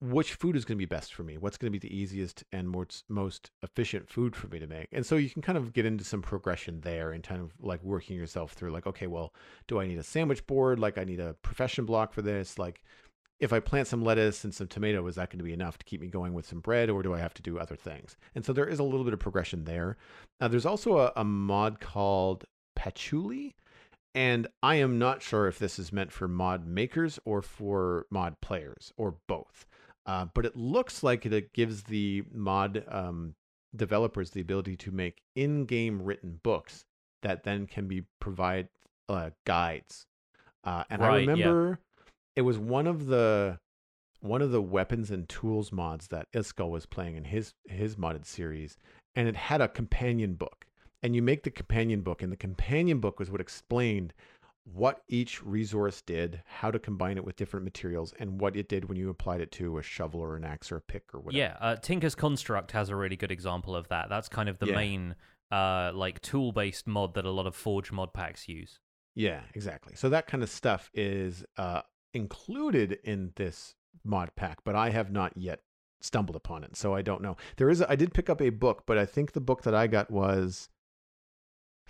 [0.00, 1.36] which food is going to be best for me?
[1.36, 4.88] What's going to be the easiest and most most efficient food for me to make?
[4.92, 7.82] And so you can kind of get into some progression there and kind of like
[7.82, 9.34] working yourself through, like, okay, well,
[9.68, 10.78] do I need a sandwich board?
[10.78, 12.58] Like, I need a profession block for this.
[12.58, 12.82] Like,
[13.40, 15.84] if I plant some lettuce and some tomato, is that going to be enough to
[15.84, 18.16] keep me going with some bread, or do I have to do other things?
[18.34, 19.96] And so there is a little bit of progression there.
[20.40, 22.44] Uh, there's also a, a mod called
[22.76, 23.56] Patchouli,
[24.14, 28.40] and I am not sure if this is meant for mod makers or for mod
[28.40, 29.66] players or both.
[30.06, 33.34] Uh, but it looks like it gives the mod um,
[33.76, 36.84] developers the ability to make in-game written books
[37.22, 38.68] that then can be provide
[39.08, 40.06] uh, guides.
[40.64, 41.32] Uh, and I Right, yeah.
[41.32, 41.80] remember
[42.36, 43.58] it was one of the
[44.20, 48.26] one of the weapons and tools mods that Iskall was playing in his his modded
[48.26, 48.76] series,
[49.14, 50.66] and it had a companion book.
[51.02, 54.12] And you make the companion book, and the companion book was what explained
[54.64, 58.88] what each resource did, how to combine it with different materials, and what it did
[58.88, 61.38] when you applied it to a shovel or an axe or a pick or whatever.
[61.38, 64.08] Yeah, uh, Tinker's Construct has a really good example of that.
[64.08, 64.76] That's kind of the Yeah.
[64.76, 65.14] main
[65.50, 68.78] uh, like tool-based mod that a lot of Forge mod packs use.
[69.16, 69.96] Yeah, exactly.
[69.96, 71.82] So that kind of stuff is uh,
[72.14, 73.74] included in this
[74.04, 75.60] mod pack, but I have not yet
[76.00, 77.36] stumbled upon it, so I don't know.
[77.56, 79.74] There is, a, I did pick up a book, but I think the book that
[79.74, 80.68] I got was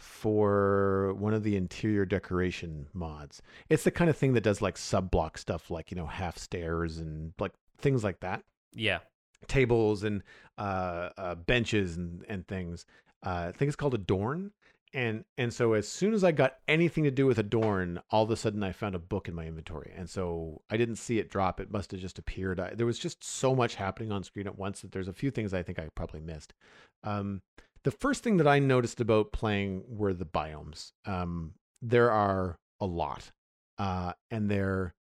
[0.01, 3.43] for one of the interior decoration mods.
[3.69, 6.39] It's the kind of thing that does like sub block stuff, like you know half
[6.39, 8.43] stairs and like things like that
[8.75, 9.01] Yeah,
[9.47, 10.23] tables and
[10.59, 12.87] uh, uh, benches and, and things.
[13.25, 14.53] Uh, I think it's called Adorn.
[14.93, 18.31] And and so as soon as I got anything to do with Adorn, all of
[18.31, 19.93] a sudden I found a book in my inventory.
[19.97, 21.61] And so I didn't see it drop.
[21.61, 22.59] It must have just appeared.
[22.59, 25.31] I, there was just so much happening on screen at once that there's a few
[25.31, 26.55] things I think I probably missed.
[27.05, 27.43] Um,
[27.85, 30.93] the first thing that I noticed about playing were the biomes.
[31.07, 31.53] Um,
[31.83, 33.31] there are a lot,
[33.79, 34.95] uh, and they're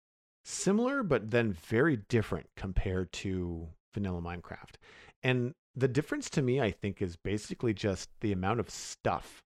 [0.46, 4.76] similar but then very different compared to vanilla Minecraft.
[5.24, 9.44] And the difference to me, I think, is basically just the amount of stuff,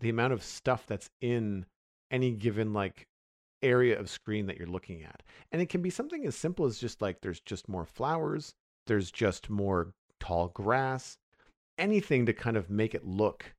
[0.00, 1.66] the amount of stuff that's in
[2.10, 3.06] any given like
[3.62, 5.22] area of screen that you're looking at.
[5.52, 8.54] And it can be something as simple as just like there's just more flowers,
[8.86, 11.16] there's just more tall grass,
[11.78, 13.54] anything to kind of make it look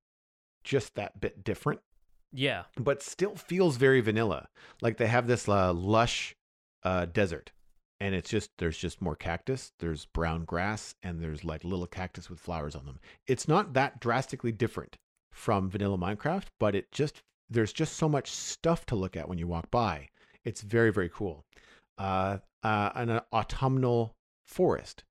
[0.63, 1.81] just that bit different
[2.33, 4.47] yeah, but still feels very vanilla.
[4.81, 6.35] Like they have this uh, lush
[6.81, 7.51] uh, desert,
[7.99, 12.31] and it's just there's just more cactus, there's brown grass, and there's like little cactus
[12.31, 12.99] with flowers on them.
[13.27, 14.97] It's not that drastically different
[15.31, 17.21] from vanilla Minecraft, but it just
[17.51, 20.09] there's just so much stuff to look at when you walk by.
[20.43, 21.45] It's very very cool.
[21.99, 25.03] Uh, uh, an uh, autumnal forest,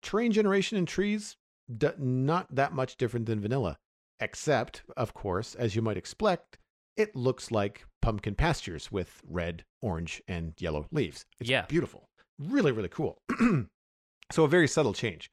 [0.00, 1.36] terrain generation and trees,
[1.76, 3.76] d- not that much different than vanilla
[4.20, 6.58] except, of course, as you might expect,
[6.96, 11.24] it looks like pumpkin pastures with red, orange, and yellow leaves.
[11.38, 11.66] It's Yeah.
[11.66, 12.08] beautiful.
[12.38, 13.18] Really, really cool.
[14.32, 15.30] so, a very subtle change.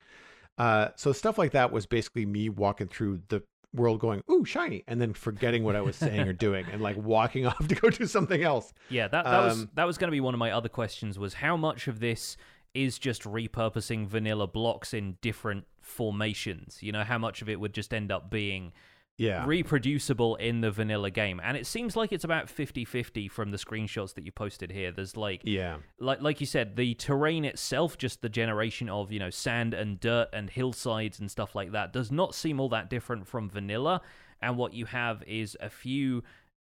[0.57, 3.41] Uh, so, stuff like that was basically me walking through the
[3.73, 6.95] world going, ooh, shiny, and then forgetting what I was saying or doing and like
[6.95, 8.71] walking off to go do something else.
[8.89, 9.07] yeah.
[9.07, 11.17] That that was Um, that was going to be one of my other questions.
[11.19, 12.37] Was how much of this
[12.75, 16.83] is just repurposing vanilla blocks in different formations?
[16.83, 18.73] You know, how much of it would just end up being
[19.17, 19.45] Yeah.
[19.47, 21.39] reproducible in the vanilla game?
[21.43, 24.91] And it seems like it's about 50-50 from the screenshots that you posted here.
[24.91, 25.77] There's like yeah.
[25.99, 29.99] like like you said, the terrain itself, just the generation of you know sand and
[29.99, 34.01] dirt and hillsides and stuff like that, does not seem all that different from vanilla.
[34.41, 36.21] And what you have is a few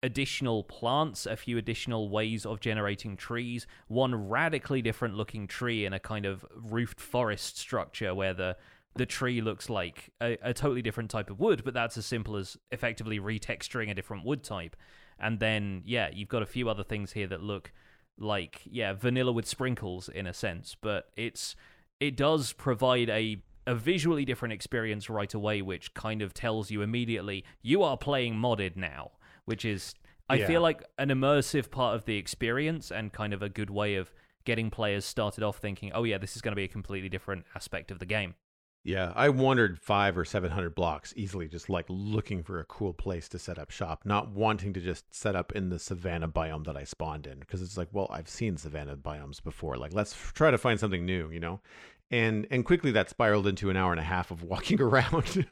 [0.02, 5.94] additional plants, a few additional ways of generating trees, one radically different looking tree in
[5.94, 8.56] a kind of roofed forest structure where the
[8.96, 12.36] the tree looks like a, a totally different type of wood, but that's as simple
[12.36, 14.76] as effectively retexturing a different wood type.
[15.20, 17.72] And then, yeah, you've got a few other things here that look
[18.18, 21.56] like, yeah, vanilla with sprinkles in a sense, but it's
[22.00, 26.82] it does provide a a visually different experience right away, which kind of tells you
[26.82, 29.12] immediately you are playing modded now,
[29.50, 29.96] which is
[30.30, 30.48] I Yeah.
[30.48, 34.14] feel like an immersive part of the experience and kind of a good way of
[34.46, 37.46] getting players started off thinking, oh yeah, this is going to be a completely different
[37.56, 38.36] aspect of the game.
[38.84, 42.94] Yeah, I wandered five or seven hundred blocks easily, just like looking for a cool
[42.94, 46.64] place to set up shop, not wanting to just set up in the savannah biome
[46.66, 49.76] that I spawned in, because it's like, well, I've seen savannah biomes before.
[49.78, 51.60] Like, let's f- try to find something new, you know.
[52.12, 55.46] And and quickly that spiraled into an hour and a half of walking around.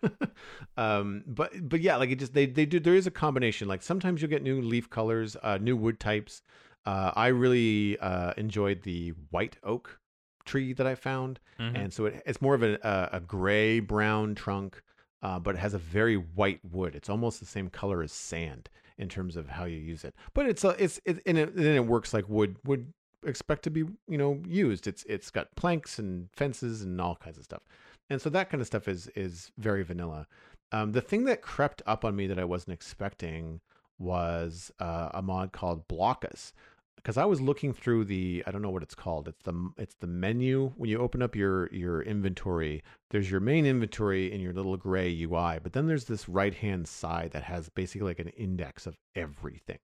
[0.76, 2.80] um, but but yeah, like it just they they do.
[2.80, 3.68] There is a combination.
[3.68, 6.42] Like sometimes you'll get new leaf colors, uh, new wood types.
[6.86, 10.00] Uh, I really uh, enjoyed the white oak
[10.46, 11.76] tree that I found Mhm.
[11.76, 14.82] and so it, it's more of a, a, a gray brown trunk
[15.22, 18.70] uh, but it has a very white wood it's almost the same color as sand
[18.98, 21.66] in terms of how you use it but it's a, it's it, and it, and
[21.66, 22.94] it works like wood would
[23.26, 24.88] expect to be you know used.
[24.88, 27.62] It's it's got planks and fences and all kinds of stuff.
[28.10, 30.28] And so that kind of stuff is is very vanilla.
[30.72, 33.62] Um, the thing that crept up on me that i wasn't expecting
[34.00, 36.52] was uh, a mod called blockus.
[36.96, 39.28] Because I was looking through the I don't know what it's called.
[39.30, 40.74] It's the it's the menu.
[40.76, 42.84] When you open up your your inventory.
[43.12, 46.88] There's your main inventory in your little gray UI, but then there's this right hand
[46.88, 49.80] side that has basically like an index of everything,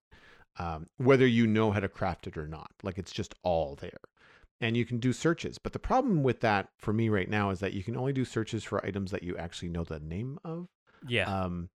[0.57, 2.71] um, whether you know how to craft it or not.
[2.83, 3.99] Like it's just all there,
[4.61, 5.57] and you can do searches.
[5.57, 8.25] But the problem with that for me right now is that you can only do
[8.25, 10.67] searches for items that you actually know the name of
[11.07, 11.25] Yeah.
[11.45, 11.69] um,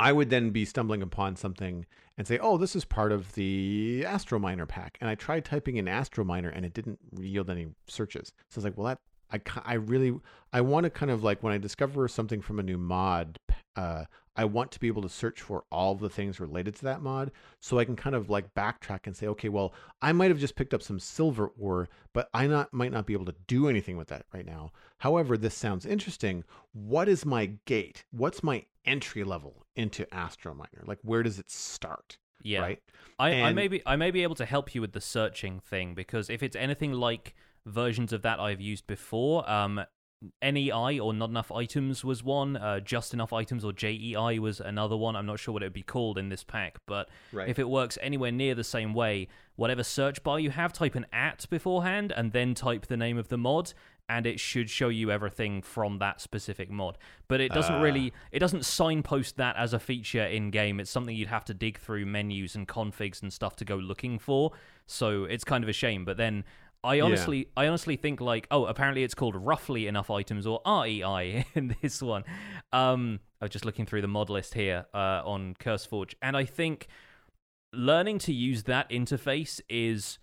[0.00, 1.84] I would then be stumbling upon something
[2.16, 5.86] and say, "Oh, this is part of the Astrominer pack." And I tried typing in
[5.86, 8.32] Astrominer, and it didn't yield any searches.
[8.48, 9.00] So I was like, "Well, that
[9.32, 10.18] I I really
[10.52, 13.38] I want to kind of like when I discover something from a new mod,
[13.76, 14.04] uh,
[14.36, 17.32] I want to be able to search for all the things related to that mod,
[17.60, 20.56] so I can kind of like backtrack and say, okay, well, I might have just
[20.56, 23.96] picked up some silver ore, but I not might not be able to do anything
[23.96, 24.72] with that right now.
[24.98, 26.44] However, this sounds interesting.
[26.72, 28.04] What is my gate?
[28.10, 30.84] What's my entry level into Astro Miner?
[30.84, 32.18] Like, where does it start?
[32.42, 32.60] yeah.
[32.60, 32.82] Right?
[33.18, 35.94] I, I may be I may be able to help you with the searching thing
[35.94, 37.34] because if it's anything like
[37.68, 39.80] versions of that I've used before, um,
[40.42, 44.96] NEI or not enough items was one, uh, just enough items or JEI was another
[44.96, 45.14] one.
[45.14, 47.48] I'm not sure what it would be called in this pack, but Right.
[47.48, 51.06] if it works anywhere near the same way, whatever search bar you have, type an
[51.12, 53.72] at beforehand and then type the name of the mod.
[54.10, 56.96] And it should show you everything from that specific mod,
[57.28, 57.82] but it doesn't Ah.
[57.82, 60.80] really it doesn't signpost that as a feature in game.
[60.80, 64.18] It's something you'd have to dig through menus and configs and stuff to go looking
[64.18, 64.52] for.
[64.86, 66.06] So it's kind of a shame.
[66.06, 66.44] But then
[66.84, 71.44] I honestly, I honestly think like, oh, apparently it's called roughly enough items or REI
[71.54, 72.24] in this one.
[72.72, 76.44] Um, I was just looking through the mod list here uh, on CurseForge, and I
[76.44, 76.86] think
[77.72, 80.18] learning to use that interface is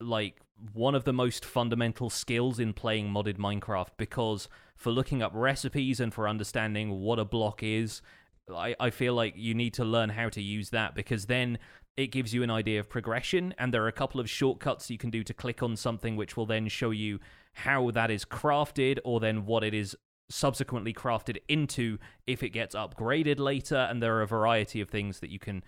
[0.00, 0.40] like
[0.72, 6.00] one of the most fundamental skills in playing modded Minecraft because for looking up recipes
[6.00, 8.02] and for understanding what a block is,
[8.52, 11.58] I, I feel like you need to learn how to use that because then
[11.96, 14.98] it gives you an idea of progression and there are a couple of shortcuts you
[14.98, 17.20] can do to click on something which will then show you
[17.52, 19.96] how that is crafted or then what it is
[20.28, 25.20] subsequently crafted into if it gets upgraded later and there are a variety of things
[25.20, 25.62] that you can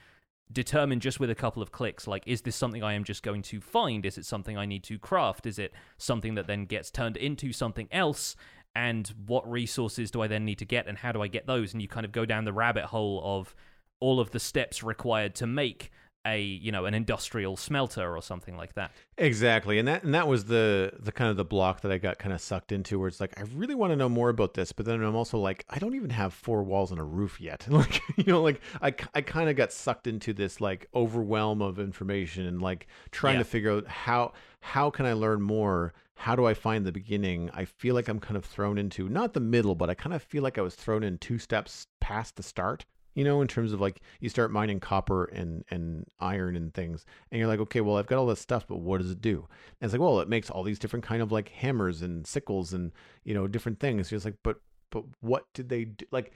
[0.52, 3.42] determine just with a couple of clicks like is this something i am just going
[3.42, 4.06] to find?
[4.06, 5.46] Is it something i need to craft?
[5.46, 8.36] Is it something that then gets turned into something else?
[8.74, 11.72] And what resources do i then need to get and how do i get those?
[11.72, 13.54] And you kind of go down the rabbit hole of
[14.00, 15.90] all of the steps required to make
[16.26, 20.28] a you know an industrial smelter or something like that Exactly, and that and that
[20.28, 23.08] was the the kind of the block that I got kind of sucked into, where
[23.08, 25.64] it's like I really want to know more about this, but then I'm also like
[25.70, 27.66] I don't even have four walls and a roof yet.
[27.76, 31.78] Like you know, like I I kind of got sucked into this like overwhelm of
[31.78, 33.38] information and like trying Yeah.
[33.40, 35.94] to figure out how how can I learn more.
[36.18, 37.50] How do I find the beginning?
[37.52, 40.22] I feel like I'm kind of thrown into not the middle, but I kind of
[40.22, 42.86] feel like I was thrown in two steps past the start
[43.16, 47.06] you know, in terms of like you start mining copper and and iron and things,
[47.30, 49.48] and you're like, okay, well, I've got all this stuff, but what does it do?
[49.80, 52.74] And it's like, well, it makes all these different kind of like hammers and sickles
[52.74, 52.92] and
[53.24, 54.10] you know different things.
[54.10, 54.60] You're just like, but
[54.90, 56.04] but what did they do?
[56.12, 56.32] Like,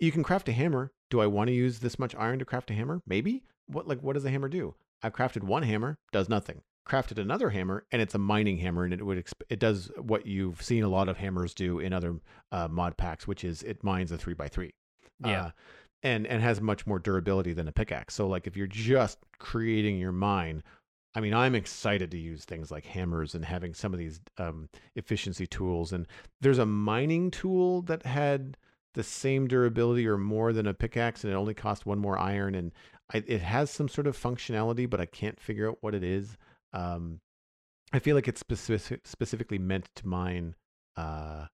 [0.00, 0.92] you can craft a hammer.
[1.08, 3.00] Do I want to use this much iron to craft a hammer?
[3.06, 3.44] Maybe.
[3.68, 4.74] What like what does a hammer do?
[5.04, 6.62] I've crafted one hammer, does nothing.
[6.88, 10.26] Crafted another hammer, and it's a mining hammer, and it would exp- it does what
[10.26, 12.16] you've seen a lot of hammers do in other
[12.50, 14.74] uh, mod packs, which is it mines a three by three.
[15.24, 15.46] Yeah.
[15.46, 15.50] Uh,
[16.04, 18.14] and and has much more durability than a pickaxe.
[18.14, 20.62] So like if you're just creating your mine,
[21.14, 24.68] I mean, I'm excited to use things like hammers and having some of these um,
[24.94, 25.92] efficiency tools.
[25.92, 26.06] And
[26.40, 28.56] there's a mining tool that had
[28.94, 32.54] the same durability or more than a pickaxe, and it only cost one more iron.
[32.54, 32.72] And
[33.12, 36.36] I, it has some sort of functionality, but I can't figure out what it is.
[36.72, 37.20] Um,
[37.92, 40.56] I feel like it's specific, specifically meant to mine
[40.96, 41.46] uh,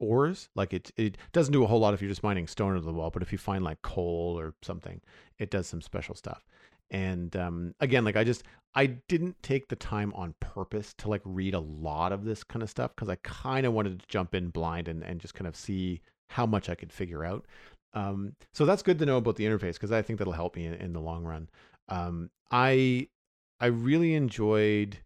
[0.00, 0.48] ores.
[0.56, 2.92] Like it, it doesn't do a whole lot if you're just mining stone into the
[2.92, 5.00] wall, but if you find like coal or something,
[5.38, 6.44] it does some special stuff.
[6.90, 8.42] And um, again, like I just
[8.74, 12.62] I didn't take the time on purpose to like read a lot of this kind
[12.62, 15.46] of stuff because I kind of wanted to jump in blind and and just kind
[15.46, 17.46] of see how much I could figure out.
[17.92, 20.66] Um, so that's good to know about the interface because I think that'll help me
[20.66, 21.48] in, in the long run.
[21.88, 23.08] Um, I
[23.60, 24.98] I really enjoyed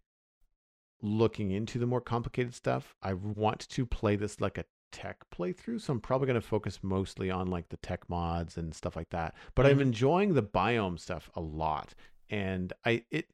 [1.01, 2.95] looking into the more complicated stuff.
[3.01, 4.65] I want to play this like a
[4.95, 8.73] tech playthrough, so I'm probably going to focus mostly on like the tech mods and
[8.73, 9.35] stuff like that.
[9.53, 9.81] But I'm Mhm.
[9.81, 11.93] enjoying the biome stuff a lot,
[12.29, 13.31] and I it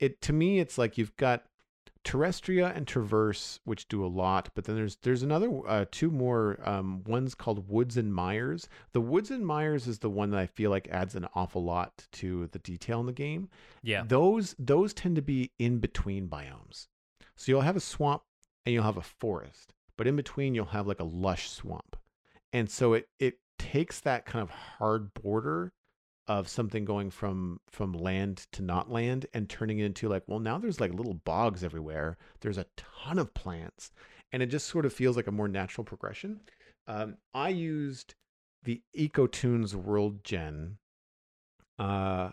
[0.00, 1.44] it to me it's like you've got
[2.04, 6.58] Terrestria and Traverse, which do a lot, but then there's there's another uh, two more.
[6.62, 8.68] Um, one's called Woods and Mires.
[8.92, 12.06] The Woods and Mires is the one that I feel like adds an awful lot
[12.12, 13.48] to the detail in the game.
[13.82, 14.02] Yeah.
[14.06, 16.88] Those those tend to be in between biomes.
[17.36, 18.22] So you'll have a swamp
[18.66, 21.96] and you'll have a forest, but in between you'll have like a lush swamp.
[22.52, 25.72] And so it it takes that kind of hard border
[26.26, 30.38] of something going from from land to not land and turning it into like well
[30.38, 33.90] now there's like little bogs everywhere there's a ton of plants
[34.32, 36.40] and it just sort of feels like a more natural progression
[36.86, 38.14] um, i used
[38.62, 40.78] the Ecotones world gen
[41.78, 42.30] uh,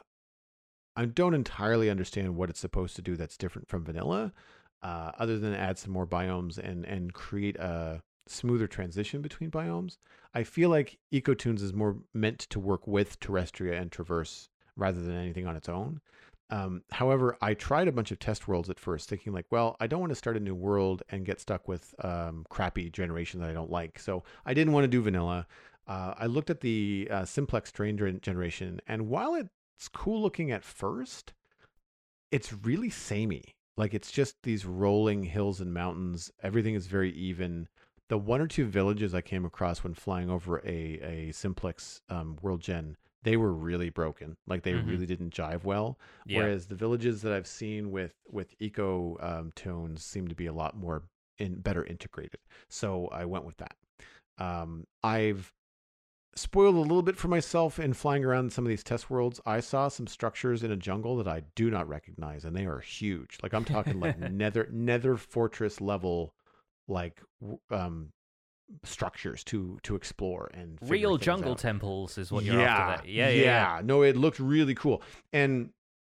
[0.96, 4.32] i don't entirely understand what it's supposed to do that's different from vanilla
[4.84, 9.98] uh, other than add some more biomes and and create a smoother transition between biomes
[10.34, 15.16] I feel like Ecotones is more meant to work with Terrestria and Traverse rather than
[15.16, 16.00] anything on its own.
[16.50, 19.88] Um, however, I tried a bunch of test worlds at first, thinking like, well, I
[19.88, 23.50] don't want to start a new world and get stuck with um, crappy generation that
[23.50, 24.00] I don't like.
[24.00, 25.48] So I didn't want to do vanilla.
[25.88, 30.64] Uh, I looked at the uh, Simplex Terrain generation, and while it's cool looking at
[30.64, 31.34] first,
[32.32, 33.56] it's really samey.
[33.78, 36.32] Like it's just these rolling hills and mountains.
[36.44, 37.68] Everything is very even
[38.10, 42.38] the one or two villages I came across when flying over a a simplex um,
[42.42, 44.36] world gen, they were really broken.
[44.48, 44.88] Like they Mhm.
[44.88, 45.98] really didn't jive well.
[46.26, 46.38] Yeah.
[46.40, 50.54] Whereas the villages that I've seen with with eco um, tones seem to be a
[50.54, 51.04] lot more
[51.38, 52.40] in better integrated.
[52.70, 53.76] So I went with that.
[54.38, 55.54] Um, I've
[56.36, 59.42] spoiled a little bit for myself in flying around some of these test worlds.
[59.46, 62.80] I saw some structures in a jungle that I do not recognize, and they are
[62.80, 63.38] huge.
[63.44, 66.34] Like I'm talking like nether nether fortress level
[66.88, 67.22] like
[67.70, 68.12] um
[68.84, 71.58] structures to to explore and Real jungle out.
[71.58, 73.04] temples is what you're after.
[73.04, 73.12] There.
[73.14, 73.82] Yeah, yeah, yeah.
[73.84, 75.02] No, it looked really cool.
[75.34, 75.72] And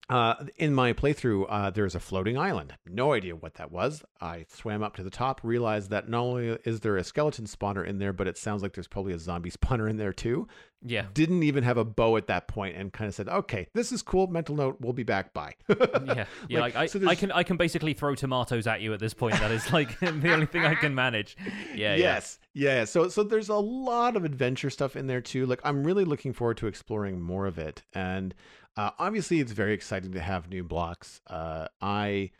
[0.09, 2.73] uh, in my playthrough, uh, there's a floating island.
[2.85, 4.03] No idea what that was.
[4.19, 7.87] I swam up to the top, realized that not only is there a skeleton spawner
[7.87, 10.47] in there, but it sounds like there's probably a zombie spawner in there too.
[10.85, 11.05] Yeah.
[11.13, 14.01] Didn't even have a bow at that point, and kind of said, "Okay, this is
[14.01, 15.33] cool." Mental note: We'll be back.
[15.33, 15.55] Bye.
[16.05, 16.59] Yeah, yeah.
[16.59, 19.35] Like, I, so I can, I can basically throw tomatoes at you at this point.
[19.35, 21.37] That is like the only thing I can manage.
[21.73, 25.59] Yeah, yes yeah so so there's a lot of adventure stuff in there too like
[25.63, 28.33] i'm really looking forward to exploring more of it and
[28.77, 31.21] uh, obviously it's very exciting to have new blocks.
[31.27, 32.31] Uh, i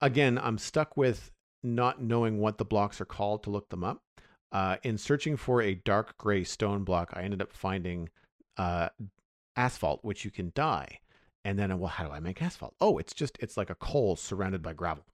[0.00, 1.30] again i'm stuck with
[1.62, 4.02] not knowing what the blocks are called to look them up.
[4.52, 8.08] Uh, in searching for a dark gray stone block i ended up finding
[8.56, 8.88] uh,
[9.56, 10.98] asphalt which you can dye.
[11.44, 12.74] And then well how do i make asphalt?
[12.80, 15.04] Oh it's just it's like a coal surrounded by gravel.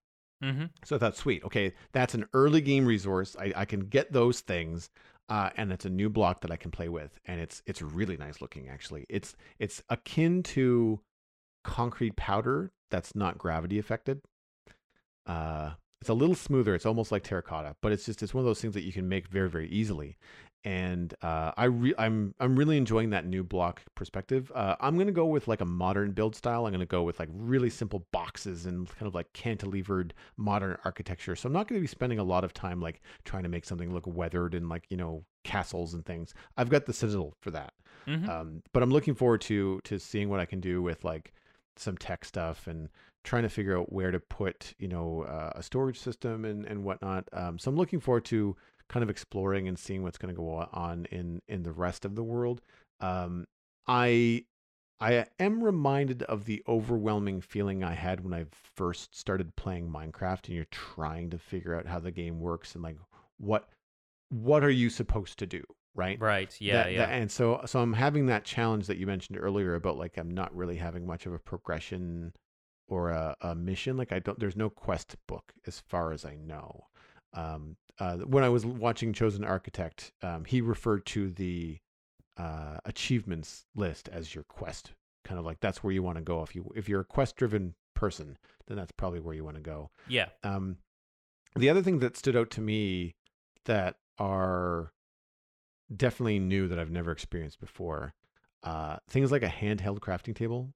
[0.41, 0.53] Yeah.
[0.53, 3.37] hmm so I thought, sweet, okay, that's an early game resource.
[3.39, 4.89] I, I can get those things,
[5.31, 8.17] uh, and it's a new block that I can play with, and it's it's really
[8.17, 8.69] nice looking.
[8.69, 11.01] Actually, it's it's akin to
[11.65, 14.21] concrete powder that's not gravity affected.
[15.27, 15.71] Uh,
[16.01, 16.75] it's a little smoother.
[16.75, 19.09] It's almost like terracotta, but it's just it's one of those things that you can
[19.09, 20.17] make very very easily.
[20.63, 24.53] And uh, I re- I'm I'm really enjoying that new block perspective.
[24.55, 26.67] Uh, I'm gonna go with like a modern build style.
[26.67, 31.35] I'm gonna go with like really simple boxes and kind of like cantilevered modern architecture.
[31.35, 33.95] So I'm not gonna be spending a lot of time like trying to make something
[33.95, 36.35] look weathered and like you know castles and things.
[36.59, 37.73] I've got the Citadel for that.
[38.07, 41.33] hmm Um, but I'm looking forward to to seeing what I can do with like
[41.77, 42.91] some tech stuff and
[43.25, 46.85] trying to figure out where to put you know uh, a storage system and and
[46.85, 47.29] whatnot.
[47.33, 48.57] Um, so I'm looking forward to
[48.91, 52.15] kind of exploring and seeing what's going to go on in in the rest of
[52.17, 52.61] the world.
[53.01, 53.47] Um,
[53.87, 54.45] I
[55.01, 58.45] I am reminded of the overwhelming feeling I had when I
[58.77, 62.85] first started playing Minecraft and you're trying to figure out how the game works and
[62.85, 62.99] like
[63.39, 63.69] what
[64.29, 65.63] what are you supposed to do,
[65.95, 66.21] right?
[66.21, 66.55] Right.
[66.61, 66.83] Yeah.
[66.85, 67.07] That- yeah.
[67.07, 70.31] that- and so so I'm having that challenge that you mentioned earlier about like I'm
[70.31, 72.33] not really having much of a progression
[72.89, 73.97] or a, a mission.
[73.97, 76.85] Like I don't there's no quest book as far as I know.
[77.35, 81.79] Um, uh, when I was watching Chosen Architect, um, he referred to the
[82.37, 84.93] uh, achievements list as your quest.
[85.25, 87.37] Kind of like that's where you want to go if you if you're a quest
[87.37, 89.91] driven person, then that's probably where you want to go.
[90.09, 90.29] yeah.
[90.43, 90.79] Um,
[91.57, 93.17] the other thing that stood out to me
[93.65, 94.93] that are
[95.95, 98.15] definitely new that I've never experienced before.
[98.63, 100.73] Uh, things like a handheld crafting table.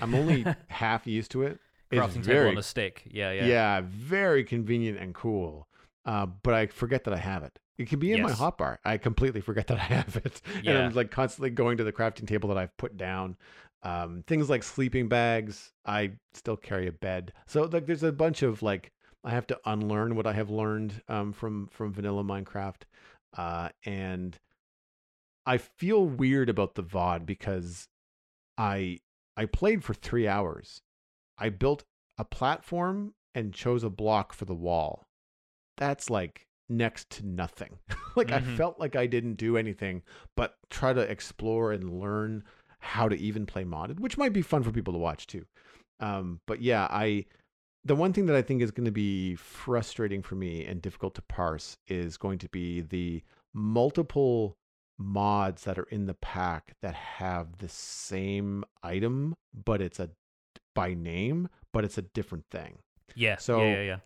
[0.00, 1.58] I'm only half used to it.
[1.90, 3.02] It's Crafting very, table on a stick.
[3.10, 3.46] Yeah, yeah.
[3.46, 3.80] yeah.
[3.84, 5.68] very convenient and cool.
[6.04, 7.58] Uh, but I forget that I have it.
[7.78, 8.38] It can be in my Yes.
[8.38, 8.78] hotbar.
[8.84, 12.26] I completely forget that I have it, and I'm like constantly going to the crafting
[12.26, 13.36] table that I've put down.
[13.82, 15.72] Um, things like sleeping bags.
[15.86, 18.92] I still carry a bed, so like there's a bunch of like
[19.24, 22.82] I have to unlearn what I have learned um, from from vanilla Minecraft,
[23.36, 24.38] uh, and
[25.46, 27.88] I feel weird about the VOD because
[28.58, 29.00] I
[29.36, 30.82] I played for three hours.
[31.38, 31.84] I built
[32.18, 35.06] a platform and chose a block for the wall.
[35.80, 37.80] That's like next to nothing.
[38.16, 38.56] like I Mhm.
[38.56, 40.02] felt like I didn't do anything
[40.36, 42.44] but try to explore and learn
[42.78, 45.44] how to even play modded, which might be fun for people to watch too.
[45.98, 47.24] Um, but yeah, I
[47.84, 51.14] the one thing that I think is going to be frustrating for me and difficult
[51.14, 53.22] to parse is going to be the
[53.54, 54.58] multiple
[54.98, 59.34] mods that are in the pack that have the same item,
[59.64, 60.10] but it's a
[60.74, 62.78] by name, but it's a different thing.
[63.14, 63.36] Yeah.
[63.36, 63.98] So- yeah, yeah, yeah.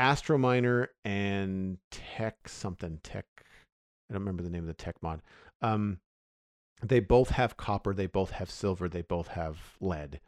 [0.00, 3.26] Astro Miner and Tech something Tech.
[4.08, 5.20] I don't remember the name of the Tech mod.
[5.60, 5.98] Um,
[6.82, 7.92] they both have copper.
[7.92, 8.88] They both have silver.
[8.88, 10.20] They both have lead,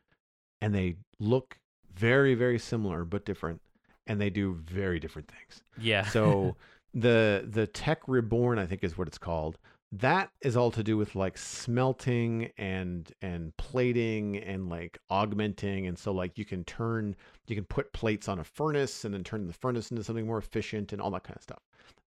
[0.61, 1.59] and they look
[1.94, 3.62] very, very similar but different,
[4.07, 5.62] and they do very different things.
[5.78, 6.05] Yeah.
[6.05, 6.57] So
[6.94, 9.57] the the Tech Reborn, I think, is what it's called.
[9.93, 15.98] That is all to do with like smelting and and plating and like augmenting, and
[15.98, 17.14] so like you can turn
[17.47, 20.39] you can put plates on a furnace and then turn the furnace into something more
[20.39, 21.60] efficient and all that kind of stuff.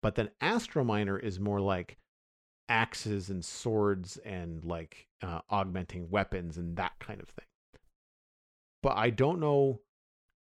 [0.01, 1.97] But then Astro Miner is more like
[2.67, 7.45] axes and swords and like uh, augmenting weapons and that kind of thing.
[8.83, 9.79] But I don't know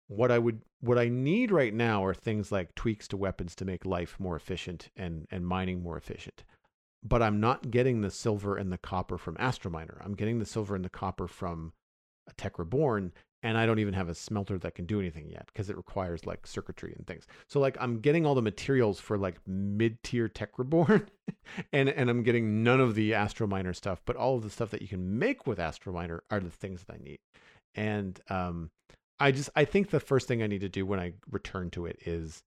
[0.08, 3.66] what I would what I need right now are things like tweaks to weapons to
[3.66, 6.44] make life more efficient and and mining more efficient.
[7.04, 10.04] But I'm not getting the silver and the copper from Astrominer.
[10.04, 11.74] I'm getting the silver and the copper from
[12.28, 15.48] a Tech Reborn, and I don't even have a smelter that can do anything yet
[15.48, 17.26] because it requires like circuitry and things.
[17.48, 21.10] So like I'm getting all the materials for like mid-tier Tech Reborn,
[21.74, 24.82] and and I'm getting none of the Astrominer stuff, but all of the stuff that
[24.82, 27.20] you can make with Astrominer are the things that I need.
[27.76, 28.72] And um
[29.20, 31.86] I just I think the first thing I need to do when I return to
[31.86, 32.44] it is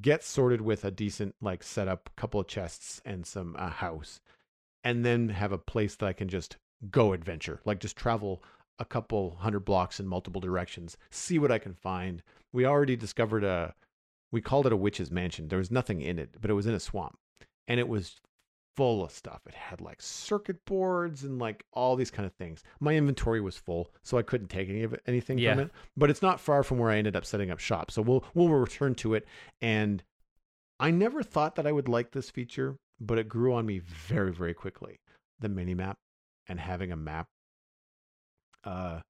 [0.00, 4.20] get sorted with a decent like setup, couple of chests and some uh, house,
[4.84, 6.56] and then have a place that I can just
[6.90, 8.42] go adventure, like just travel
[8.78, 12.22] a couple hundred blocks in multiple directions, see what I can find.
[12.52, 13.74] We already discovered a
[14.30, 15.48] we called it a witch's mansion.
[15.48, 17.18] There was nothing in it, but it was in a swamp,
[17.68, 18.20] and it was
[18.76, 19.42] full of stuff.
[19.46, 22.62] It had like circuit boards and like all these kind of things.
[22.80, 25.54] My inventory was full, so I couldn't take any of it, anything Yeah.
[25.54, 25.70] from it.
[25.96, 27.90] But it's not far from where I ended up setting up shop.
[27.90, 29.26] So we'll we'll return to it.
[29.60, 30.02] And
[30.80, 34.32] I never thought that I would like this feature, but it grew on me very
[34.32, 35.00] very quickly.
[35.40, 35.98] The mini map
[36.48, 37.26] and having a map,
[38.64, 39.00] uh,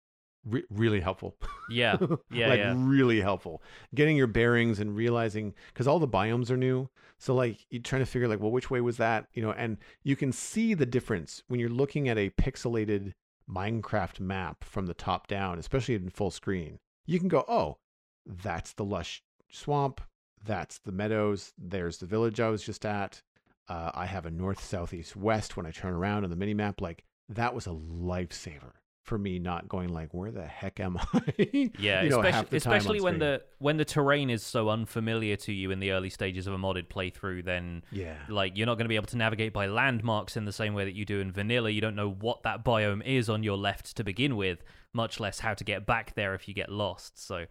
[0.45, 1.37] re- really helpful.
[1.71, 1.97] Yeah.
[2.31, 2.75] Yeah, like yeah.
[2.77, 3.63] really helpful.
[3.95, 6.89] Getting your bearings and realizing because all the biomes are new.
[7.19, 9.27] So like you're trying to figure like, well, which way was that?
[9.35, 13.13] You know, and you can see the difference when you're looking at a pixelated
[13.49, 16.79] Minecraft map from the top down, especially in full screen.
[17.07, 17.79] You can go, oh,
[18.27, 20.01] that's the lush swamp.
[20.45, 21.53] That's the meadows.
[21.59, 23.23] There's the village I was just at.
[23.69, 26.55] Uh, I have a north, south, east, west when I turn around on the mini
[26.55, 26.81] map.
[26.81, 31.23] Like that was a lifesaver for me, not going like, where the heck am I?
[31.79, 34.43] Yeah, you know, especially, half the time on especially when the when the terrain is
[34.43, 38.57] so unfamiliar to you in the early stages of a modded playthrough, then yeah like
[38.57, 40.95] you're not going to be able to navigate by landmarks in the same way that
[40.95, 41.71] you do in vanilla.
[41.71, 44.63] You don't know what that biome is on your left to begin with,
[44.93, 47.25] much less how to get back there if you get lost.
[47.25, 47.47] So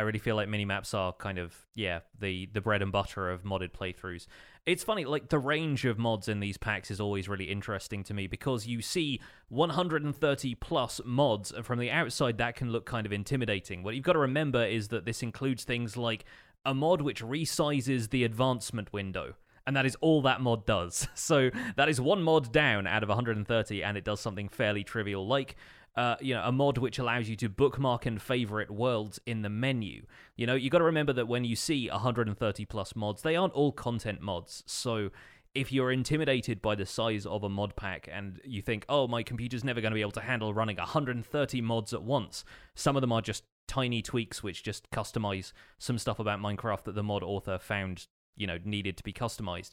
[0.00, 3.28] I really feel like mini maps are kind of yeah, the the bread and butter
[3.28, 4.26] of modded playthroughs.
[4.64, 8.14] It's funny like the range of mods in these packs is always really interesting to
[8.14, 9.20] me because you see
[9.50, 13.82] 130 plus mods and from the outside that can look kind of intimidating.
[13.82, 16.24] What you've got to remember is that this includes things like
[16.64, 19.34] a mod which resizes the advancement window
[19.66, 21.08] and that is all that mod does.
[21.14, 25.26] So that is one mod down out of 130, and it does something fairly trivial,
[25.26, 25.54] like
[25.96, 29.50] uh, you know a mod which allows you to bookmark and favorite worlds in the
[29.50, 30.04] menu.
[30.36, 33.54] You know, you got to remember that when you see 130 plus mods, they aren't
[33.54, 34.62] all content mods.
[34.66, 35.10] So
[35.54, 39.22] if you're intimidated by the size of a mod pack and you think, oh, my
[39.22, 42.44] computer's never going to be able to handle running 130 mods at once,
[42.74, 46.94] some of them are just tiny tweaks which just customize some stuff about Minecraft that
[46.94, 49.72] the mod author found you know needed to be customized.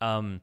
[0.00, 0.42] Um,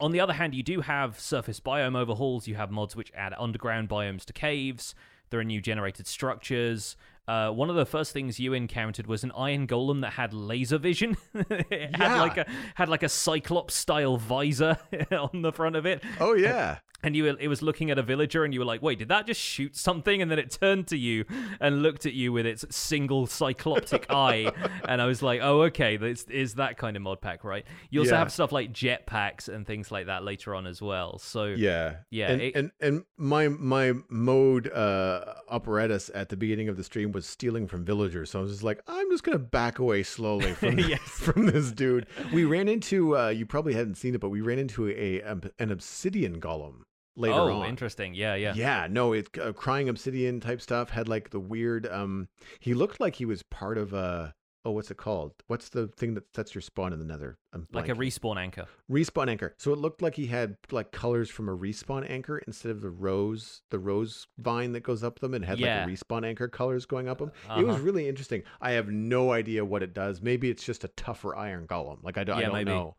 [0.00, 2.46] on the other hand, you do have surface biome overhauls.
[2.46, 4.94] You have mods which add underground biomes to caves.
[5.30, 6.96] There are new generated structures.
[7.26, 10.78] uh, one of the first things you encountered was an iron golem that had laser
[10.78, 11.16] vision.
[11.34, 12.20] it had Yeah.
[12.20, 12.46] like a
[12.76, 14.78] had like a cyclops style visor
[15.10, 16.02] on the front of it.
[16.20, 16.78] Oh yeah.
[17.02, 19.08] And you were, it was looking at a villager, and you were like, "Wait, did
[19.08, 21.24] that just shoot something?" And then it turned to you
[21.60, 24.50] and looked at you with its single cycloptic eye.
[24.88, 28.00] And I was like, "Oh, okay, this is that kind of mod pack, right?" You
[28.00, 28.18] also Yeah.
[28.20, 31.18] have stuff like jetpacks and things like that later on as well.
[31.18, 31.96] So Yeah.
[32.10, 36.84] Yeah, And, it- and and my my mode uh apparatus at the beginning of the
[36.84, 38.30] stream was stealing from villagers.
[38.30, 41.00] So I was just like, I'm just gonna back away slowly from Yes.
[41.08, 42.06] from this dude.
[42.32, 45.42] We ran into uh you probably hadn't seen it, but we ran into a, um,
[45.58, 46.82] an obsidian golem
[47.16, 47.68] later oh, on.
[47.68, 48.14] interesting.
[48.14, 48.54] Yeah, yeah.
[48.54, 51.86] Yeah, no, it uh, crying obsidian type stuff had like the weird.
[51.86, 52.28] Um,
[52.60, 54.34] he looked like he was part of a.
[54.64, 55.32] Oh, what's it called?
[55.46, 57.38] What's the thing that sets your spawn in the Nether?
[57.72, 58.66] Like a respawn anchor.
[58.90, 59.54] respawn anchor.
[59.58, 62.90] So it looked like he had like colors from a respawn anchor instead of the
[62.90, 65.84] rose, the rose vine that goes up them, and had Yeah.
[65.84, 67.30] like a respawn anchor colors going up them.
[67.56, 67.84] It was Uh-huh.
[67.84, 68.42] really interesting.
[68.60, 70.20] I have no idea what it does.
[70.20, 72.02] Maybe it's just a tougher iron golem.
[72.02, 72.96] Like I don't, I don't know.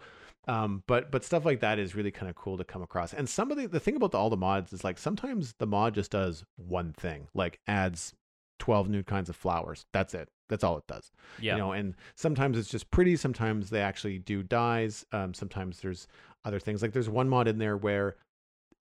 [0.48, 3.14] Um, but but stuff like that is really kind of cool to come across.
[3.14, 5.68] And some of the the thing about the, all the mods is like sometimes the
[5.68, 8.14] mod just does one thing, like adds
[8.60, 9.86] twelve new kinds of flowers.
[9.94, 10.30] That's it.
[10.50, 11.12] That's all it does
[11.42, 11.56] Yeah.
[11.56, 16.08] you know and sometimes it's just pretty sometimes they actually do dyes um, sometimes there's
[16.46, 18.16] other things like there's one mod in there where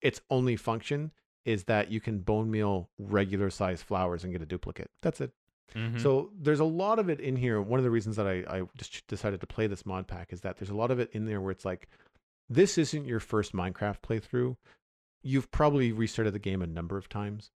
[0.01, 1.11] its only function
[1.43, 5.31] is that you can bone meal regular size flowers and get a duplicate that's it
[5.75, 5.99] Mhm.
[6.01, 7.61] so there's a lot of it in here.
[7.61, 10.41] One of the reasons that I, I just decided to play this mod pack is
[10.41, 11.87] that there's a lot of it in there where it's like
[12.49, 14.55] this isn't your first minecraft playthrough.
[15.21, 17.51] You've probably restarted the game a number of times.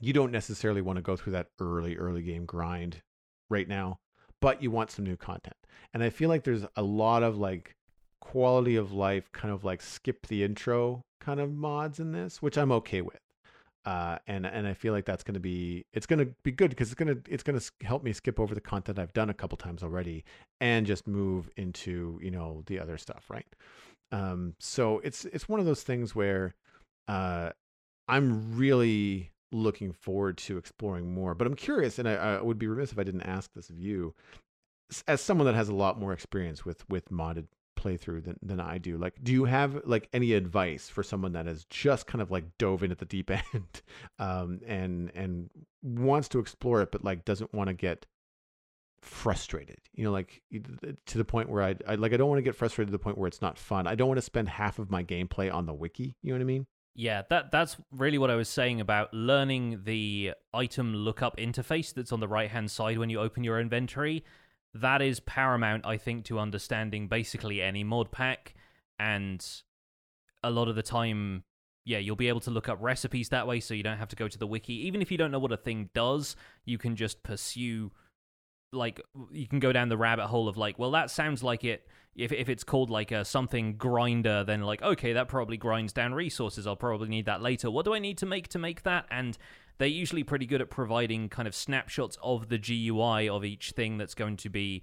[0.00, 3.02] You don't necessarily want to go through that early early game grind
[3.48, 3.98] right now
[4.40, 5.56] but you want some new content.
[5.94, 7.76] And i feel like there's a lot of like
[8.20, 12.56] quality of life kind of like skip the intro kind of mods in this which
[12.58, 13.20] i'm okay with
[13.84, 16.70] uh, and and I feel like that's going to be it's going to be good
[16.70, 19.30] because it's going to it's going to help me skip over the content I've done
[19.30, 20.24] a couple times already
[20.60, 23.46] and just move into you know the other stuff, right?
[24.12, 26.54] Um, so it's it's one of those things where
[27.08, 27.50] uh,
[28.06, 32.68] I'm really looking forward to exploring more, but I'm curious, and I, I would be
[32.68, 34.14] remiss if I didn't ask this of you,
[35.08, 37.46] as someone that has a lot more experience with with modded
[37.82, 38.96] playthrough than, than I do.
[38.96, 42.44] Like, do you have like any advice for someone that has just kind of like
[42.58, 43.82] dove in at the deep end,
[44.18, 45.50] um, and and
[45.82, 48.06] wants to explore it, but like doesn't want to get
[49.02, 49.78] frustrated?
[49.94, 50.42] You know, like
[51.06, 53.02] to the point where I, I like I don't want to get frustrated to the
[53.02, 53.86] point where it's not fun.
[53.86, 56.16] I don't want to spend half of my gameplay on the wiki.
[56.22, 56.66] You know what I mean?
[56.94, 62.12] Yeah, that that's really what I was saying about learning the item lookup interface that's
[62.12, 64.24] on the right hand side when you open your inventory.
[64.74, 68.54] That is paramount, I think, to understanding basically any mod pack.
[68.98, 69.44] And
[70.42, 71.44] a lot of the time,
[71.84, 74.16] yeah, you'll be able to look up recipes that way so you don't have to
[74.16, 74.86] go to the wiki.
[74.86, 77.90] Even if you don't know what a thing does, you can just pursue
[78.72, 79.00] like
[79.30, 81.86] you can go down the rabbit hole of like, well, that sounds like it.
[82.14, 86.14] If if it's called like a something grinder, then like okay, that probably grinds down
[86.14, 86.66] resources.
[86.66, 87.70] I'll probably need that later.
[87.70, 89.06] What do I need to make to make that?
[89.10, 89.36] And
[89.78, 93.98] they're usually pretty good at providing kind of snapshots of the GUI of each thing
[93.98, 94.82] that's going to be.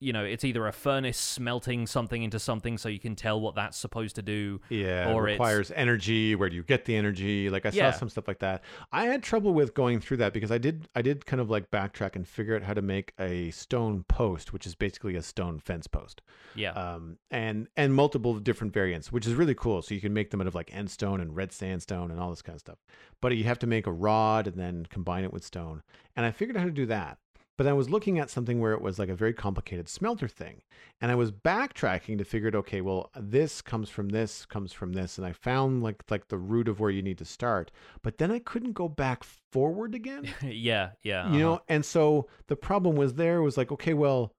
[0.00, 3.56] You know, it's either a furnace smelting something into something so you can tell what
[3.56, 4.60] that's supposed to do.
[4.68, 6.36] Yeah, Or it it's- requires energy.
[6.36, 7.50] Where do you get the energy?
[7.50, 7.90] Like I Yeah.
[7.90, 8.62] saw some stuff like that.
[8.92, 11.70] I had trouble with going through that because I did I did kind of like
[11.72, 15.58] backtrack and figure out how to make a stone post, which is basically a stone
[15.58, 16.22] fence post.
[16.54, 16.72] Yeah.
[16.72, 19.82] Um, and and multiple different variants, which is really cool.
[19.82, 22.30] So you can make them out of like end stone and red sandstone and all
[22.30, 22.78] this kind of stuff.
[23.20, 25.82] But you have to make a rod and then combine it with stone.
[26.14, 27.18] And I figured out how to do that.
[27.58, 30.62] But I was looking at something where it was like a very complicated smelter thing.
[31.00, 34.94] And I was backtracking to figure out, okay, well, this comes from this, comes from
[34.94, 35.18] this.
[35.18, 37.70] And I found like like the root of where you need to start.
[38.02, 41.24] But then I couldn't go back forward again yeah, yeah.
[41.24, 41.38] you uh-huh.
[41.38, 44.32] know and so the problem was there was like okay well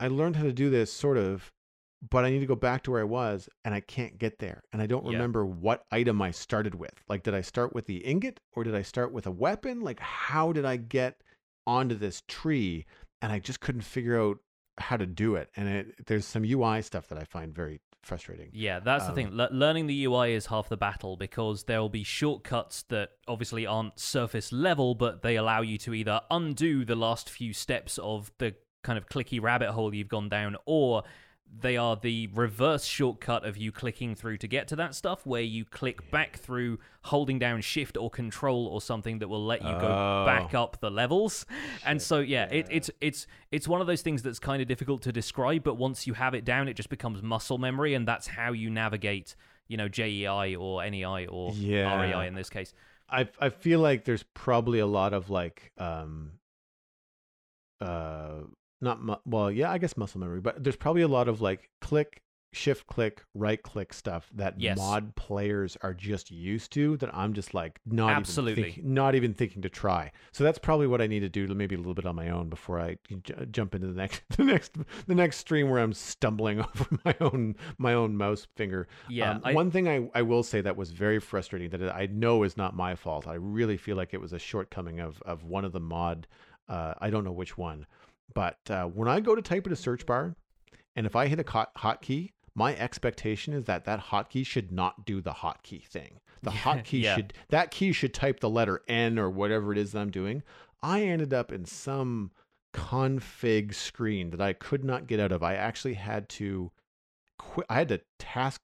[0.00, 1.52] i learned how to do this sort of
[2.10, 4.62] but i need to go back to where i was and i can't get there
[4.72, 5.12] and i don't Yeah.
[5.12, 8.74] remember what item i started with like did i start with the ingot or did
[8.74, 11.22] i start with a weapon like how did i get
[11.68, 12.86] onto this tree
[13.22, 14.38] and i just couldn't figure out
[14.78, 18.48] how to do it and it, there's some ui stuff that i find very frustrating
[18.52, 19.36] Yeah, that's the Um, thing.
[19.36, 23.66] Le- learning the UI is half the battle because there will be shortcuts that obviously
[23.66, 28.30] aren't surface level, but they allow you to either undo the last few steps of
[28.38, 28.54] the
[28.84, 31.02] kind of clicky rabbit hole you've gone down, or
[31.60, 35.42] they are the reverse shortcut of you clicking through to get to that stuff, where
[35.42, 39.72] you click back through holding down shift or control or something that will let you
[39.80, 40.24] go Oh.
[40.24, 41.46] back up the levels.
[41.84, 45.02] And so yeah, It, it's it's it's one of those things that's kind of difficult
[45.02, 48.26] to describe, but once you have it down, it just becomes muscle memory, and that's
[48.28, 49.34] how you navigate,
[49.66, 52.00] you know, JEI or NEI or Yeah.
[52.00, 52.72] REI in this case.
[53.10, 56.32] I I feel like there's probably a lot of like um
[57.80, 58.40] uh
[58.80, 61.70] not mu- well yeah i guess muscle memory but there's probably a lot of like
[61.80, 62.22] click
[62.54, 64.78] shift click right click stuff that Yes.
[64.78, 68.62] mod players are just used to that i'm just like not Absolutely.
[68.62, 71.46] even think, not even thinking to try so that's probably what i need to do
[71.48, 74.44] maybe a little bit on my own before i j- jump into the next the
[74.44, 74.76] next
[75.06, 79.42] the next stream where i'm stumbling over my own my own mouse finger Yeah, um,
[79.44, 82.56] I- one thing I, I will say that was very frustrating that I know is
[82.56, 83.26] not my fault.
[83.26, 86.26] I really feel like it was a shortcoming of of one of the mod.
[86.68, 87.86] Uh, I don't know which one,
[88.34, 90.34] but uh, when I go to type in a search bar,
[90.96, 95.04] and if I hit a hot hotkey, my expectation is that that hotkey should not
[95.06, 96.20] do the hotkey thing.
[96.42, 97.16] The hotkey Yeah.
[97.16, 100.42] should that key should type the letter N or whatever it is that I'm doing.
[100.82, 102.30] I ended up in some
[102.74, 105.42] config screen that I could not get out of.
[105.42, 106.70] I actually had to
[107.38, 107.66] quit.
[107.68, 108.62] I had to task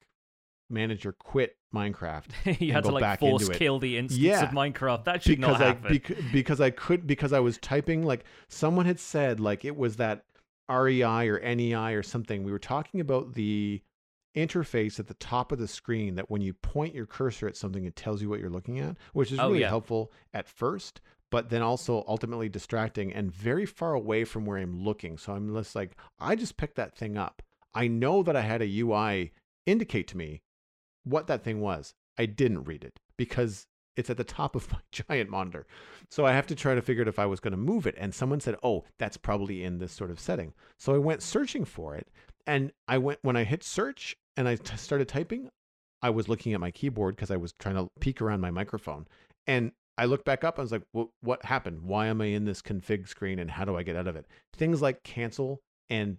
[0.70, 2.27] manager quit Minecraft.
[2.61, 4.45] you had to like force kill the instance Yeah.
[4.45, 5.05] of Minecraft.
[5.05, 8.87] That should not because I bec- because I could because I was typing like someone
[8.87, 10.25] had said like it was that
[10.71, 12.45] REI or NEI or something.
[12.45, 13.83] We were talking about the
[14.37, 17.85] interface at the top of the screen that when you point your cursor at something
[17.85, 19.69] it tells you what you're looking at, which is Oh, really yeah.
[19.69, 24.83] helpful at first, but then also ultimately distracting and very far away from where I'm
[24.83, 25.19] looking.
[25.19, 27.43] So I'm just like I just picked that thing up.
[27.75, 29.33] I know that I had a UI
[29.67, 30.43] indicate to me
[31.05, 31.95] what that thing was.
[32.19, 33.67] I didn't read it because
[33.97, 35.67] it's at the top of my giant monitor.
[36.11, 37.95] So I have to try to figure out if I was going to move it.
[37.99, 40.53] And someone said, oh, that's probably in this sort of setting.
[40.79, 42.09] So I went searching for it.
[42.47, 45.49] And I went, when I hit search and I t- started typing,
[46.03, 49.07] I was looking at my keyboard because I was trying to peek around my microphone.
[49.47, 51.83] And I looked back up I was like, well, what happened?
[51.83, 54.27] Why am I in this config screen and how do I get out of it?
[54.55, 56.19] Things like cancel and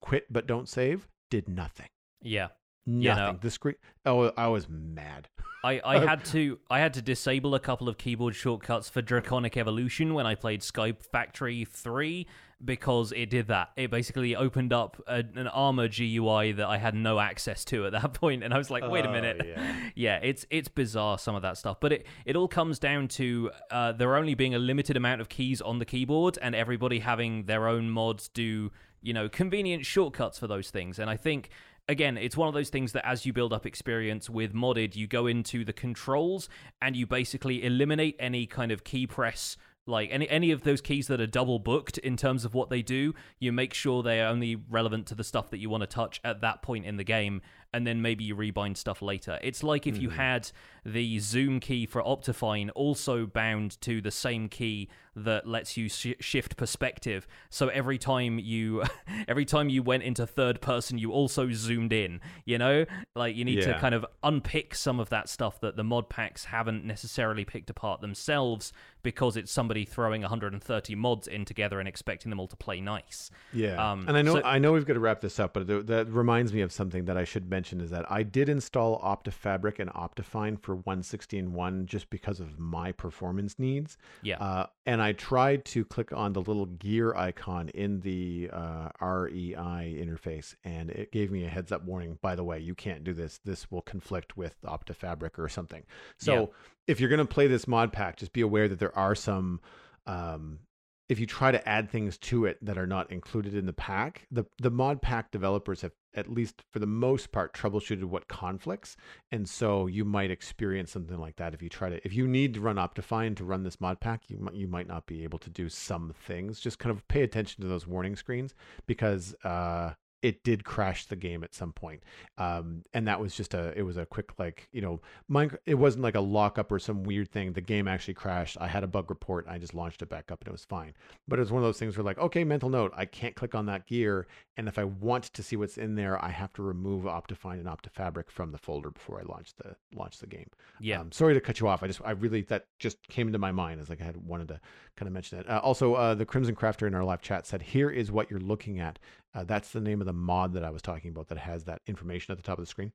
[0.00, 1.88] quit but don't save did nothing.
[2.22, 2.48] yeah.
[2.88, 3.24] Nothing.
[3.26, 3.38] You know.
[3.40, 3.74] The screen.
[4.06, 5.28] Oh, I was mad.
[5.64, 9.56] I, I had to I had to disable a couple of keyboard shortcuts for Draconic
[9.56, 12.26] Evolution when I played SkyFactory 3
[12.64, 13.70] because it did that.
[13.76, 17.92] It basically opened up a, an Armor GUI that I had no access to at
[17.92, 19.90] that point and I was like, "Wait a Oh, minute." yeah.
[19.96, 23.50] yeah, it's it's bizarre some of that stuff, but it it all comes down to
[23.70, 27.44] uh, there only being a limited amount of keys on the keyboard and everybody having
[27.46, 28.70] their own mods do,
[29.02, 30.98] you know, convenient shortcuts for those things.
[31.00, 31.50] And I think
[31.88, 35.06] again, it's one of those things that as you build up experience with modded, you
[35.06, 36.48] go into the controls
[36.80, 39.56] and you basically eliminate any kind of key press.
[39.86, 42.82] Like any any of those keys that are double booked in terms of what they
[42.82, 45.86] do, you make sure they are only relevant to the stuff that you want to
[45.86, 47.40] touch at that point in the game,
[47.74, 49.38] and then maybe you rebind stuff later.
[49.42, 50.50] It's like if you had
[50.86, 56.14] the zoom key for Optifine also bound to the same key that lets you sh-
[56.20, 57.26] shift perspective.
[57.50, 58.84] So every time you
[59.28, 62.20] every time you went into third person, you also zoomed in.
[62.46, 62.84] You know,
[63.14, 66.46] like you need to kind of unpick some of that stuff that the mod packs
[66.46, 68.72] haven't necessarily picked apart themselves
[69.02, 73.30] because it's somebody throwing 130 mods in together and expecting them all to play nice.
[73.52, 75.66] Yeah, Um, and I know so- I know we've got to wrap this up, but
[75.66, 79.00] th- that reminds me of something that I should mention is that I did install
[79.00, 83.98] OptiFabric and Optifine for 116.1 just because of my performance needs.
[84.22, 84.38] Yeah.
[84.38, 89.54] Uh, and I tried to click on the little gear icon in the uh, REI
[89.98, 92.18] interface, and it gave me a heads up warning.
[92.22, 93.40] By the way, you can't do this.
[93.44, 95.84] This will conflict with OptiFabric or something.
[96.18, 96.46] So Yeah.
[96.86, 99.60] if you're going to play this mod pack, just be aware that there are some.
[100.06, 100.60] Um,
[101.08, 104.26] if you try to add things to it that are not included in the pack,
[104.30, 108.96] the the mod pack developers have at least for the most part troubleshooted what conflicts,
[109.30, 112.54] and so you might experience something like that if you try to if you need
[112.54, 115.38] to run Optifine to run this mod pack, you might you might not be able
[115.38, 116.60] to do some things.
[116.60, 118.54] Just kind of pay attention to those warning screens
[118.86, 119.92] because uh,
[120.22, 122.02] it did crash the game at some point.
[122.38, 125.74] Um, and that was just a it was a quick like you know mine it
[125.74, 127.52] wasn't like a lockup or some weird thing.
[127.52, 128.56] The game actually crashed.
[128.60, 129.46] I had a bug report.
[129.48, 130.94] I just launched it back up and it was fine.
[131.28, 132.92] But it was one of those things where like okay, mental note.
[132.96, 134.26] I can't click on that gear,
[134.56, 137.66] and if I want to see what's in there, I have to remove Optifine and
[137.66, 140.50] OptiFabric from the folder before I launch the launch the game.
[140.80, 141.00] Yeah.
[141.00, 141.82] Um, sorry to cut you off.
[141.82, 144.48] I just I really that just came into my mind as like I had wanted
[144.48, 144.60] to
[144.96, 145.48] kind of mention that.
[145.48, 148.40] Uh, also, uh, the Crimson Crafter in our live chat said, "Here is what you're
[148.40, 148.98] looking at."
[149.34, 151.82] Uh, that's the name of the mod that I was talking about that has that
[151.86, 152.92] information at the top of the screen.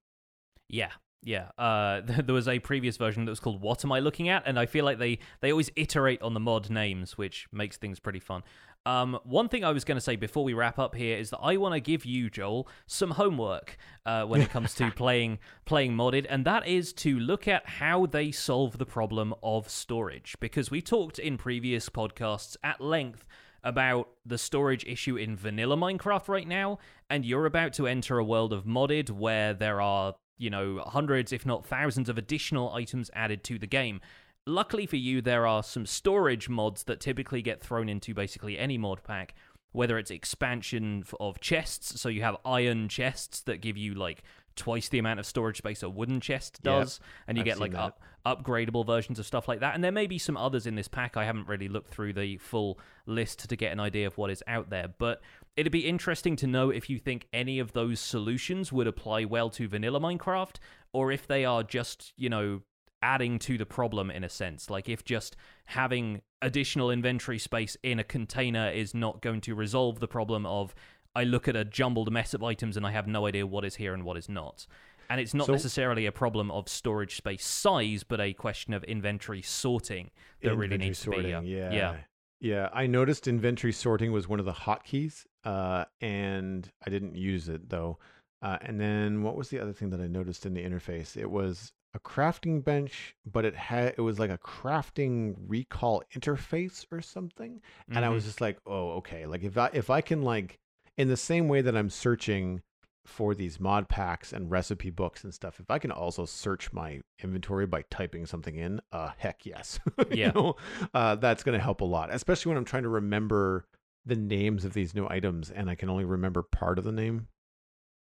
[0.67, 0.91] Yeah,
[1.23, 1.49] yeah.
[1.57, 4.59] Uh, there was a previous version that was called "What Am I Looking At?" and
[4.59, 8.19] I feel like they they always iterate on the mod names, which makes things pretty
[8.19, 8.43] fun.
[8.85, 11.39] Um, one thing I was going to say before we wrap up here is that
[11.39, 15.93] I want to give you Joel some homework uh, when it comes to playing playing
[15.93, 20.35] modded, and that is to look at how they solve the problem of storage.
[20.39, 23.25] Because we talked in previous podcasts at length
[23.63, 26.79] about the storage issue in vanilla Minecraft right now,
[27.09, 31.31] and you're about to enter a world of modded where there are, you know, hundreds,
[31.31, 34.01] if not thousands, of additional items added to the game.
[34.45, 38.77] luckily for you, there are some storage mods that typically get thrown into basically any
[38.77, 39.33] mod pack.
[39.71, 44.21] Whether it's expansion of chests, so you have iron chests that give you like
[44.55, 47.59] twice the amount of storage space a wooden chest does, yep, and you I've get
[47.59, 49.75] like up, upgradable versions of stuff like that.
[49.75, 51.17] And there may be some others in this pack.
[51.17, 54.43] I haven't really looked through the full list to get an idea of what is
[54.47, 55.21] out there, but
[55.55, 59.49] it'd be interesting to know if you think any of those solutions would apply well
[59.51, 60.55] to vanilla Minecraft,
[60.93, 62.61] or if they are just, you know,
[63.03, 64.69] adding to the problem in a sense.
[64.69, 65.35] Like if just
[65.65, 70.73] having additional inventory space in a container is not going to resolve the problem of
[71.15, 73.75] I look at a jumbled mess of items and I have no idea what is
[73.75, 74.65] here and what is not.
[75.09, 78.83] And it's not so, necessarily a problem of storage space size, but a question of
[78.85, 80.11] inventory sorting
[80.41, 81.33] that really needs sorting, to be.
[81.33, 81.71] Uh, yeah.
[81.71, 81.95] yeah.
[82.39, 82.69] Yeah.
[82.73, 87.69] I noticed inventory sorting was one of the hotkeys, uh, and I didn't use it
[87.69, 87.99] though.
[88.41, 91.15] Uh, and then what was the other thing that I noticed in the interface?
[91.15, 96.85] It was a crafting bench, but it had it was like a crafting recall interface
[96.91, 97.61] or something.
[97.87, 98.03] And mm-hmm.
[98.03, 99.25] I was just like, oh, okay.
[99.25, 100.59] Like if I if I can like
[100.97, 102.61] in the same way that I'm searching
[103.05, 107.01] for these mod packs and recipe books and stuff, if I can also search my
[107.21, 109.79] inventory by typing something in, uh, heck yes.
[110.11, 110.31] yeah.
[110.31, 110.55] know,
[110.93, 113.65] uh, that's going to help a lot, especially when I'm trying to remember
[114.05, 117.27] the names of these new items and I can only remember part of the name.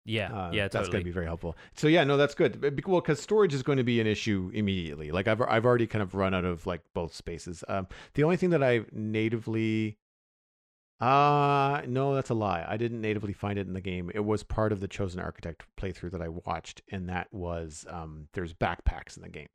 [0.06, 1.56] Yeah, uh, yeah, that's going to be very helpful.
[1.76, 2.82] So yeah, no, that's good.
[2.88, 5.12] Well, because storage is going to be an issue immediately.
[5.12, 7.64] Like I've I've already kind of run out of like both spaces.
[7.68, 7.86] Um,
[8.16, 9.98] the only thing that I natively
[11.02, 12.66] uh no, that's a lie.
[12.68, 14.12] I didn't natively find it in the game.
[14.14, 18.28] It was part of the Chosen Architect playthrough that I watched, and that was um
[18.34, 19.48] there's backpacks in the game.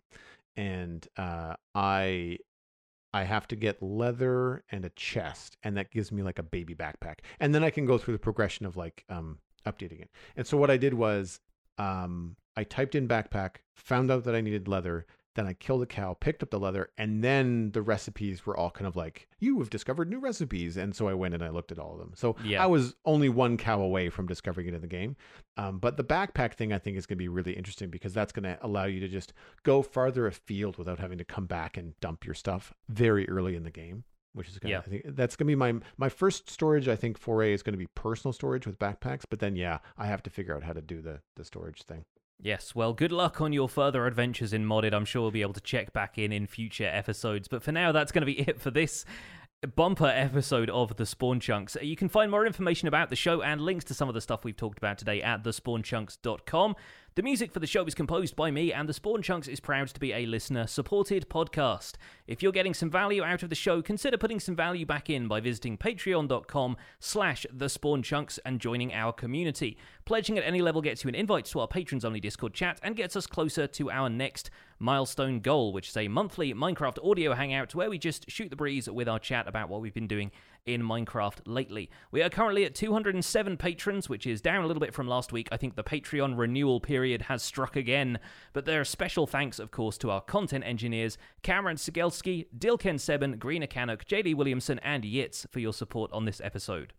[0.56, 2.38] And uh I
[3.12, 6.74] I have to get leather and a chest, and that gives me like a baby
[6.74, 7.18] backpack.
[7.38, 10.10] And then I can go through the progression of like um updating it.
[10.36, 11.40] And so what I did was
[11.78, 15.86] um I typed in backpack, found out that I needed leather, then I killed a
[15.86, 19.58] cow, picked up the leather, and then the recipes were all kind of like, you
[19.58, 20.76] have discovered new recipes.
[20.76, 22.12] And so I went and I looked at all of them.
[22.14, 22.62] So yeah.
[22.62, 25.16] I was only one cow away from discovering it in the game.
[25.56, 28.32] Um, but the backpack thing I think is going to be really interesting because that's
[28.32, 29.32] going to allow you to just
[29.62, 33.64] go farther afield without having to come back and dump your stuff very early in
[33.64, 34.04] the game.
[34.34, 34.78] Which is gonna, yeah.
[34.78, 36.88] I think that's gonna be my my first storage.
[36.88, 40.24] I think foray is gonna be personal storage with backpacks, but then yeah, I have
[40.24, 42.04] to figure out how to do the the storage thing.
[42.40, 44.92] Yes, well, good luck on your further adventures in modded.
[44.92, 47.48] I'm sure we'll be able to check back in in future episodes.
[47.48, 49.04] But for now, that's going to be it for this
[49.66, 51.76] bumper episode of the Spawn Chunks.
[51.80, 54.44] You can find more information about the show and links to some of the stuff
[54.44, 56.76] we've talked about today at thespawnchunks.com.
[57.16, 59.86] The music for the show is composed by me, and the Spawn Chunks is proud
[59.86, 61.92] to be a listener supported podcast.
[62.26, 65.28] If you're getting some value out of the show, consider putting some value back in
[65.28, 69.78] by visiting patreon.com slash the Spawn Chunks and joining our community.
[70.04, 72.96] Pledging at any level gets you an invite to our patrons only Discord chat and
[72.96, 74.50] gets us closer to our next
[74.80, 78.90] milestone goal, which is a monthly Minecraft audio hangout where we just shoot the breeze
[78.90, 80.32] with our chat about what we've been doing
[80.66, 81.90] in Minecraft lately.
[82.10, 85.48] We are currently at 207 patrons, which is down a little bit from last week.
[85.52, 88.18] I think the Patreon renewal period has struck again,
[88.52, 93.38] but there are special thanks, of course, to our content engineers Cameron Sigelski, Dilken Seben,
[93.38, 96.94] Greener Canuck, JD Williamson, and Yitz for your support on this episode.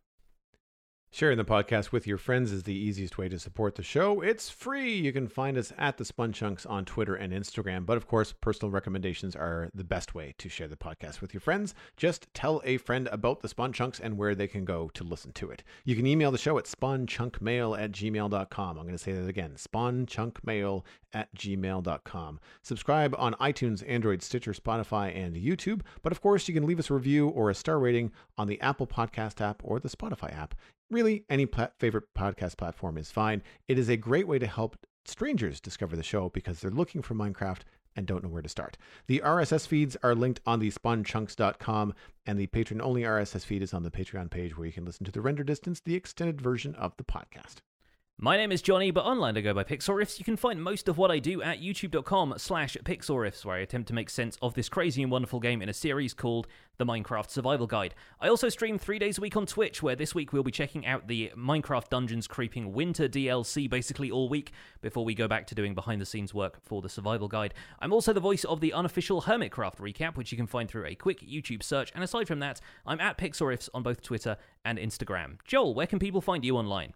[1.16, 4.20] Sharing the podcast with your friends is the easiest way to support the show.
[4.20, 4.96] It's free.
[4.96, 7.86] You can find us at the Spawn Chunks on Twitter and Instagram.
[7.86, 11.40] But of course, personal recommendations are the best way to share the podcast with your
[11.40, 11.74] friends.
[11.96, 15.32] Just tell a friend about the Spawn Chunks and where they can go to listen
[15.36, 15.64] to it.
[15.86, 18.78] You can email the show at spawnchunkmail at gmail.com.
[18.78, 20.84] I'm going to say that again spawnchunkmail
[21.14, 22.40] at gmail.com.
[22.62, 25.80] Subscribe on iTunes, Android, Stitcher, Spotify, and YouTube.
[26.04, 28.60] But of course, you can leave us a review or a star rating on the
[28.60, 30.54] Apple Podcast app or the Spotify app.
[30.92, 31.48] Really, any
[31.80, 33.42] favorite podcast platform is fine.
[33.68, 37.16] It is a great way to help strangers discover the show because they're looking for
[37.16, 37.62] Minecraft
[37.96, 38.78] and don't know where to start.
[39.08, 41.94] The RSS feeds are linked on the spawnchunks.com,
[42.26, 45.06] and the patron only RSS feed is on the Patreon page where you can listen
[45.06, 47.62] to the render distance, the extended version of the podcast.
[48.18, 50.98] My name is Jonny, but online I go by Pixlriffs You can find most of
[50.98, 54.70] what I do at youtube.com slash Pixlriffs where I attempt to make sense of this
[54.70, 56.48] crazy and wonderful game in a series called
[56.78, 57.94] The Minecraft Survival Guide.
[58.22, 60.86] I also stream three days a week on Twitch, where this week we'll be checking
[60.86, 65.56] out the Minecraft Dungeons Creeping Winter DLC basically all week before we go back to
[65.56, 67.54] doing behind the scenes work for the Survival Guide.
[67.80, 70.96] I'm also the voice of the unofficial Hermitcraft recap, which you can find through a
[70.96, 75.40] quick YouTube search, and aside from that, I'm at Pixlriffs on both Twitter and Instagram.
[75.44, 76.94] Joel, where can people find you online?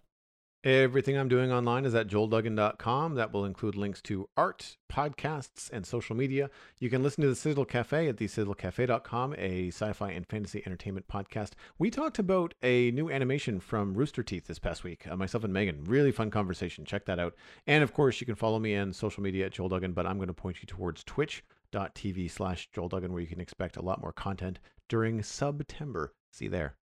[0.62, 3.14] Everything I'm doing online is at joelduggan.com.
[3.14, 6.50] That will include links to art, podcasts, and social media.
[6.78, 11.08] You can listen to the Sizzle Cafe at thesizzlecafe.com, a sci fi and fantasy entertainment
[11.08, 11.52] podcast.
[11.78, 15.52] We talked about a new animation from Rooster Teeth this past week, uh, myself and
[15.52, 15.82] Megan.
[15.84, 16.84] Really fun conversation.
[16.84, 17.34] Check that out.
[17.66, 20.18] And of course, you can follow me on social media at Joel Duggan, but I'm
[20.18, 24.02] going to point you towards twitch.tv slash Joel Duggan, where you can expect a lot
[24.02, 24.58] more content
[24.90, 26.12] during September.
[26.30, 26.79] See you there.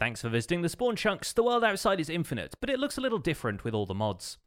[0.00, 1.32] Thanks for visiting the Spawn Chunks.
[1.32, 4.38] The world outside is infinite, but it looks a little different with all the mods.